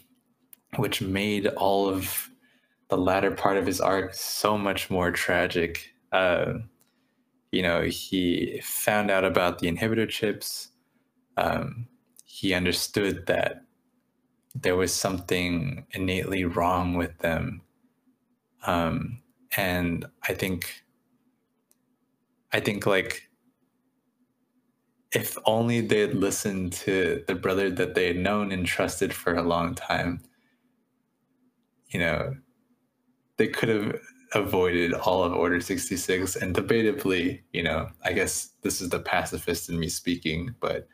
which 0.75 1.01
made 1.01 1.47
all 1.47 1.87
of 1.89 2.29
the 2.89 2.97
latter 2.97 3.31
part 3.31 3.57
of 3.57 3.65
his 3.65 3.81
arc 3.81 4.13
so 4.13 4.57
much 4.57 4.89
more 4.89 5.11
tragic. 5.11 5.93
Uh 6.11 6.53
you 7.51 7.61
know 7.61 7.81
he 7.83 8.59
found 8.63 9.09
out 9.09 9.23
about 9.23 9.59
the 9.59 9.71
inhibitor 9.71 10.07
chips 10.07 10.69
um 11.37 11.87
he 12.25 12.53
understood 12.53 13.25
that 13.27 13.63
there 14.55 14.75
was 14.75 14.93
something 14.93 15.85
innately 15.91 16.45
wrong 16.45 16.95
with 16.95 17.17
them 17.19 17.61
um 18.65 19.21
and 19.55 20.05
i 20.27 20.33
think 20.33 20.83
I 22.51 22.59
think 22.59 22.85
like 22.85 23.29
if 25.13 25.37
only 25.45 25.81
they'd 25.81 26.13
listened 26.13 26.73
to 26.73 27.23
the 27.27 27.35
brother 27.35 27.69
that 27.69 27.95
they 27.95 28.07
had 28.07 28.17
known 28.17 28.51
and 28.51 28.65
trusted 28.65 29.13
for 29.13 29.35
a 29.35 29.43
long 29.43 29.75
time, 29.75 30.21
you 31.89 31.99
know, 31.99 32.35
they 33.37 33.47
could 33.47 33.69
have 33.69 33.99
avoided 34.33 34.93
all 34.93 35.23
of 35.23 35.33
Order 35.33 35.61
66. 35.61 36.35
And 36.35 36.55
debatably, 36.55 37.41
you 37.53 37.63
know, 37.63 37.89
I 38.03 38.13
guess 38.13 38.53
this 38.61 38.81
is 38.81 38.89
the 38.89 38.99
pacifist 38.99 39.69
in 39.69 39.79
me 39.79 39.87
speaking, 39.87 40.53
but 40.59 40.87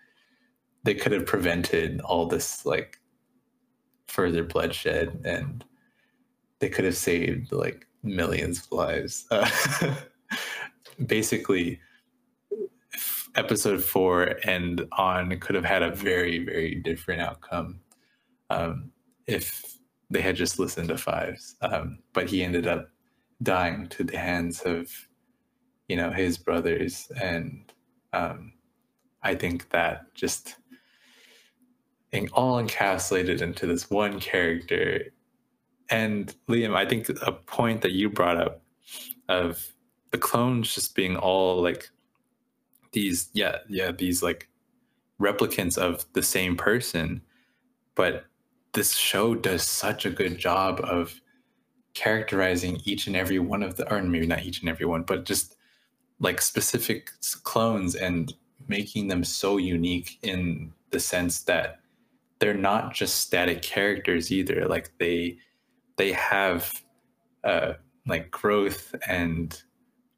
they 0.84 0.94
could 0.94 1.12
have 1.12 1.26
prevented 1.26 2.02
all 2.02 2.26
this 2.28 2.66
like 2.66 3.00
further 4.08 4.44
bloodshed 4.44 5.22
and 5.26 5.64
they 6.60 6.70
could 6.70 6.86
have 6.86 6.98
saved 6.98 7.52
like 7.52 7.88
millions 8.04 8.66
of 8.66 8.72
lives. 8.72 9.26
Uh, 9.32 9.50
basically 11.08 11.80
episode 13.36 13.84
four 13.84 14.36
and 14.44 14.86
on 14.94 15.38
could 15.40 15.56
have 15.56 15.66
had 15.66 15.82
a 15.82 15.92
very 15.92 16.44
very 16.46 16.76
different 16.76 17.22
outcome 17.22 17.80
um, 18.50 18.92
if 19.26 19.78
they 20.10 20.22
had 20.22 20.36
just 20.36 20.60
listened 20.60 20.90
to 20.90 20.98
fives 20.98 21.56
um, 21.62 22.00
but 22.14 22.30
he 22.30 22.44
ended 22.44 22.68
up 22.68 22.90
dying 23.42 23.88
to 23.88 24.04
the 24.04 24.18
hands 24.18 24.62
of 24.62 24.90
you 25.88 25.96
know 25.96 26.12
his 26.12 26.38
brothers 26.38 27.12
and 27.20 27.74
um, 28.14 28.54
i 29.24 29.34
think 29.34 29.68
that 29.70 30.14
just 30.14 30.58
all 32.34 32.61
encapsulated 32.61 33.41
into 33.41 33.66
this 33.66 33.89
one 33.89 34.20
character. 34.20 35.05
And 35.89 36.34
liam 36.47 36.76
i 36.76 36.88
think 36.88 37.09
a 37.09 37.32
point 37.32 37.82
that 37.82 37.91
you 37.91 38.09
brought 38.09 38.38
up 38.38 38.61
of 39.30 39.74
the 40.11 40.18
clones 40.18 40.74
just 40.74 40.95
being 40.95 41.18
all 41.18 41.61
like 41.61 41.89
these 42.93 43.30
yeah 43.34 43.57
yeah 43.68 43.91
these 43.91 44.24
like 44.24 44.47
replicants 45.20 45.78
of 45.78 46.05
the 46.14 46.24
same 46.24 46.55
person 46.55 47.22
but 47.95 48.26
this 48.74 48.93
show 48.93 49.36
does 49.36 49.64
such 49.64 50.05
a 50.05 50.09
good 50.09 50.38
job 50.38 50.80
of 50.84 51.20
characterizing 51.93 52.80
each 52.86 53.07
and 53.07 53.16
every 53.16 53.39
one 53.39 53.61
of 53.61 53.76
the 53.76 53.91
or 53.93 54.01
maybe 54.01 54.26
not 54.26 54.43
each 54.43 54.61
and 54.61 54.70
every 54.70 54.86
one 54.86 55.03
but 55.03 55.26
just 55.26 55.55
like 56.20 56.41
specific 56.41 57.11
clones 57.43 57.95
and 57.95 58.34
making 58.68 59.07
them 59.07 59.24
so 59.24 59.57
unique 59.57 60.18
in 60.24 60.72
the 60.91 60.99
sense 60.99 61.43
that 61.43 61.80
they're 62.44 62.54
not 62.54 62.94
just 62.94 63.22
static 63.22 63.62
characters 63.62 64.30
either. 64.30 64.68
Like 64.68 64.91
they 65.00 65.38
they 65.96 66.12
have 66.12 66.74
uh 67.46 67.76
like 68.06 68.30
growth 68.32 68.94
and 69.08 69.64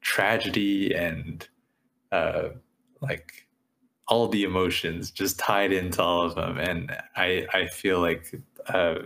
tragedy 0.00 0.92
and 0.92 1.48
uh, 2.10 2.48
like 3.00 3.46
all 4.08 4.26
the 4.26 4.42
emotions 4.42 5.12
just 5.12 5.38
tied 5.38 5.70
into 5.70 6.02
all 6.02 6.22
of 6.22 6.34
them. 6.34 6.58
And 6.58 6.90
i 7.14 7.46
i 7.52 7.68
feel 7.68 8.00
like 8.00 8.34
uh, 8.66 8.96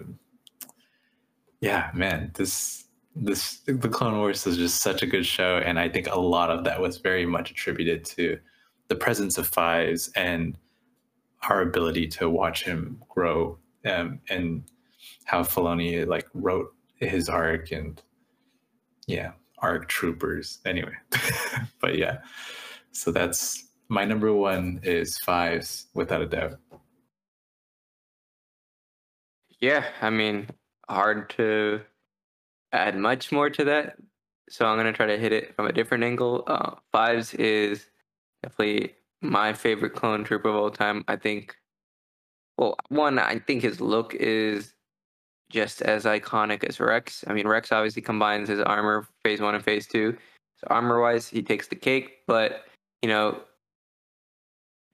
yeah 1.61 1.91
man 1.93 2.31
this 2.37 2.87
this 3.15 3.61
the 3.67 3.91
clone 3.91 4.17
wars 4.17 4.47
is 4.47 4.57
just 4.57 4.81
such 4.81 5.03
a 5.03 5.07
good 5.07 5.27
show. 5.27 5.59
And 5.59 5.79
i 5.79 5.91
think 5.91 6.07
a 6.07 6.19
lot 6.19 6.49
of 6.49 6.65
that 6.65 6.81
was 6.81 6.97
very 6.97 7.27
much 7.27 7.51
attributed 7.51 8.03
to 8.17 8.39
the 8.89 8.97
presence 8.97 9.37
of 9.37 9.47
fives 9.47 10.11
and 10.17 10.57
our 11.49 11.63
ability 11.63 12.07
to 12.07 12.29
watch 12.29 12.65
him 12.65 13.03
grow 13.09 13.59
um, 13.87 14.21
and 14.29 14.65
how 15.25 15.43
Filoni 15.43 16.07
like 16.07 16.29
wrote 16.35 16.75
his 16.97 17.29
arc 17.29 17.73
and 17.73 18.03
yeah, 19.07 19.33
arc 19.59 19.89
troopers. 19.89 20.59
Anyway, 20.65 20.95
but 21.81 21.97
yeah, 21.97 22.19
so 22.93 23.11
that's 23.11 23.69
my 23.89 24.05
number 24.05 24.33
one 24.33 24.81
is 24.83 25.19
fives 25.19 25.87
without 25.95 26.23
a 26.23 26.27
doubt. 26.27 26.59
Yeah, 29.61 29.85
I 30.01 30.11
mean, 30.11 30.49
hard 30.89 31.31
to 31.31 31.81
add 32.73 32.97
much 32.97 33.33
more 33.33 33.51
to 33.51 33.65
that. 33.65 33.97
So 34.49 34.67
I'm 34.67 34.77
gonna 34.77 34.93
try 34.93 35.07
to 35.07 35.19
hit 35.19 35.33
it 35.33 35.55
from 35.55 35.67
a 35.67 35.73
different 35.73 36.05
angle. 36.05 36.45
Uh, 36.47 36.77
fives 36.93 37.35
is 37.35 37.87
definitely 38.43 38.95
my 39.23 39.53
favorite 39.53 39.95
clone 39.95 40.25
trooper 40.25 40.49
of 40.49 40.57
all 40.57 40.71
time. 40.71 41.05
I 41.09 41.17
think. 41.17 41.57
Well, 42.59 42.77
one, 42.89 43.19
I 43.19 43.39
think 43.39 43.63
his 43.63 43.81
look 43.81 44.15
is 44.15 44.75
just 45.51 45.83
as 45.83 46.05
iconic 46.05 46.63
as 46.65 46.79
Rex. 46.79 47.25
I 47.27 47.33
mean, 47.33 47.49
Rex 47.49 47.73
obviously 47.73 48.03
combines 48.03 48.49
his 48.49 48.61
armor 48.61 49.09
phase 49.25 49.41
one 49.41 49.55
and 49.55 49.65
phase 49.65 49.87
two. 49.87 50.17
So 50.59 50.67
armor 50.69 51.01
wise, 51.01 51.27
he 51.29 51.43
takes 51.43 51.69
the 51.69 51.75
cake, 51.75 52.19
but 52.27 52.67
you 53.03 53.09
know, 53.09 53.41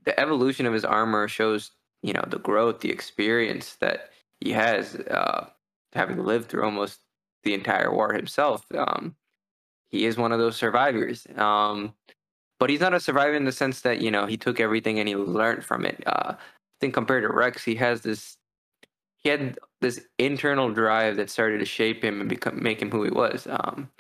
the 0.05 0.19
evolution 0.19 0.65
of 0.67 0.73
his 0.73 0.85
armor 0.85 1.27
shows 1.29 1.73
you 2.03 2.13
know 2.13 2.25
the 2.29 2.39
growth, 2.39 2.81
the 2.81 2.91
experience 2.91 3.75
that 3.77 4.11
he 4.41 4.53
has, 4.53 4.95
uh, 4.95 5.49
having 5.93 6.25
lived 6.25 6.49
through 6.49 6.65
almost 6.65 7.01
the 7.43 7.55
entire 7.55 7.93
war 7.93 8.13
himself. 8.13 8.65
Um, 8.77 9.17
he 9.89 10.07
is 10.07 10.17
one 10.17 10.33
of 10.33 10.39
those 10.39 10.57
survivors. 10.57 11.27
Um, 11.37 11.95
but 12.59 12.71
he's 12.71 12.81
not 12.81 12.95
a 12.95 13.01
survivor 13.01 13.35
in 13.35 13.45
the 13.45 13.53
sense 13.53 13.81
that 13.83 14.01
you 14.01 14.11
know 14.11 14.27
he 14.27 14.37
took 14.37 14.61
everything 14.61 14.99
and 14.99 15.09
he 15.09 15.17
learned 15.17 15.65
from 15.65 15.85
it. 15.85 16.03
Uh, 16.07 16.35
I 16.35 16.79
think 16.81 16.95
compared 16.95 17.23
to 17.23 17.33
Rex, 17.33 17.65
he 17.65 17.75
has 17.77 18.03
this 18.03 18.37
he 19.19 19.29
had 19.29 19.59
this 19.81 20.01
internal 20.19 20.71
drive 20.71 21.17
that 21.17 21.31
started 21.31 21.59
to 21.59 21.65
shape 21.65 22.03
him 22.03 22.21
and 22.21 22.29
become 22.29 22.63
make 22.63 22.81
him 22.81 22.91
who 22.91 23.03
he 23.03 23.11
was. 23.11 23.47
Um, 23.51 23.91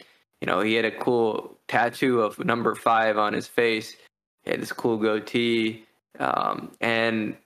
you 0.41 0.47
know, 0.47 0.61
he 0.61 0.75
had 0.75 0.85
a 0.85 0.91
cool 0.91 1.59
tattoo 1.69 2.21
of 2.21 2.39
number 2.45 2.75
five 2.75 3.19
on 3.19 3.33
his 3.33 3.47
face. 3.47 3.97
He 4.45 4.51
had 4.51 4.61
this 4.61 4.73
cool 4.73 4.99
goatee, 4.99 5.85
um, 6.19 6.71
and 6.81 7.37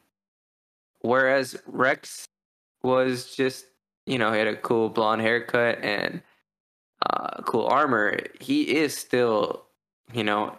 whereas 1.00 1.56
Rex 1.66 2.26
was 2.82 3.34
just 3.34 3.66
you 4.06 4.18
know 4.18 4.32
he 4.32 4.38
had 4.38 4.48
a 4.48 4.56
cool 4.56 4.88
blonde 4.88 5.22
haircut 5.22 5.78
and 5.82 6.22
uh, 7.06 7.42
cool 7.42 7.66
armor. 7.66 8.18
He 8.40 8.76
is 8.76 8.96
still 8.96 9.64
you 10.12 10.24
know 10.24 10.58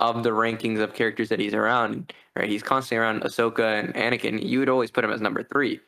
of 0.00 0.22
the 0.22 0.30
rankings 0.30 0.80
of 0.80 0.94
characters 0.94 1.28
that 1.28 1.40
he's 1.40 1.54
around. 1.54 2.12
Right, 2.36 2.48
he's 2.48 2.62
constantly 2.62 3.02
around 3.02 3.22
Ahsoka 3.22 3.80
and 3.80 3.94
Anakin. 3.94 4.42
You 4.42 4.60
would 4.60 4.68
always 4.68 4.90
put 4.90 5.04
him 5.04 5.10
as 5.10 5.20
number 5.20 5.42
three 5.42 5.80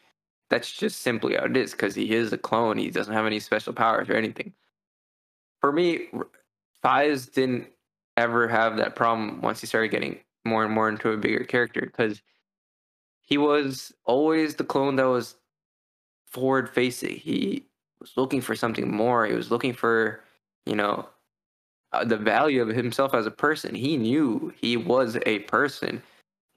that's 0.50 0.72
just 0.72 1.00
simply 1.00 1.36
how 1.36 1.44
it 1.44 1.56
is 1.56 1.70
because 1.70 1.94
he 1.94 2.12
is 2.12 2.32
a 2.32 2.38
clone. 2.38 2.76
He 2.76 2.90
doesn't 2.90 3.14
have 3.14 3.24
any 3.24 3.38
special 3.40 3.72
powers 3.72 4.10
or 4.10 4.14
anything. 4.14 4.52
For 5.60 5.72
me, 5.72 6.08
Fives 6.82 7.26
didn't 7.26 7.68
ever 8.16 8.48
have 8.48 8.76
that 8.76 8.96
problem 8.96 9.40
once 9.40 9.60
he 9.60 9.66
started 9.66 9.90
getting 9.90 10.18
more 10.44 10.64
and 10.64 10.74
more 10.74 10.88
into 10.88 11.10
a 11.10 11.16
bigger 11.16 11.44
character 11.44 11.82
because 11.82 12.20
he 13.20 13.38
was 13.38 13.92
always 14.04 14.56
the 14.56 14.64
clone 14.64 14.96
that 14.96 15.04
was 15.04 15.36
forward 16.26 16.68
facing. 16.68 17.16
He 17.16 17.66
was 18.00 18.12
looking 18.16 18.40
for 18.40 18.56
something 18.56 18.90
more. 18.90 19.26
He 19.26 19.34
was 19.34 19.50
looking 19.50 19.72
for, 19.72 20.24
you 20.66 20.74
know, 20.74 21.08
uh, 21.92 22.04
the 22.04 22.16
value 22.16 22.62
of 22.62 22.68
himself 22.68 23.14
as 23.14 23.26
a 23.26 23.30
person. 23.30 23.74
He 23.74 23.96
knew 23.96 24.52
he 24.60 24.76
was 24.76 25.18
a 25.26 25.40
person, 25.40 26.02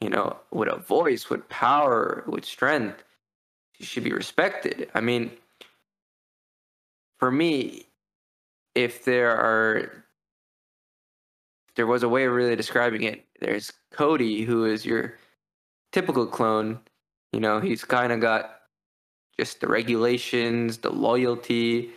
you 0.01 0.09
know, 0.09 0.38
with 0.51 0.69
a 0.69 0.77
voice, 0.77 1.29
with 1.29 1.47
power, 1.49 2.23
with 2.27 2.45
strength 2.45 3.03
He 3.73 3.86
should 3.86 4.03
be 4.03 4.13
respected. 4.13 4.89
I 4.93 5.01
mean, 5.01 5.31
for 7.19 7.31
me, 7.31 7.88
if 8.75 9.05
there 9.05 9.31
are, 9.31 10.03
there 11.75 11.88
was 11.88 12.03
a 12.03 12.09
way 12.09 12.25
of 12.25 12.34
really 12.34 12.55
describing 12.55 13.03
it. 13.03 13.25
There's 13.39 13.71
Cody, 13.91 14.43
who 14.43 14.65
is 14.65 14.86
your 14.86 15.15
typical 15.91 16.27
clone. 16.27 16.79
You 17.31 17.39
know, 17.39 17.59
he's 17.59 17.84
kind 17.84 18.11
of 18.11 18.19
got 18.19 18.59
just 19.39 19.61
the 19.61 19.67
regulations, 19.67 20.77
the 20.77 20.91
loyalty, 20.91 21.91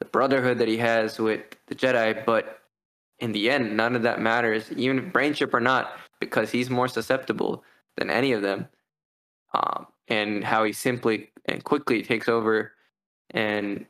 the 0.00 0.04
brotherhood 0.06 0.58
that 0.58 0.66
he 0.66 0.76
has 0.78 1.20
with 1.20 1.42
the 1.68 1.76
Jedi, 1.76 2.24
but 2.24 2.61
in 3.22 3.30
the 3.30 3.48
end, 3.48 3.76
none 3.76 3.94
of 3.94 4.02
that 4.02 4.20
matters, 4.20 4.70
even 4.72 4.98
if 4.98 5.12
brain 5.12 5.32
chip 5.32 5.54
or 5.54 5.60
not, 5.60 5.92
because 6.20 6.50
he's 6.50 6.68
more 6.68 6.88
susceptible 6.88 7.62
than 7.96 8.10
any 8.10 8.32
of 8.32 8.42
them. 8.42 8.66
Um, 9.54 9.86
and 10.08 10.42
how 10.42 10.64
he 10.64 10.72
simply 10.72 11.30
and 11.46 11.62
quickly 11.62 12.02
takes 12.02 12.28
over 12.28 12.72
and 13.30 13.86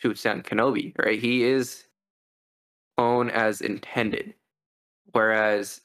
shoots 0.00 0.24
down 0.24 0.42
Kenobi, 0.42 0.92
right? 0.98 1.20
He 1.20 1.44
is 1.44 1.84
clone 2.96 3.30
as 3.30 3.60
intended. 3.60 4.34
Whereas 5.12 5.82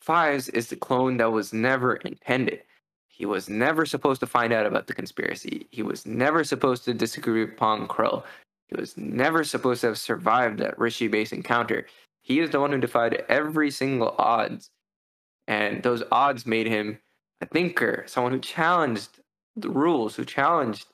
Fives 0.00 0.48
is 0.48 0.68
the 0.68 0.76
clone 0.76 1.18
that 1.18 1.32
was 1.32 1.52
never 1.52 1.96
intended. 1.96 2.62
He 3.08 3.26
was 3.26 3.48
never 3.48 3.84
supposed 3.84 4.20
to 4.20 4.26
find 4.26 4.52
out 4.52 4.66
about 4.66 4.86
the 4.86 4.94
conspiracy. 4.94 5.66
He 5.70 5.82
was 5.82 6.06
never 6.06 6.44
supposed 6.44 6.84
to 6.86 6.94
disagree 6.94 7.44
with 7.44 7.56
Pong 7.56 7.86
Krell. 7.88 8.24
He 8.66 8.76
was 8.76 8.96
never 8.96 9.44
supposed 9.44 9.82
to 9.82 9.88
have 9.88 9.98
survived 9.98 10.58
that 10.58 10.78
Rishi 10.78 11.08
base 11.08 11.32
encounter. 11.32 11.86
He 12.22 12.40
is 12.40 12.50
the 12.50 12.60
one 12.60 12.72
who 12.72 12.78
defied 12.78 13.24
every 13.28 13.70
single 13.70 14.14
odds. 14.18 14.70
And 15.46 15.82
those 15.82 16.02
odds 16.10 16.46
made 16.46 16.66
him 16.66 16.98
a 17.40 17.46
thinker, 17.46 18.04
someone 18.06 18.32
who 18.32 18.38
challenged 18.38 19.20
the 19.56 19.68
rules, 19.68 20.16
who 20.16 20.24
challenged 20.24 20.86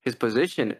his 0.00 0.14
position, 0.14 0.76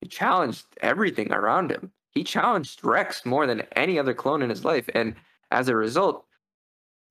he 0.00 0.08
challenged 0.08 0.64
everything 0.80 1.30
around 1.30 1.70
him. 1.70 1.92
He 2.10 2.24
challenged 2.24 2.82
Rex 2.82 3.26
more 3.26 3.46
than 3.46 3.62
any 3.76 3.98
other 3.98 4.14
clone 4.14 4.42
in 4.42 4.50
his 4.50 4.64
life. 4.64 4.88
And 4.94 5.14
as 5.50 5.68
a 5.68 5.76
result, 5.76 6.24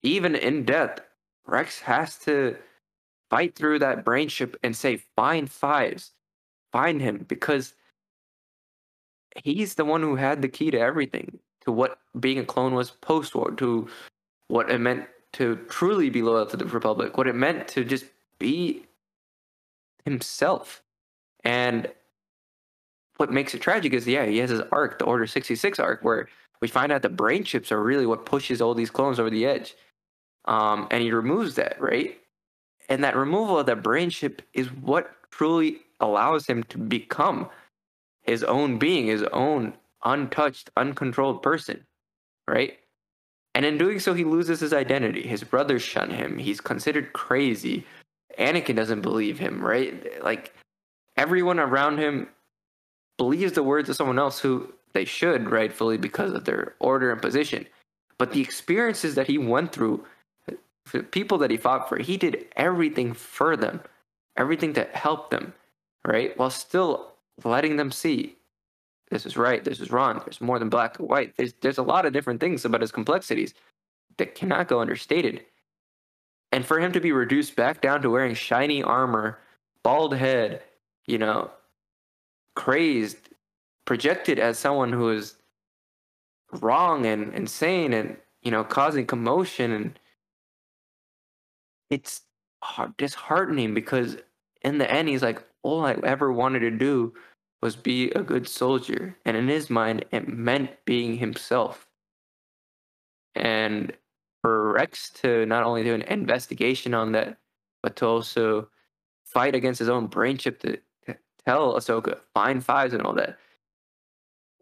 even 0.01 0.35
in 0.35 0.65
death, 0.65 0.99
Rex 1.45 1.79
has 1.81 2.17
to 2.19 2.57
fight 3.29 3.55
through 3.55 3.79
that 3.79 4.03
brain 4.03 4.27
chip 4.27 4.57
and 4.63 4.75
say, 4.75 4.97
find 5.15 5.49
fives, 5.49 6.11
find 6.71 6.99
him, 6.99 7.25
because 7.27 7.75
he's 9.35 9.75
the 9.75 9.85
one 9.85 10.01
who 10.01 10.15
had 10.15 10.41
the 10.41 10.49
key 10.49 10.71
to 10.71 10.79
everything, 10.79 11.39
to 11.65 11.71
what 11.71 11.99
being 12.19 12.39
a 12.39 12.45
clone 12.45 12.73
was 12.73 12.91
post 12.91 13.35
war, 13.35 13.51
to 13.51 13.87
what 14.47 14.69
it 14.69 14.79
meant 14.79 15.07
to 15.33 15.57
truly 15.69 16.09
be 16.09 16.21
loyal 16.21 16.45
to 16.45 16.57
the 16.57 16.65
Republic, 16.65 17.17
what 17.17 17.27
it 17.27 17.35
meant 17.35 17.67
to 17.69 17.83
just 17.83 18.05
be 18.39 18.85
himself. 20.05 20.81
And 21.43 21.89
what 23.17 23.31
makes 23.31 23.53
it 23.53 23.61
tragic 23.61 23.93
is, 23.93 24.07
yeah, 24.07 24.25
he 24.25 24.39
has 24.39 24.49
his 24.49 24.61
arc, 24.71 24.99
the 24.99 25.05
Order 25.05 25.27
66 25.27 25.79
arc, 25.79 26.03
where 26.03 26.27
we 26.61 26.67
find 26.67 26.91
out 26.91 27.01
the 27.01 27.09
brain 27.09 27.43
chips 27.43 27.71
are 27.71 27.81
really 27.81 28.05
what 28.05 28.25
pushes 28.25 28.61
all 28.61 28.73
these 28.73 28.89
clones 28.89 29.19
over 29.19 29.29
the 29.29 29.45
edge. 29.45 29.75
Um, 30.45 30.87
and 30.89 31.03
he 31.03 31.11
removes 31.11 31.55
that, 31.55 31.79
right? 31.79 32.19
And 32.87 33.03
that 33.03 33.15
removal 33.15 33.59
of 33.59 33.67
that 33.67 33.83
brain 33.83 34.09
chip 34.09 34.41
is 34.53 34.67
what 34.67 35.11
truly 35.31 35.81
allows 35.99 36.47
him 36.47 36.63
to 36.63 36.77
become 36.77 37.49
his 38.29 38.43
own 38.43 38.77
being, 38.77 39.07
his 39.07 39.23
own 39.33 39.73
untouched, 40.03 40.69
uncontrolled 40.77 41.41
person, 41.41 41.85
right? 42.47 42.77
And 43.55 43.65
in 43.65 43.77
doing 43.77 43.99
so, 43.99 44.13
he 44.13 44.23
loses 44.23 44.59
his 44.59 44.73
identity. 44.73 45.27
His 45.27 45.43
brothers 45.43 45.81
shun 45.81 46.11
him. 46.11 46.37
He's 46.37 46.61
considered 46.61 47.13
crazy. 47.13 47.85
Anakin 48.37 48.75
doesn't 48.75 49.01
believe 49.01 49.39
him, 49.39 49.61
right? 49.61 50.23
Like 50.23 50.53
everyone 51.17 51.59
around 51.59 51.97
him 51.97 52.29
believes 53.17 53.53
the 53.53 53.63
words 53.63 53.89
of 53.89 53.95
someone 53.95 54.19
else 54.19 54.39
who 54.39 54.71
they 54.93 55.05
should 55.05 55.49
rightfully 55.49 55.97
because 55.97 56.33
of 56.33 56.45
their 56.45 56.75
order 56.79 57.11
and 57.11 57.21
position. 57.21 57.65
But 58.17 58.31
the 58.31 58.41
experiences 58.41 59.15
that 59.15 59.27
he 59.27 59.37
went 59.37 59.71
through, 59.71 60.05
the 60.91 61.03
people 61.03 61.37
that 61.39 61.51
he 61.51 61.57
fought 61.57 61.89
for, 61.89 61.97
he 61.97 62.17
did 62.17 62.45
everything 62.55 63.13
for 63.13 63.57
them, 63.57 63.81
everything 64.37 64.73
to 64.73 64.83
help 64.93 65.31
them, 65.31 65.53
right? 66.05 66.37
While 66.37 66.49
still 66.49 67.13
letting 67.45 67.77
them 67.77 67.91
see 67.91 68.35
this 69.09 69.25
is 69.25 69.37
right, 69.37 69.63
this 69.63 69.79
is 69.79 69.91
wrong, 69.91 70.21
there's 70.23 70.41
more 70.41 70.59
than 70.59 70.69
black 70.69 70.99
and 70.99 71.09
white. 71.09 71.35
There's 71.35 71.53
there's 71.61 71.79
a 71.79 71.83
lot 71.83 72.05
of 72.05 72.13
different 72.13 72.39
things 72.39 72.63
about 72.63 72.81
his 72.81 72.91
complexities 72.91 73.53
that 74.17 74.35
cannot 74.35 74.67
go 74.67 74.81
understated. 74.81 75.43
And 76.51 76.65
for 76.65 76.79
him 76.79 76.91
to 76.91 76.99
be 76.99 77.11
reduced 77.11 77.55
back 77.55 77.81
down 77.81 78.01
to 78.01 78.09
wearing 78.09 78.33
shiny 78.35 78.83
armor, 78.83 79.39
bald 79.83 80.15
head, 80.15 80.63
you 81.05 81.17
know, 81.17 81.51
crazed, 82.55 83.17
projected 83.85 84.39
as 84.39 84.59
someone 84.59 84.91
who 84.91 85.09
is 85.09 85.35
wrong 86.51 87.05
and 87.05 87.33
insane 87.33 87.93
and, 87.93 88.17
you 88.41 88.51
know, 88.51 88.63
causing 88.63 89.05
commotion 89.05 89.71
and 89.71 89.99
it's 91.89 92.21
disheartening 92.97 93.73
because 93.73 94.17
in 94.63 94.77
the 94.77 94.91
end 94.91 95.07
he's 95.07 95.23
like 95.23 95.41
all 95.63 95.85
I 95.85 95.93
ever 96.03 96.31
wanted 96.31 96.59
to 96.59 96.71
do 96.71 97.13
was 97.61 97.75
be 97.75 98.09
a 98.11 98.21
good 98.21 98.47
soldier. 98.47 99.17
And 99.25 99.35
in 99.35 99.47
his 99.47 99.69
mind, 99.69 100.05
it 100.11 100.27
meant 100.27 100.85
being 100.85 101.17
himself. 101.17 101.87
And 103.35 103.93
for 104.41 104.71
Rex 104.71 105.09
to 105.21 105.45
not 105.45 105.63
only 105.63 105.83
do 105.83 105.93
an 105.93 106.01
investigation 106.03 106.93
on 106.93 107.11
that 107.13 107.37
but 107.81 107.95
to 107.97 108.05
also 108.05 108.69
fight 109.25 109.55
against 109.55 109.79
his 109.79 109.89
own 109.89 110.07
brain 110.07 110.37
chip 110.37 110.59
to, 110.61 110.79
tell 111.45 111.73
Ahsoka 111.73 112.19
find 112.33 112.63
fives 112.63 112.93
and 112.93 113.01
all 113.03 113.13
that. 113.13 113.37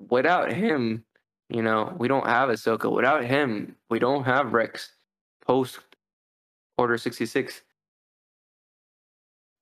Without 0.09 0.53
him, 0.53 1.03
you 1.49 1.61
know, 1.61 1.95
we 1.97 2.07
don't 2.07 2.27
have 2.27 2.49
Ahsoka. 2.49 2.91
Without 2.91 3.25
him, 3.25 3.75
we 3.89 3.99
don't 3.99 4.25
have 4.25 4.53
Rex 4.53 4.91
post 5.45 5.79
Order 6.77 6.97
66. 6.97 7.63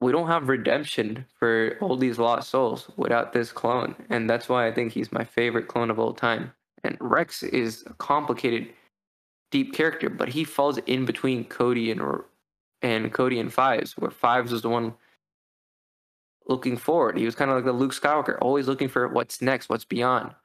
We 0.05 0.11
don't 0.11 0.27
have 0.27 0.49
redemption 0.49 1.25
for 1.39 1.77
all 1.81 1.97
these 1.97 2.19
lost 2.19 2.51
souls 2.51 2.91
without 2.95 3.33
this 3.33 3.51
clone. 3.51 3.95
And 4.11 4.29
that's 4.29 4.47
why 4.47 4.67
I 4.67 4.71
think 4.71 4.93
he's 4.93 5.11
my 5.11 5.23
favorite 5.23 5.67
clone 5.67 5.89
of 5.89 5.97
all 5.97 6.13
time. 6.13 6.53
And 6.83 6.95
Rex 6.99 7.41
is 7.41 7.83
a 7.87 7.93
complicated, 7.95 8.69
deep 9.49 9.73
character, 9.73 10.11
but 10.11 10.29
he 10.29 10.43
falls 10.43 10.77
in 10.85 11.05
between 11.05 11.43
Cody 11.45 11.89
and 11.89 12.03
and 12.83 13.11
Cody 13.11 13.39
and 13.39 13.51
Fives, 13.51 13.97
where 13.97 14.11
Fives 14.11 14.51
was 14.51 14.61
the 14.61 14.69
one 14.69 14.93
looking 16.47 16.77
forward. 16.77 17.17
He 17.17 17.25
was 17.25 17.33
kind 17.33 17.49
of 17.49 17.55
like 17.55 17.65
the 17.65 17.73
Luke 17.73 17.91
Skywalker, 17.91 18.37
always 18.43 18.67
looking 18.67 18.89
for 18.89 19.07
what's 19.07 19.41
next, 19.41 19.69
what's 19.69 19.85
beyond, 19.85 20.35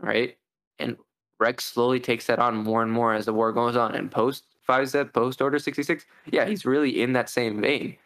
right? 0.00 0.38
And 0.78 0.96
Rex 1.38 1.66
slowly 1.66 2.00
takes 2.00 2.28
that 2.28 2.38
on 2.38 2.56
more 2.56 2.82
and 2.82 2.90
more 2.90 3.12
as 3.12 3.26
the 3.26 3.34
war 3.34 3.52
goes 3.52 3.76
on. 3.76 3.94
And 3.94 4.10
post 4.10 4.44
Fives 4.62 4.92
said 4.92 5.12
post 5.12 5.42
Order 5.42 5.58
sixty 5.58 5.82
six, 5.82 6.06
yeah, 6.30 6.46
he's 6.46 6.64
really 6.64 7.02
in 7.02 7.12
that 7.12 7.28
same 7.28 7.60
vein, 7.60 7.98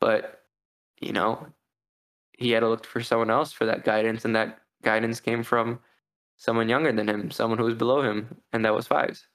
but 0.00 0.42
you 1.00 1.12
know, 1.12 1.46
he 2.38 2.50
had 2.50 2.60
to 2.60 2.68
look 2.68 2.86
for 2.86 3.02
someone 3.02 3.30
else 3.30 3.52
for 3.52 3.66
that 3.66 3.84
guidance, 3.84 4.24
and 4.24 4.34
that 4.36 4.58
guidance 4.82 5.20
came 5.20 5.42
from 5.42 5.80
someone 6.36 6.68
younger 6.68 6.92
than 6.92 7.08
him, 7.08 7.30
someone 7.30 7.58
who 7.58 7.64
was 7.64 7.74
below 7.74 8.02
him, 8.02 8.36
and 8.52 8.64
that 8.64 8.74
was 8.74 8.86
Fives. 8.86 9.26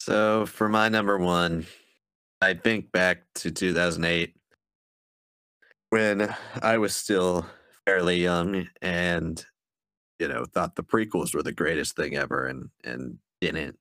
So 0.00 0.46
for 0.46 0.68
my 0.68 0.88
number 0.88 1.18
one, 1.18 1.66
I 2.40 2.54
think 2.54 2.90
back 2.90 3.22
to 3.36 3.50
2008 3.50 4.34
when 5.90 6.34
I 6.62 6.78
was 6.78 6.96
still 6.96 7.44
fairly 7.84 8.22
young 8.22 8.66
and 8.80 9.44
you 10.18 10.28
know 10.28 10.44
thought 10.44 10.76
the 10.76 10.82
prequels 10.82 11.34
were 11.34 11.42
the 11.42 11.52
greatest 11.52 11.96
thing 11.96 12.16
ever 12.16 12.46
and 12.46 12.70
and 12.84 13.18
didn't 13.40 13.78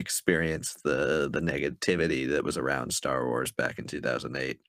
experience 0.00 0.76
the 0.84 1.28
the 1.32 1.40
negativity 1.40 2.28
that 2.28 2.44
was 2.44 2.56
around 2.56 2.92
Star 2.92 3.26
Wars 3.26 3.52
back 3.52 3.78
in 3.78 3.86
2008 3.86 4.60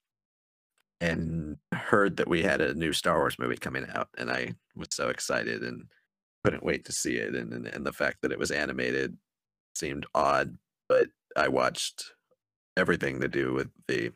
and 1.02 1.58
heard 1.74 2.18
that 2.18 2.28
we 2.28 2.44
had 2.44 2.62
a 2.62 2.74
new 2.74 2.92
Star 2.92 3.18
Wars 3.18 3.38
movie 3.40 3.58
coming 3.58 3.86
out 3.94 4.10
and 4.18 4.32
I 4.32 4.56
was 4.76 4.90
so 4.92 5.10
excited 5.10 5.64
and 5.64 5.84
couldn't 6.44 6.64
wait 6.66 6.86
to 6.86 6.92
see 6.92 7.16
it 7.16 7.36
and 7.36 7.54
and, 7.54 7.68
and 7.68 7.86
the 7.86 7.94
fact 7.94 8.18
that 8.22 8.32
it 8.32 8.40
was 8.40 8.52
animated 8.52 9.16
seemed 9.76 10.06
odd 10.16 10.58
but 10.88 11.08
I 11.38 11.48
watched 11.48 12.14
everything 12.76 13.20
to 13.22 13.28
do 13.28 13.54
with 13.54 13.70
the, 13.88 14.12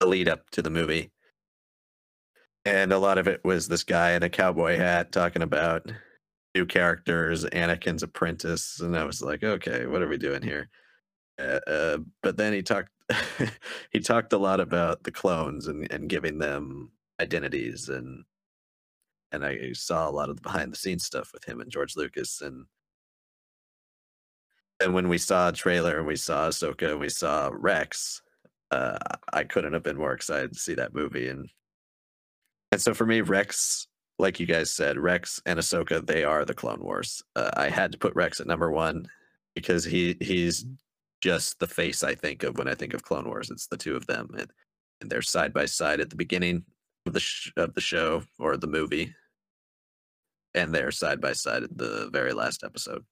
the 0.00 0.06
lead 0.06 0.28
up 0.28 0.50
to 0.50 0.62
the 0.62 0.70
movie. 0.70 1.10
And 2.64 2.92
a 2.92 2.98
lot 2.98 3.18
of 3.18 3.28
it 3.28 3.44
was 3.44 3.68
this 3.68 3.84
guy 3.84 4.12
in 4.12 4.22
a 4.22 4.30
cowboy 4.30 4.78
hat 4.78 5.12
talking 5.12 5.42
about 5.42 5.92
new 6.54 6.66
characters, 6.66 7.44
Anakin's 7.46 8.02
apprentice, 8.02 8.80
and 8.80 8.96
I 8.96 9.04
was 9.04 9.20
like, 9.20 9.42
okay, 9.42 9.86
what 9.86 10.02
are 10.02 10.08
we 10.08 10.18
doing 10.18 10.42
here? 10.42 10.68
Uh, 11.38 11.60
uh, 11.66 11.98
but 12.22 12.36
then 12.36 12.52
he 12.52 12.62
talked 12.62 12.90
he 13.90 14.00
talked 14.00 14.32
a 14.32 14.38
lot 14.38 14.60
about 14.60 15.02
the 15.02 15.10
clones 15.10 15.66
and, 15.66 15.90
and 15.90 16.08
giving 16.08 16.38
them 16.38 16.90
identities 17.20 17.88
and 17.88 18.24
and 19.32 19.44
I 19.44 19.72
saw 19.72 20.08
a 20.08 20.12
lot 20.12 20.30
of 20.30 20.36
the 20.36 20.42
behind 20.42 20.72
the 20.72 20.76
scenes 20.76 21.04
stuff 21.04 21.30
with 21.34 21.44
him 21.44 21.60
and 21.60 21.70
George 21.70 21.96
Lucas 21.96 22.40
and 22.40 22.66
and 24.80 24.94
when 24.94 25.08
we 25.08 25.18
saw 25.18 25.48
a 25.48 25.52
trailer 25.52 25.98
and 25.98 26.06
we 26.06 26.16
saw 26.16 26.48
Ahsoka 26.48 26.90
and 26.90 27.00
we 27.00 27.08
saw 27.08 27.50
Rex, 27.52 28.22
uh, 28.70 28.98
I 29.32 29.44
couldn't 29.44 29.72
have 29.72 29.82
been 29.82 29.96
more 29.96 30.12
excited 30.12 30.52
to 30.52 30.58
see 30.58 30.74
that 30.74 30.94
movie. 30.94 31.28
And 31.28 31.48
and 32.72 32.80
so 32.80 32.92
for 32.92 33.06
me, 33.06 33.20
Rex, 33.20 33.86
like 34.18 34.38
you 34.38 34.46
guys 34.46 34.70
said, 34.70 34.98
Rex 34.98 35.40
and 35.46 35.58
Ahsoka, 35.58 36.04
they 36.04 36.24
are 36.24 36.44
the 36.44 36.54
Clone 36.54 36.80
Wars. 36.80 37.22
Uh, 37.34 37.50
I 37.56 37.68
had 37.68 37.92
to 37.92 37.98
put 37.98 38.14
Rex 38.14 38.40
at 38.40 38.46
number 38.46 38.70
one 38.70 39.06
because 39.54 39.84
he 39.84 40.16
he's 40.20 40.64
just 41.20 41.58
the 41.58 41.66
face 41.66 42.02
I 42.02 42.14
think 42.14 42.42
of 42.42 42.58
when 42.58 42.68
I 42.68 42.74
think 42.74 42.94
of 42.94 43.02
Clone 43.02 43.26
Wars. 43.26 43.50
It's 43.50 43.66
the 43.66 43.76
two 43.76 43.96
of 43.96 44.06
them, 44.06 44.28
and, 44.38 44.50
and 45.00 45.10
they're 45.10 45.22
side 45.22 45.52
by 45.52 45.66
side 45.66 46.00
at 46.00 46.10
the 46.10 46.16
beginning 46.16 46.64
of 47.06 47.12
the 47.12 47.20
sh- 47.20 47.52
of 47.56 47.74
the 47.74 47.80
show 47.80 48.22
or 48.38 48.56
the 48.56 48.66
movie, 48.66 49.14
and 50.54 50.74
they're 50.74 50.90
side 50.90 51.20
by 51.20 51.32
side 51.32 51.64
at 51.64 51.76
the 51.76 52.08
very 52.12 52.32
last 52.32 52.62
episode. 52.62 53.04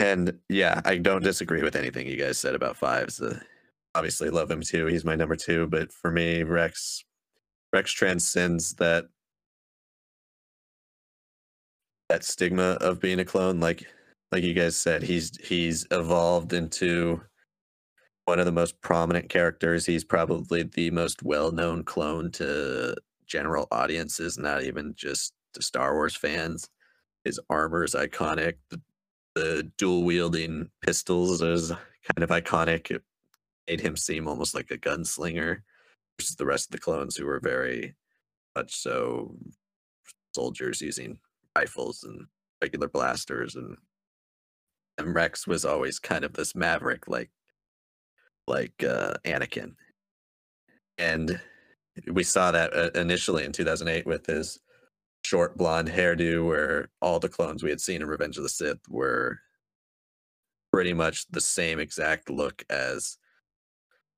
And 0.00 0.38
yeah, 0.48 0.80
I 0.84 0.98
don't 0.98 1.22
disagree 1.22 1.62
with 1.62 1.76
anything 1.76 2.06
you 2.06 2.16
guys 2.16 2.38
said 2.38 2.54
about 2.54 2.76
fives. 2.76 3.20
Uh, 3.20 3.38
obviously, 3.94 4.30
love 4.30 4.50
him 4.50 4.60
too. 4.60 4.86
He's 4.86 5.04
my 5.04 5.16
number 5.16 5.36
two. 5.36 5.66
But 5.66 5.92
for 5.92 6.10
me, 6.10 6.42
Rex, 6.42 7.04
Rex 7.72 7.92
transcends 7.92 8.74
that 8.74 9.06
that 12.08 12.24
stigma 12.24 12.76
of 12.80 13.00
being 13.00 13.20
a 13.20 13.24
clone. 13.24 13.60
Like 13.60 13.86
like 14.32 14.42
you 14.42 14.54
guys 14.54 14.76
said, 14.76 15.02
he's 15.02 15.36
he's 15.46 15.86
evolved 15.90 16.52
into 16.52 17.20
one 18.24 18.38
of 18.38 18.46
the 18.46 18.52
most 18.52 18.80
prominent 18.80 19.28
characters. 19.28 19.86
He's 19.86 20.04
probably 20.04 20.62
the 20.62 20.90
most 20.90 21.22
well-known 21.22 21.84
clone 21.84 22.30
to 22.32 22.96
general 23.26 23.68
audiences, 23.70 24.38
not 24.38 24.64
even 24.64 24.94
just 24.96 25.34
to 25.52 25.62
Star 25.62 25.94
Wars 25.94 26.16
fans. 26.16 26.68
His 27.24 27.38
armor 27.50 27.84
is 27.84 27.94
iconic. 27.94 28.54
The 28.70 28.80
the 29.34 29.70
dual 29.78 30.04
wielding 30.04 30.70
pistols 30.80 31.42
is 31.42 31.70
kind 31.70 32.22
of 32.22 32.30
iconic. 32.30 32.90
It 32.90 33.02
made 33.68 33.80
him 33.80 33.96
seem 33.96 34.28
almost 34.28 34.54
like 34.54 34.70
a 34.70 34.78
gunslinger 34.78 35.58
versus 36.18 36.36
the 36.36 36.46
rest 36.46 36.68
of 36.68 36.72
the 36.72 36.78
clones 36.78 37.16
who 37.16 37.26
were 37.26 37.40
very 37.40 37.94
much 38.54 38.76
so 38.76 39.36
soldiers 40.34 40.80
using 40.80 41.18
rifles 41.56 42.04
and 42.04 42.26
regular 42.62 42.88
blasters 42.88 43.56
and 43.56 43.76
and 44.96 45.14
Rex 45.14 45.46
was 45.46 45.64
always 45.64 45.98
kind 45.98 46.24
of 46.24 46.34
this 46.34 46.54
maverick 46.54 47.08
like 47.08 47.30
like 48.46 48.72
uh 48.82 49.14
Anakin. 49.24 49.74
And 50.98 51.40
we 52.10 52.22
saw 52.22 52.50
that 52.50 52.74
uh, 52.74 52.90
initially 52.94 53.44
in 53.44 53.52
2008 53.52 54.06
with 54.06 54.26
his 54.26 54.60
short 55.22 55.56
blonde 55.56 55.88
hairdo 55.88 56.46
where 56.46 56.90
all 57.00 57.18
the 57.18 57.28
clones 57.28 57.62
we 57.62 57.70
had 57.70 57.80
seen 57.80 58.02
in 58.02 58.08
Revenge 58.08 58.36
of 58.36 58.42
the 58.42 58.48
Sith 58.48 58.80
were 58.88 59.38
pretty 60.72 60.92
much 60.92 61.26
the 61.30 61.40
same 61.40 61.78
exact 61.80 62.30
look 62.30 62.64
as 62.68 63.16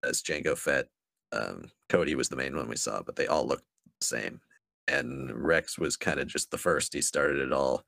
as 0.03 0.23
Jango 0.23 0.57
Fett. 0.57 0.87
Um, 1.33 1.71
Cody 1.89 2.15
was 2.15 2.29
the 2.29 2.37
main 2.37 2.57
one 2.57 2.69
we 2.69 2.77
saw, 2.77 3.03
but 3.03 3.17
they 3.17 3.27
all 3.27 3.47
looked 3.47 3.67
the 4.01 4.07
same. 4.07 4.41
And 4.89 5.33
Rex 5.33 5.79
was 5.79 5.97
kind 5.97 6.21
of 6.21 6.29
just 6.29 6.51
the 6.51 6.59
first. 6.59 6.93
He 6.93 7.01
started 7.01 7.39
it 7.39 7.53
all. 7.53 7.85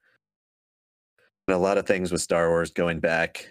And 1.47 1.55
a 1.55 1.59
lot 1.59 1.79
of 1.79 1.87
things 1.87 2.13
with 2.13 2.21
Star 2.21 2.49
Wars 2.51 2.71
going 2.71 3.01
back, 3.01 3.49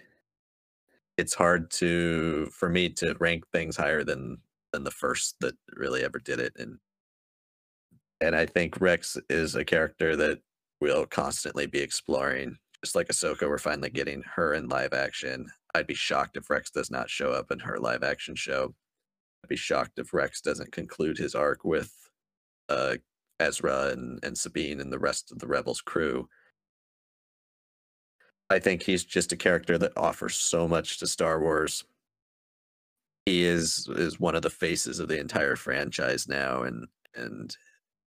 it's 1.16 1.34
hard 1.34 1.70
to 1.72 2.46
for 2.46 2.68
me 2.68 2.88
to 2.90 3.16
rank 3.18 3.44
things 3.52 3.76
higher 3.76 4.04
than 4.04 4.38
than 4.72 4.84
the 4.84 4.90
first 4.90 5.36
that 5.40 5.54
really 5.74 6.04
ever 6.04 6.18
did 6.18 6.38
it. 6.38 6.52
And 6.56 6.78
and 8.20 8.36
I 8.36 8.46
think 8.46 8.80
Rex 8.80 9.16
is 9.28 9.54
a 9.54 9.64
character 9.64 10.16
that 10.16 10.40
we'll 10.80 11.06
constantly 11.06 11.66
be 11.66 11.80
exploring. 11.80 12.58
Just 12.84 12.94
like 12.94 13.08
Ahsoka, 13.08 13.48
we're 13.48 13.58
finally 13.58 13.90
getting 13.90 14.22
her 14.34 14.54
in 14.54 14.68
live 14.68 14.92
action. 14.92 15.50
I'd 15.74 15.86
be 15.86 15.94
shocked 15.94 16.36
if 16.36 16.50
Rex 16.50 16.70
does 16.70 16.90
not 16.90 17.10
show 17.10 17.32
up 17.32 17.50
in 17.50 17.58
her 17.60 17.78
live 17.78 18.02
action 18.04 18.36
show. 18.36 18.74
I'd 19.44 19.48
be 19.48 19.56
shocked 19.56 19.98
if 19.98 20.14
Rex 20.14 20.40
doesn't 20.40 20.72
conclude 20.72 21.18
his 21.18 21.34
arc 21.34 21.64
with 21.64 21.92
uh, 22.68 22.96
Ezra 23.40 23.88
and, 23.88 24.18
and 24.22 24.36
Sabine 24.36 24.80
and 24.80 24.92
the 24.92 24.98
rest 24.98 25.30
of 25.30 25.38
the 25.38 25.46
Rebels 25.46 25.80
crew. 25.80 26.28
I 28.50 28.58
think 28.58 28.82
he's 28.82 29.04
just 29.04 29.32
a 29.32 29.36
character 29.36 29.76
that 29.78 29.96
offers 29.96 30.36
so 30.36 30.66
much 30.66 30.98
to 30.98 31.06
Star 31.06 31.40
Wars. 31.40 31.84
He 33.26 33.44
is 33.44 33.88
is 33.94 34.18
one 34.18 34.34
of 34.34 34.42
the 34.42 34.50
faces 34.50 35.00
of 35.00 35.08
the 35.08 35.20
entire 35.20 35.54
franchise 35.54 36.26
now, 36.26 36.62
and 36.62 36.86
and 37.14 37.54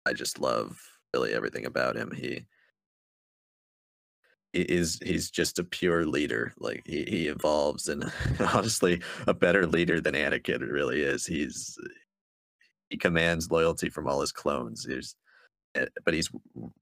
I 0.06 0.14
just 0.14 0.40
love 0.40 0.82
really 1.14 1.34
everything 1.34 1.66
about 1.66 1.96
him. 1.96 2.12
He 2.12 2.46
is 4.54 5.00
he's 5.04 5.30
just 5.30 5.60
a 5.60 5.64
pure 5.64 6.06
leader. 6.06 6.54
Like 6.58 6.84
he, 6.86 7.04
he 7.04 7.28
evolves 7.28 7.88
and 7.88 8.12
honestly 8.54 9.02
a 9.28 9.34
better 9.34 9.68
leader 9.68 10.02
than 10.02 10.16
Anakin 10.16 10.72
really 10.72 11.02
is. 11.02 11.26
He's 11.26 11.78
he 12.92 12.98
commands 12.98 13.50
loyalty 13.50 13.90
from 13.90 14.08
all 14.08 14.22
his 14.22 14.32
clones. 14.32 14.86
He's 14.86 15.16
eh, 15.76 15.88
but 16.06 16.14
he's 16.14 16.30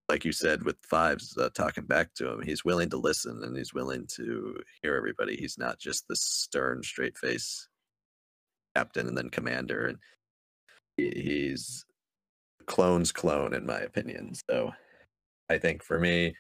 like 0.10 0.26
you 0.26 0.34
said 0.34 0.64
with 0.64 0.76
fives 0.84 1.38
uh, 1.38 1.50
talking 1.54 1.86
back 1.86 2.14
to 2.16 2.28
him 2.28 2.42
he's 2.42 2.66
willing 2.66 2.90
to 2.90 2.98
listen 2.98 3.40
and 3.44 3.56
he's 3.56 3.74
willing 3.74 4.08
to 4.16 4.58
hear 4.82 4.96
everybody 4.96 5.36
he's 5.38 5.58
not 5.58 5.80
just 5.80 6.08
the 6.08 6.16
stern 6.16 6.82
straight 6.82 7.18
face 7.18 7.68
captain 8.76 9.08
and 9.08 9.18
then 9.18 9.30
commander 9.30 9.86
and 9.86 9.98
he's 10.98 11.86
clone's 12.70 13.12
clone, 13.12 13.54
in 13.54 13.66
my 13.66 13.80
opinion. 13.80 14.34
So 14.50 14.72
I 15.50 15.58
think 15.58 15.84
for 15.84 16.00
me, 16.00 16.36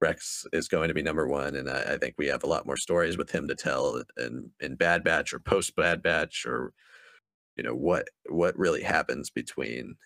Rex 0.00 0.44
is 0.52 0.68
going 0.68 0.88
to 0.88 0.94
be 0.94 1.02
number 1.02 1.26
one, 1.26 1.56
and 1.56 1.70
I, 1.70 1.94
I 1.94 1.98
think 1.98 2.14
we 2.18 2.26
have 2.26 2.44
a 2.44 2.48
lot 2.48 2.66
more 2.66 2.76
stories 2.76 3.16
with 3.16 3.30
him 3.30 3.46
to 3.48 3.54
tell 3.54 4.02
in 4.18 4.50
in 4.60 4.74
Bad 4.74 5.04
Batch 5.04 5.32
or 5.32 5.38
post 5.38 5.76
Bad 5.76 6.02
Batch 6.02 6.44
or 6.46 6.72
you 7.56 7.64
know 7.64 7.74
what 7.74 8.08
what 8.28 8.58
really 8.58 8.82
happens 8.82 9.30
between 9.30 9.96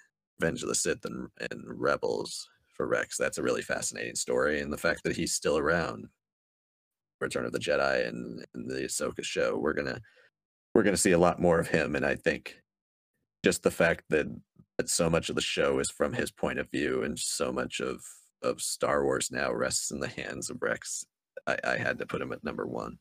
Revenge 0.40 0.62
of 0.62 0.68
the 0.68 0.74
Sith 0.74 1.05
and, 1.05 1.28
and 1.51 1.62
Rebels 1.66 2.48
for 2.76 2.86
Rex. 2.86 3.16
That's 3.18 3.38
a 3.38 3.42
really 3.42 3.62
fascinating 3.62 4.14
story, 4.14 4.61
and 4.61 4.72
the 4.72 4.78
fact 4.78 5.03
that 5.05 5.16
he's 5.16 5.34
still 5.34 5.59
around. 5.59 6.07
Return 7.20 7.44
of 7.44 7.53
the 7.53 7.59
Jedi 7.59 8.09
and, 8.09 8.46
and 8.55 8.70
the 8.70 8.84
Ahsoka 8.84 9.22
show, 9.22 9.59
we're 9.59 9.74
gonna 9.74 10.01
we're 10.74 10.82
gonna 10.82 10.96
see 10.96 11.12
a 11.12 11.18
lot 11.18 11.38
more 11.38 11.59
of 11.59 11.68
him, 11.68 11.94
and 11.94 12.07
I 12.07 12.14
think 12.14 12.62
just 13.44 13.62
the 13.62 13.70
fact 13.70 14.05
that 14.09 14.26
that 14.78 14.88
so 14.88 15.11
much 15.11 15.28
of 15.28 15.34
the 15.34 15.42
show 15.42 15.78
is 15.80 15.90
from 15.90 16.14
his 16.14 16.30
point 16.30 16.59
of 16.59 16.70
view, 16.70 17.03
and 17.03 17.18
so 17.18 17.53
much 17.53 17.80
of 17.80 18.03
of 18.42 18.62
Star 18.62 19.05
Wars 19.05 19.30
now 19.30 19.53
rests 19.53 19.90
in 19.90 20.01
the 20.01 20.09
hands 20.09 20.48
of 20.48 20.62
Rex. 20.62 21.05
I, 21.46 21.59
I 21.62 21.76
had 21.76 21.98
to 21.98 22.07
put 22.07 22.22
him 22.22 22.32
at 22.32 22.42
number 22.42 22.66
one. 22.66 22.98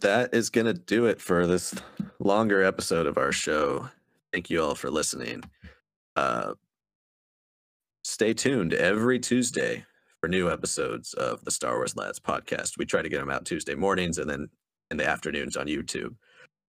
That 0.00 0.34
is 0.34 0.50
going 0.50 0.66
to 0.66 0.74
do 0.74 1.06
it 1.06 1.20
for 1.20 1.46
this 1.46 1.74
longer 2.18 2.62
episode 2.62 3.06
of 3.06 3.18
our 3.18 3.32
show. 3.32 3.88
Thank 4.32 4.50
you 4.50 4.62
all 4.62 4.74
for 4.74 4.90
listening. 4.90 5.42
Uh, 6.16 6.54
stay 8.04 8.34
tuned 8.34 8.74
every 8.74 9.18
Tuesday 9.18 9.84
for 10.20 10.28
new 10.28 10.50
episodes 10.50 11.14
of 11.14 11.44
the 11.44 11.50
Star 11.50 11.76
Wars 11.76 11.96
Lads 11.96 12.20
podcast. 12.20 12.78
We 12.78 12.86
try 12.86 13.02
to 13.02 13.08
get 13.08 13.18
them 13.18 13.30
out 13.30 13.44
Tuesday 13.44 13.74
mornings 13.74 14.18
and 14.18 14.28
then 14.28 14.48
in 14.90 14.96
the 14.96 15.08
afternoons 15.08 15.56
on 15.56 15.66
YouTube. 15.66 16.14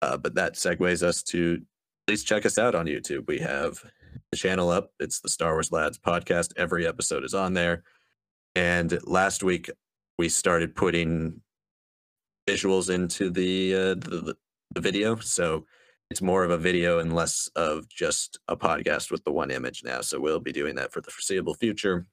Uh, 0.02 0.16
but 0.16 0.34
that 0.34 0.54
segues 0.54 1.02
us 1.02 1.22
to 1.24 1.60
please 2.06 2.24
check 2.24 2.46
us 2.46 2.58
out 2.58 2.74
on 2.74 2.86
YouTube. 2.86 3.26
We 3.26 3.38
have 3.38 3.82
the 4.30 4.36
channel 4.36 4.70
up. 4.70 4.92
It's 5.00 5.20
the 5.20 5.28
Star 5.28 5.52
Wars 5.52 5.72
Lads 5.72 5.98
podcast. 5.98 6.52
Every 6.56 6.86
episode 6.86 7.24
is 7.24 7.34
on 7.34 7.54
there. 7.54 7.82
And 8.54 8.98
last 9.04 9.42
week 9.42 9.70
we 10.18 10.28
started 10.28 10.74
putting 10.74 11.40
visuals 12.48 12.88
into 12.88 13.30
the, 13.30 13.74
uh, 13.74 13.94
the 13.94 14.36
the 14.74 14.80
video, 14.80 15.16
so 15.16 15.64
it's 16.10 16.22
more 16.22 16.44
of 16.44 16.50
a 16.50 16.58
video 16.58 16.98
and 17.00 17.14
less 17.14 17.48
of 17.56 17.88
just 17.88 18.38
a 18.48 18.56
podcast 18.56 19.10
with 19.10 19.24
the 19.24 19.32
one 19.32 19.50
image 19.50 19.82
now. 19.84 20.00
So 20.00 20.20
we'll 20.20 20.40
be 20.40 20.52
doing 20.52 20.74
that 20.76 20.92
for 20.92 21.00
the 21.00 21.10
foreseeable 21.10 21.54
future. 21.54 22.06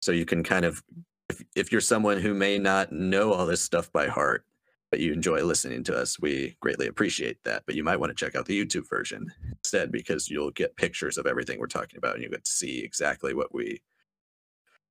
So 0.00 0.12
you 0.12 0.24
can 0.24 0.42
kind 0.42 0.64
of, 0.64 0.82
if 1.28 1.42
if 1.54 1.72
you're 1.72 1.80
someone 1.82 2.18
who 2.18 2.32
may 2.32 2.58
not 2.58 2.92
know 2.92 3.32
all 3.32 3.46
this 3.46 3.60
stuff 3.60 3.92
by 3.92 4.08
heart, 4.08 4.44
but 4.90 5.00
you 5.00 5.12
enjoy 5.12 5.42
listening 5.42 5.84
to 5.84 5.96
us, 5.96 6.18
we 6.18 6.56
greatly 6.60 6.86
appreciate 6.86 7.38
that. 7.44 7.62
But 7.66 7.74
you 7.74 7.84
might 7.84 8.00
want 8.00 8.10
to 8.10 8.24
check 8.24 8.34
out 8.34 8.46
the 8.46 8.64
YouTube 8.64 8.88
version 8.88 9.32
instead 9.50 9.92
because 9.92 10.30
you'll 10.30 10.50
get 10.50 10.76
pictures 10.76 11.18
of 11.18 11.26
everything 11.26 11.58
we're 11.58 11.66
talking 11.66 11.98
about 11.98 12.14
and 12.14 12.22
you 12.22 12.30
get 12.30 12.44
to 12.44 12.50
see 12.50 12.80
exactly 12.80 13.34
what 13.34 13.54
we, 13.54 13.82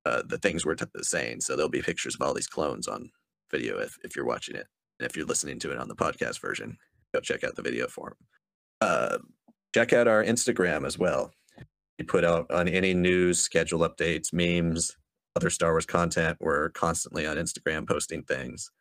uh, 0.05 0.21
the 0.25 0.37
things 0.37 0.65
we're 0.65 0.75
t- 0.75 0.85
saying. 1.01 1.41
So 1.41 1.55
there'll 1.55 1.69
be 1.69 1.81
pictures 1.81 2.15
of 2.15 2.21
all 2.21 2.33
these 2.33 2.47
clones 2.47 2.87
on 2.87 3.11
video 3.51 3.79
if, 3.79 3.97
if 4.03 4.15
you're 4.15 4.25
watching 4.25 4.55
it. 4.55 4.67
And 4.99 5.09
if 5.09 5.15
you're 5.15 5.25
listening 5.25 5.59
to 5.59 5.71
it 5.71 5.79
on 5.79 5.87
the 5.87 5.95
podcast 5.95 6.41
version, 6.41 6.77
go 7.13 7.19
check 7.21 7.43
out 7.43 7.55
the 7.55 7.61
video 7.61 7.87
form. 7.87 8.15
Uh, 8.81 9.19
check 9.73 9.93
out 9.93 10.07
our 10.07 10.23
Instagram 10.23 10.85
as 10.85 10.97
well. 10.97 11.31
We 11.97 12.05
put 12.05 12.23
out 12.23 12.49
on 12.51 12.67
any 12.67 12.93
news, 12.93 13.39
schedule 13.39 13.79
updates, 13.79 14.31
memes, 14.31 14.95
other 15.35 15.49
Star 15.49 15.71
Wars 15.71 15.85
content. 15.85 16.37
We're 16.39 16.69
constantly 16.69 17.27
on 17.27 17.37
Instagram 17.37 17.87
posting 17.87 18.23
things 18.23 18.71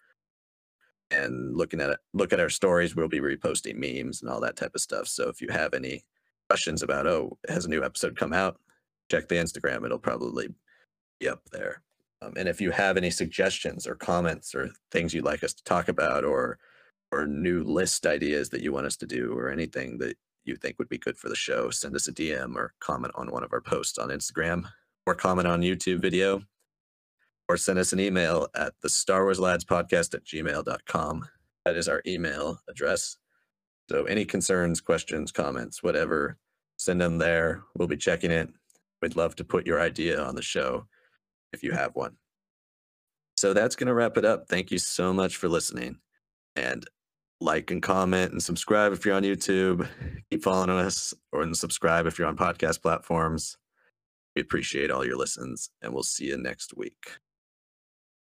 and 1.10 1.56
looking 1.56 1.80
at 1.80 1.90
it, 1.90 1.98
look 2.12 2.32
at 2.32 2.40
our 2.40 2.48
stories. 2.48 2.94
We'll 2.94 3.08
be 3.08 3.20
reposting 3.20 3.76
memes 3.76 4.22
and 4.22 4.30
all 4.30 4.40
that 4.40 4.56
type 4.56 4.72
of 4.74 4.80
stuff. 4.80 5.08
So 5.08 5.28
if 5.28 5.40
you 5.40 5.48
have 5.50 5.74
any 5.74 6.04
questions 6.48 6.82
about, 6.82 7.06
oh, 7.06 7.38
has 7.48 7.64
a 7.64 7.70
new 7.70 7.82
episode 7.84 8.16
come 8.16 8.32
out? 8.32 8.58
Check 9.10 9.28
the 9.28 9.36
Instagram. 9.36 9.84
It'll 9.84 9.98
probably 9.98 10.48
be 11.20 11.28
up 11.28 11.40
there. 11.50 11.82
Um, 12.20 12.32
and 12.36 12.48
if 12.48 12.60
you 12.60 12.70
have 12.70 12.96
any 12.96 13.10
suggestions 13.10 13.86
or 13.86 13.94
comments 13.94 14.54
or 14.54 14.70
things 14.90 15.14
you'd 15.14 15.24
like 15.24 15.44
us 15.44 15.54
to 15.54 15.64
talk 15.64 15.88
about 15.88 16.24
or 16.24 16.58
or 17.10 17.26
new 17.26 17.62
list 17.64 18.06
ideas 18.06 18.50
that 18.50 18.60
you 18.60 18.70
want 18.72 18.86
us 18.86 18.96
to 18.96 19.06
do 19.06 19.32
or 19.32 19.50
anything 19.50 19.96
that 19.98 20.16
you 20.44 20.56
think 20.56 20.78
would 20.78 20.88
be 20.88 20.98
good 20.98 21.16
for 21.16 21.28
the 21.28 21.36
show, 21.36 21.70
send 21.70 21.96
us 21.96 22.06
a 22.06 22.12
DM 22.12 22.54
or 22.54 22.74
comment 22.80 23.14
on 23.16 23.30
one 23.30 23.42
of 23.42 23.52
our 23.52 23.62
posts 23.62 23.96
on 23.96 24.10
Instagram 24.10 24.64
or 25.06 25.14
comment 25.14 25.48
on 25.48 25.62
YouTube 25.62 26.00
video 26.00 26.42
or 27.48 27.56
send 27.56 27.78
us 27.78 27.94
an 27.94 28.00
email 28.00 28.48
at 28.54 28.74
the 28.82 28.90
Star 28.90 29.24
Wars 29.24 29.40
Lads 29.40 29.64
podcast 29.64 30.14
at 30.14 30.24
gmail.com. 30.24 31.28
That 31.64 31.76
is 31.76 31.88
our 31.88 32.02
email 32.06 32.60
address. 32.68 33.16
So 33.90 34.04
any 34.04 34.26
concerns, 34.26 34.82
questions, 34.82 35.32
comments, 35.32 35.82
whatever, 35.82 36.36
send 36.76 37.00
them 37.00 37.16
there. 37.16 37.62
We'll 37.74 37.88
be 37.88 37.96
checking 37.96 38.30
it. 38.30 38.50
We'd 39.00 39.16
love 39.16 39.34
to 39.36 39.44
put 39.44 39.66
your 39.66 39.80
idea 39.80 40.20
on 40.20 40.34
the 40.34 40.42
show 40.42 40.86
if 41.52 41.62
you 41.62 41.72
have 41.72 41.94
one. 41.94 42.16
So 43.36 43.52
that's 43.52 43.76
going 43.76 43.86
to 43.86 43.94
wrap 43.94 44.16
it 44.16 44.24
up. 44.24 44.48
Thank 44.48 44.70
you 44.70 44.78
so 44.78 45.12
much 45.12 45.36
for 45.36 45.48
listening. 45.48 45.98
And 46.56 46.84
like 47.40 47.70
and 47.70 47.82
comment 47.82 48.32
and 48.32 48.42
subscribe 48.42 48.92
if 48.92 49.04
you're 49.04 49.14
on 49.14 49.22
YouTube. 49.22 49.86
Keep 50.30 50.42
following 50.42 50.70
us 50.70 51.14
or 51.32 51.42
and 51.42 51.56
subscribe 51.56 52.06
if 52.06 52.18
you're 52.18 52.28
on 52.28 52.36
podcast 52.36 52.82
platforms. 52.82 53.56
We 54.34 54.42
appreciate 54.42 54.90
all 54.90 55.06
your 55.06 55.16
listens 55.16 55.70
and 55.82 55.92
we'll 55.92 56.02
see 56.02 56.26
you 56.26 56.36
next 56.36 56.76
week. 56.76 57.18